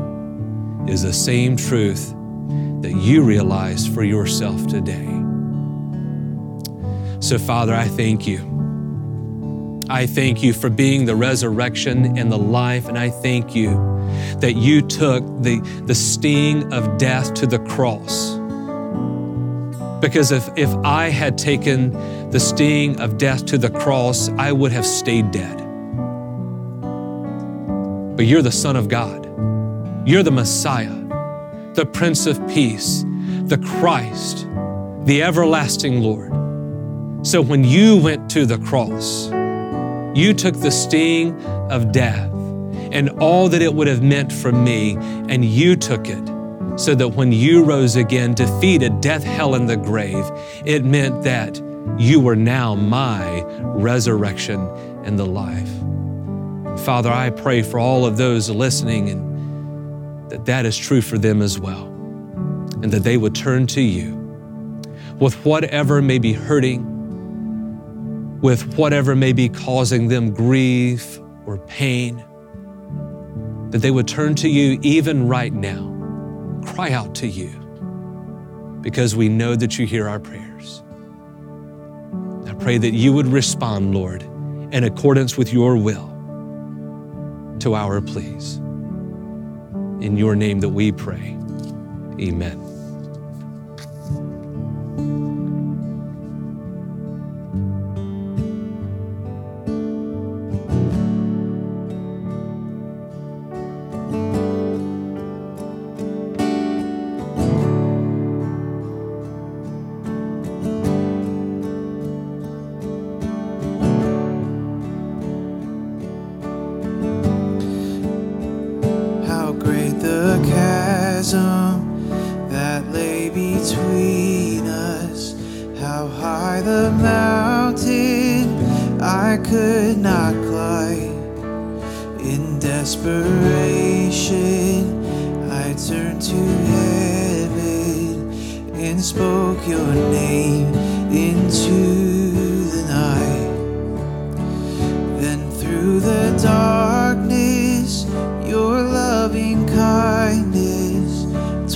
is 0.88 1.04
the 1.04 1.14
same 1.14 1.56
truth 1.56 2.14
that 2.82 2.94
you 2.96 3.24
realize 3.24 3.88
for 3.88 4.04
yourself 4.04 4.68
today. 4.68 5.06
So, 7.20 7.38
Father, 7.38 7.74
I 7.74 7.88
thank 7.88 8.28
you. 8.28 8.57
I 9.90 10.06
thank 10.06 10.44
you 10.44 10.52
for 10.52 10.70
being 10.70 11.06
the 11.06 11.16
resurrection 11.16 12.18
and 12.18 12.30
the 12.30 12.38
life, 12.38 12.90
and 12.90 12.98
I 12.98 13.10
thank 13.10 13.56
you 13.56 13.70
that 14.40 14.54
you 14.54 14.82
took 14.82 15.24
the, 15.42 15.62
the 15.86 15.96
sting 15.96 16.74
of 16.74 16.98
death 16.98 17.34
to 17.36 17.48
the 17.48 17.60
cross. 17.60 18.36
Because 20.02 20.32
if, 20.32 20.50
if 20.58 20.70
I 20.84 21.08
had 21.08 21.38
taken 21.38 21.92
the 22.32 22.40
sting 22.40 23.00
of 23.00 23.18
death 23.18 23.46
to 23.46 23.58
the 23.58 23.70
cross, 23.70 24.30
I 24.38 24.52
would 24.52 24.74
have 24.74 24.86
stayed 24.86 25.32
dead. 25.32 25.58
But 28.18 28.26
you're 28.26 28.42
the 28.42 28.52
Son 28.52 28.76
of 28.76 28.90
God, 28.90 29.26
you're 30.06 30.24
the 30.24 30.32
Messiah, 30.32 30.94
the 31.76 31.86
Prince 31.86 32.28
of 32.28 32.46
Peace, 32.50 33.06
the 33.46 33.58
Christ, 33.80 34.48
the 35.06 35.24
everlasting 35.24 36.02
Lord. 36.02 36.34
So 37.26 37.42
when 37.42 37.64
you 37.64 37.98
went 37.98 38.30
to 38.32 38.46
the 38.46 38.58
cross, 38.60 39.30
you 40.18 40.34
took 40.34 40.56
the 40.56 40.72
sting 40.72 41.40
of 41.46 41.92
death 41.92 42.32
and 42.92 43.10
all 43.20 43.50
that 43.50 43.62
it 43.62 43.74
would 43.74 43.88
have 43.88 44.02
meant 44.02 44.34
for 44.34 44.52
me, 44.52 44.96
and 45.30 45.46
you 45.46 45.76
took 45.76 46.08
it 46.08 46.28
so 46.80 46.96
that 46.96 47.10
when 47.10 47.32
you 47.32 47.64
rose 47.64 47.96
again, 47.96 48.34
defeated 48.34 49.02
death, 49.02 49.24
hell, 49.24 49.56
and 49.56 49.70
the 49.70 49.78
grave, 49.78 50.26
it 50.66 50.84
meant 50.84 51.24
that 51.24 51.62
you 52.00 52.20
were 52.20 52.36
now 52.36 52.76
my 52.76 53.44
resurrection 53.76 54.60
and 55.04 55.20
the 55.20 55.26
life. 55.26 55.70
Father, 56.86 57.12
I 57.12 57.30
pray 57.30 57.62
for 57.62 57.80
all 57.80 58.06
of 58.06 58.18
those 58.18 58.50
listening 58.50 59.10
and 59.10 60.30
that 60.30 60.46
that 60.46 60.66
is 60.66 60.78
true 60.78 61.02
for 61.02 61.18
them 61.18 61.42
as 61.42 61.60
well, 61.60 61.86
and 62.82 62.92
that 62.92 63.04
they 63.04 63.18
would 63.18 63.36
turn 63.36 63.68
to 63.68 63.82
you 63.82 64.16
with 65.20 65.34
whatever 65.46 66.02
may 66.02 66.20
be 66.20 66.34
hurting, 66.34 66.97
with 68.42 68.78
whatever 68.78 69.16
may 69.16 69.34
be 69.34 69.50
causing 69.50 70.08
them 70.08 70.34
grief 70.34 71.20
or 71.46 71.58
pain, 71.68 72.24
that 73.72 73.80
they 73.80 73.92
would 73.92 74.08
turn 74.08 74.36
to 74.36 74.50
you 74.50 74.80
even 74.82 75.28
right 75.28 75.54
now, 75.54 76.62
cry 76.66 76.92
out 76.92 77.16
to 77.16 77.28
you, 77.28 77.50
because 78.82 79.16
we 79.16 79.28
know 79.28 79.56
that 79.56 79.78
you 79.78 79.86
hear 79.86 80.08
our 80.08 80.20
prayers. 80.20 80.84
I 82.46 82.54
pray 82.54 82.78
that 82.78 82.94
you 82.94 83.12
would 83.14 83.28
respond, 83.28 83.94
Lord, 83.94 84.24
in 84.72 84.84
accordance 84.84 85.38
with 85.38 85.52
your 85.52 85.76
will 85.78 86.08
to 87.60 87.76
our 87.76 88.02
pleas. 88.02 88.58
In 90.00 90.16
your 90.16 90.36
name 90.36 90.60
that 90.60 90.70
we 90.70 90.92
pray. 90.92 91.38
Amen. 92.20 92.67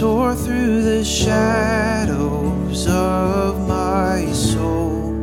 Tore 0.02 0.34
through 0.34 0.82
the 0.82 1.04
shadows 1.06 2.88
of 2.88 3.68
my 3.68 4.26
soul. 4.34 5.14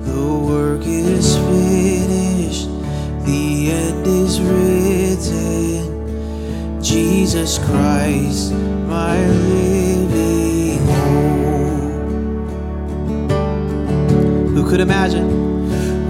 The 0.00 0.34
work 0.50 0.82
is 0.84 1.36
finished, 1.36 2.66
the 3.24 3.70
end 3.70 4.04
is 4.04 4.40
written. 4.40 5.86
Jesus 6.82 7.58
Christ, 7.58 8.52
my 8.88 9.24
living 9.28 10.84
hope. 10.98 12.50
Who 14.56 14.68
could 14.68 14.80
imagine? 14.80 15.30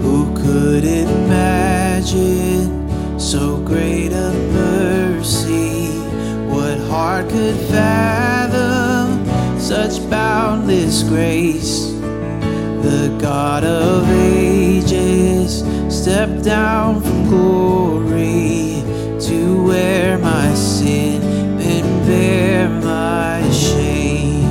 Who 0.01 0.33
could 0.35 0.85
imagine 0.85 2.69
so 3.19 3.57
great 3.63 4.11
a 4.11 4.33
mercy? 4.53 5.72
heart 7.03 7.27
could 7.27 7.59
fathom 7.69 9.25
such 9.59 10.09
boundless 10.09 11.03
grace. 11.03 11.91
The 12.87 13.13
God 13.19 13.65
of 13.65 14.09
ages 14.09 15.65
stepped 15.89 16.43
down 16.45 17.01
from 17.01 17.27
glory 17.27 18.83
to 19.27 19.37
wear 19.67 20.17
my 20.17 20.53
sin 20.53 21.21
and 21.59 21.85
bear 22.07 22.69
my 22.69 23.41
shame. 23.51 24.47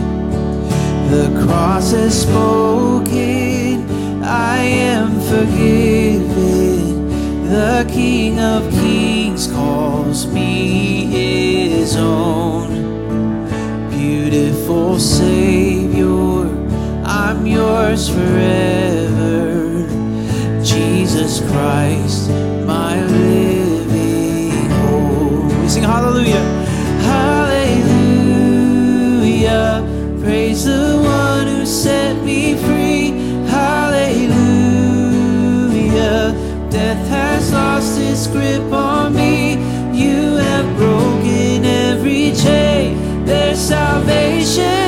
The 1.10 1.28
cross 1.46 1.92
has 1.92 2.20
spoken, 2.20 3.88
I 4.22 4.58
am 4.92 5.08
forgiven. 5.32 7.08
The 7.48 7.90
King 7.90 8.40
of 8.40 8.70
Kings 8.72 9.46
calls 9.46 10.26
me 10.26 10.91
own. 11.96 12.68
Beautiful 13.90 14.98
Savior, 14.98 16.46
I'm 17.04 17.46
yours 17.46 18.08
forever. 18.08 19.86
Jesus 20.62 21.40
Christ, 21.50 22.30
my 22.66 23.04
living 23.04 24.70
hope. 24.70 25.60
We 25.60 25.68
sing 25.68 25.82
hallelujah. 25.82 26.61
salvation. 43.72 44.81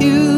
you. 0.00 0.35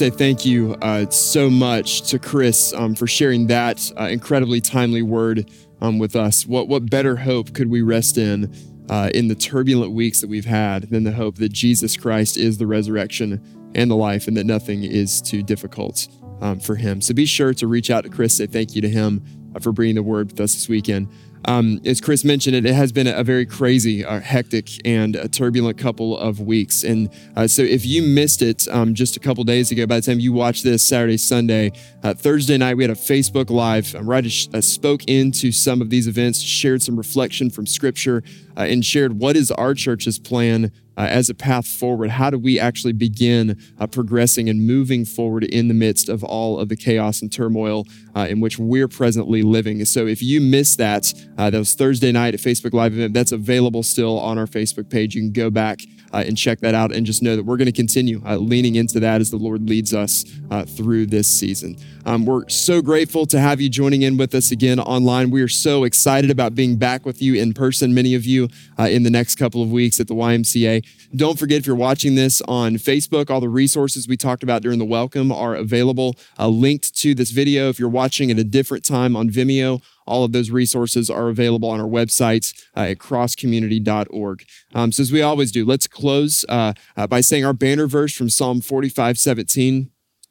Say 0.00 0.08
thank 0.08 0.46
you 0.46 0.74
uh, 0.80 1.04
so 1.10 1.50
much 1.50 2.08
to 2.08 2.18
Chris 2.18 2.72
um, 2.72 2.94
for 2.94 3.06
sharing 3.06 3.48
that 3.48 3.92
uh, 4.00 4.04
incredibly 4.04 4.58
timely 4.58 5.02
word 5.02 5.50
um, 5.82 5.98
with 5.98 6.16
us. 6.16 6.46
What 6.46 6.68
what 6.68 6.88
better 6.88 7.16
hope 7.16 7.52
could 7.52 7.68
we 7.68 7.82
rest 7.82 8.16
in 8.16 8.50
uh, 8.88 9.10
in 9.12 9.28
the 9.28 9.34
turbulent 9.34 9.92
weeks 9.92 10.22
that 10.22 10.28
we've 10.30 10.46
had 10.46 10.84
than 10.84 11.04
the 11.04 11.12
hope 11.12 11.36
that 11.36 11.52
Jesus 11.52 11.98
Christ 11.98 12.38
is 12.38 12.56
the 12.56 12.66
resurrection 12.66 13.42
and 13.74 13.90
the 13.90 13.94
life, 13.94 14.26
and 14.26 14.34
that 14.38 14.46
nothing 14.46 14.84
is 14.84 15.20
too 15.20 15.42
difficult 15.42 16.08
um, 16.40 16.60
for 16.60 16.76
Him. 16.76 17.02
So 17.02 17.12
be 17.12 17.26
sure 17.26 17.52
to 17.52 17.66
reach 17.66 17.90
out 17.90 18.04
to 18.04 18.08
Chris. 18.08 18.38
Say 18.38 18.46
thank 18.46 18.74
you 18.74 18.80
to 18.80 18.88
him 18.88 19.22
uh, 19.54 19.60
for 19.60 19.70
bringing 19.70 19.96
the 19.96 20.02
word 20.02 20.30
with 20.30 20.40
us 20.40 20.54
this 20.54 20.66
weekend. 20.66 21.08
Um, 21.46 21.80
as 21.84 22.00
Chris 22.00 22.24
mentioned, 22.24 22.54
it, 22.54 22.66
it, 22.66 22.74
has 22.74 22.92
been 22.92 23.06
a 23.06 23.24
very 23.24 23.46
crazy, 23.46 24.04
uh, 24.04 24.20
hectic, 24.20 24.68
and 24.86 25.28
turbulent 25.32 25.78
couple 25.78 26.16
of 26.18 26.40
weeks. 26.40 26.82
And 26.82 27.08
uh, 27.36 27.46
so, 27.46 27.62
if 27.62 27.86
you 27.86 28.02
missed 28.02 28.42
it 28.42 28.68
um, 28.68 28.94
just 28.94 29.16
a 29.16 29.20
couple 29.20 29.42
days 29.44 29.70
ago, 29.70 29.86
by 29.86 29.96
the 29.96 30.02
time 30.02 30.20
you 30.20 30.32
watch 30.32 30.62
this 30.62 30.86
Saturday, 30.86 31.16
Sunday, 31.16 31.72
uh, 32.02 32.14
Thursday 32.14 32.58
night, 32.58 32.76
we 32.76 32.84
had 32.84 32.90
a 32.90 32.94
Facebook 32.94 33.50
Live. 33.50 33.94
Um, 33.94 34.08
right, 34.08 34.24
uh, 34.26 34.60
spoke 34.60 35.04
into 35.04 35.50
some 35.52 35.80
of 35.80 35.90
these 35.90 36.06
events, 36.06 36.40
shared 36.40 36.82
some 36.82 36.96
reflection 36.96 37.50
from 37.50 37.66
Scripture, 37.66 38.22
uh, 38.56 38.60
and 38.60 38.84
shared 38.84 39.18
what 39.18 39.36
is 39.36 39.50
our 39.50 39.74
church's 39.74 40.18
plan 40.18 40.72
uh, 41.00 41.06
as 41.06 41.30
a 41.30 41.34
path 41.34 41.66
forward? 41.66 42.10
How 42.10 42.28
do 42.28 42.38
we 42.38 42.60
actually 42.60 42.92
begin 42.92 43.58
uh, 43.78 43.86
progressing 43.86 44.50
and 44.50 44.66
moving 44.66 45.06
forward 45.06 45.44
in 45.44 45.68
the 45.68 45.74
midst 45.74 46.10
of 46.10 46.22
all 46.22 46.60
of 46.60 46.68
the 46.68 46.76
chaos 46.76 47.22
and 47.22 47.32
turmoil 47.32 47.86
uh, 48.14 48.26
in 48.28 48.40
which 48.40 48.58
we're 48.58 48.86
presently 48.86 49.40
living? 49.40 49.82
So 49.86 50.06
if 50.06 50.22
you 50.22 50.42
missed 50.42 50.76
that, 50.76 51.14
uh, 51.38 51.48
that 51.48 51.58
was 51.58 51.74
Thursday 51.74 52.12
night 52.12 52.34
at 52.34 52.40
Facebook 52.40 52.74
Live 52.74 52.92
event, 52.92 53.14
that's 53.14 53.32
available 53.32 53.82
still 53.82 54.20
on 54.20 54.36
our 54.36 54.44
Facebook 54.44 54.90
page. 54.90 55.14
You 55.14 55.22
can 55.22 55.32
go 55.32 55.48
back 55.48 55.80
uh, 56.12 56.24
and 56.26 56.36
check 56.36 56.60
that 56.60 56.74
out 56.74 56.92
and 56.92 57.06
just 57.06 57.22
know 57.22 57.36
that 57.36 57.44
we're 57.44 57.56
going 57.56 57.66
to 57.66 57.72
continue 57.72 58.20
uh, 58.26 58.36
leaning 58.36 58.76
into 58.76 59.00
that 59.00 59.20
as 59.20 59.30
the 59.30 59.36
Lord 59.36 59.68
leads 59.68 59.94
us 59.94 60.24
uh, 60.50 60.64
through 60.64 61.06
this 61.06 61.28
season. 61.28 61.76
Um, 62.06 62.24
we're 62.24 62.48
so 62.48 62.80
grateful 62.80 63.26
to 63.26 63.38
have 63.38 63.60
you 63.60 63.68
joining 63.68 64.02
in 64.02 64.16
with 64.16 64.34
us 64.34 64.50
again 64.50 64.80
online. 64.80 65.30
We 65.30 65.42
are 65.42 65.48
so 65.48 65.84
excited 65.84 66.30
about 66.30 66.54
being 66.54 66.76
back 66.76 67.04
with 67.04 67.20
you 67.20 67.34
in 67.34 67.52
person, 67.52 67.94
many 67.94 68.14
of 68.14 68.24
you 68.24 68.48
uh, 68.78 68.84
in 68.84 69.02
the 69.02 69.10
next 69.10 69.36
couple 69.36 69.62
of 69.62 69.70
weeks 69.70 70.00
at 70.00 70.08
the 70.08 70.14
YMCA. 70.14 70.84
Don't 71.14 71.38
forget, 71.38 71.58
if 71.58 71.66
you're 71.66 71.76
watching 71.76 72.14
this 72.14 72.40
on 72.42 72.74
Facebook, 72.74 73.30
all 73.30 73.40
the 73.40 73.48
resources 73.48 74.08
we 74.08 74.16
talked 74.16 74.42
about 74.42 74.62
during 74.62 74.78
the 74.78 74.84
welcome 74.84 75.30
are 75.30 75.54
available, 75.54 76.16
uh, 76.38 76.48
linked 76.48 76.96
to 76.98 77.14
this 77.14 77.30
video. 77.30 77.68
If 77.68 77.78
you're 77.78 77.88
watching 77.88 78.30
at 78.30 78.38
a 78.38 78.44
different 78.44 78.84
time 78.84 79.16
on 79.16 79.28
Vimeo, 79.28 79.82
all 80.10 80.24
of 80.24 80.32
those 80.32 80.50
resources 80.50 81.08
are 81.08 81.28
available 81.28 81.70
on 81.70 81.80
our 81.80 81.86
website 81.86 82.52
uh, 82.76 82.80
at 82.80 82.98
crosscommunity.org. 82.98 84.44
Um, 84.74 84.92
so, 84.92 85.02
as 85.02 85.12
we 85.12 85.22
always 85.22 85.52
do, 85.52 85.64
let's 85.64 85.86
close 85.86 86.44
uh, 86.48 86.74
uh, 86.96 87.06
by 87.06 87.20
saying 87.20 87.44
our 87.44 87.52
banner 87.52 87.86
verse 87.86 88.12
from 88.12 88.28
Psalm 88.28 88.60
45 88.60 89.18
17. 89.18 89.90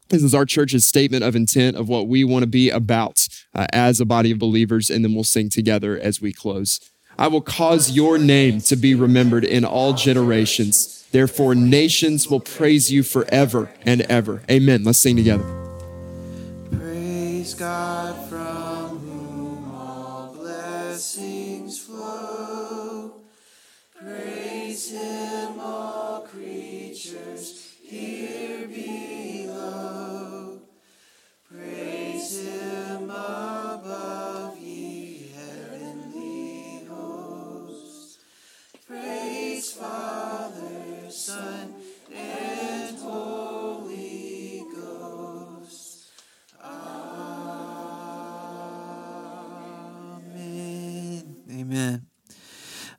This 0.09 0.23
is 0.23 0.33
our 0.33 0.45
church's 0.45 0.85
statement 0.85 1.23
of 1.23 1.35
intent 1.35 1.77
of 1.77 1.87
what 1.87 2.07
we 2.07 2.23
want 2.23 2.41
to 2.43 2.47
be 2.47 2.69
about 2.69 3.27
uh, 3.53 3.67
as 3.71 3.99
a 3.99 4.05
body 4.05 4.31
of 4.31 4.39
believers, 4.39 4.89
and 4.89 5.05
then 5.05 5.13
we'll 5.13 5.23
sing 5.23 5.49
together 5.49 5.99
as 5.99 6.19
we 6.19 6.33
close. 6.33 6.79
I 7.17 7.27
will 7.27 7.41
cause 7.41 7.91
your 7.91 8.17
name 8.17 8.59
to 8.61 8.75
be 8.75 8.95
remembered 8.95 9.43
in 9.43 9.65
all 9.65 9.93
generations. 9.93 11.05
Therefore, 11.11 11.53
nations 11.53 12.27
will 12.27 12.39
praise 12.39 12.91
you 12.91 13.03
forever 13.03 13.71
and 13.85 14.01
ever. 14.01 14.41
Amen. 14.49 14.83
Let's 14.83 14.99
sing 14.99 15.15
together. 15.15 15.43
Praise 16.71 17.53
God 17.53 18.15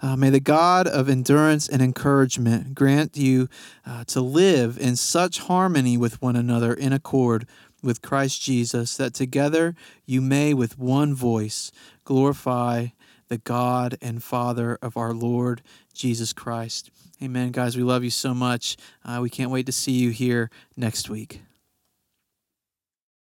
Uh, 0.02 0.16
may 0.16 0.30
the 0.30 0.40
God 0.40 0.86
of 0.86 1.08
endurance 1.08 1.68
and 1.68 1.82
encouragement 1.82 2.74
grant 2.74 3.16
you 3.16 3.48
uh, 3.86 4.04
to 4.04 4.20
live 4.20 4.78
in 4.78 4.96
such 4.96 5.40
harmony 5.40 5.96
with 5.96 6.20
one 6.22 6.36
another 6.36 6.72
in 6.72 6.92
accord 6.92 7.46
with 7.82 8.02
Christ 8.02 8.42
Jesus, 8.42 8.96
that 8.96 9.14
together 9.14 9.74
you 10.06 10.20
may 10.20 10.54
with 10.54 10.78
one 10.78 11.14
voice 11.14 11.72
glorify 12.04 12.88
the 13.28 13.38
God 13.38 13.96
and 14.02 14.22
Father 14.22 14.78
of 14.82 14.96
our 14.96 15.12
Lord 15.12 15.62
Jesus 15.94 16.32
Christ. 16.32 16.90
Amen, 17.22 17.52
guys. 17.52 17.76
We 17.76 17.82
love 17.82 18.02
you 18.02 18.10
so 18.10 18.34
much. 18.34 18.76
Uh, 19.04 19.20
we 19.22 19.30
can't 19.30 19.50
wait 19.50 19.66
to 19.66 19.72
see 19.72 19.92
you 19.92 20.10
here 20.10 20.50
next 20.76 21.10
week. 21.10 21.42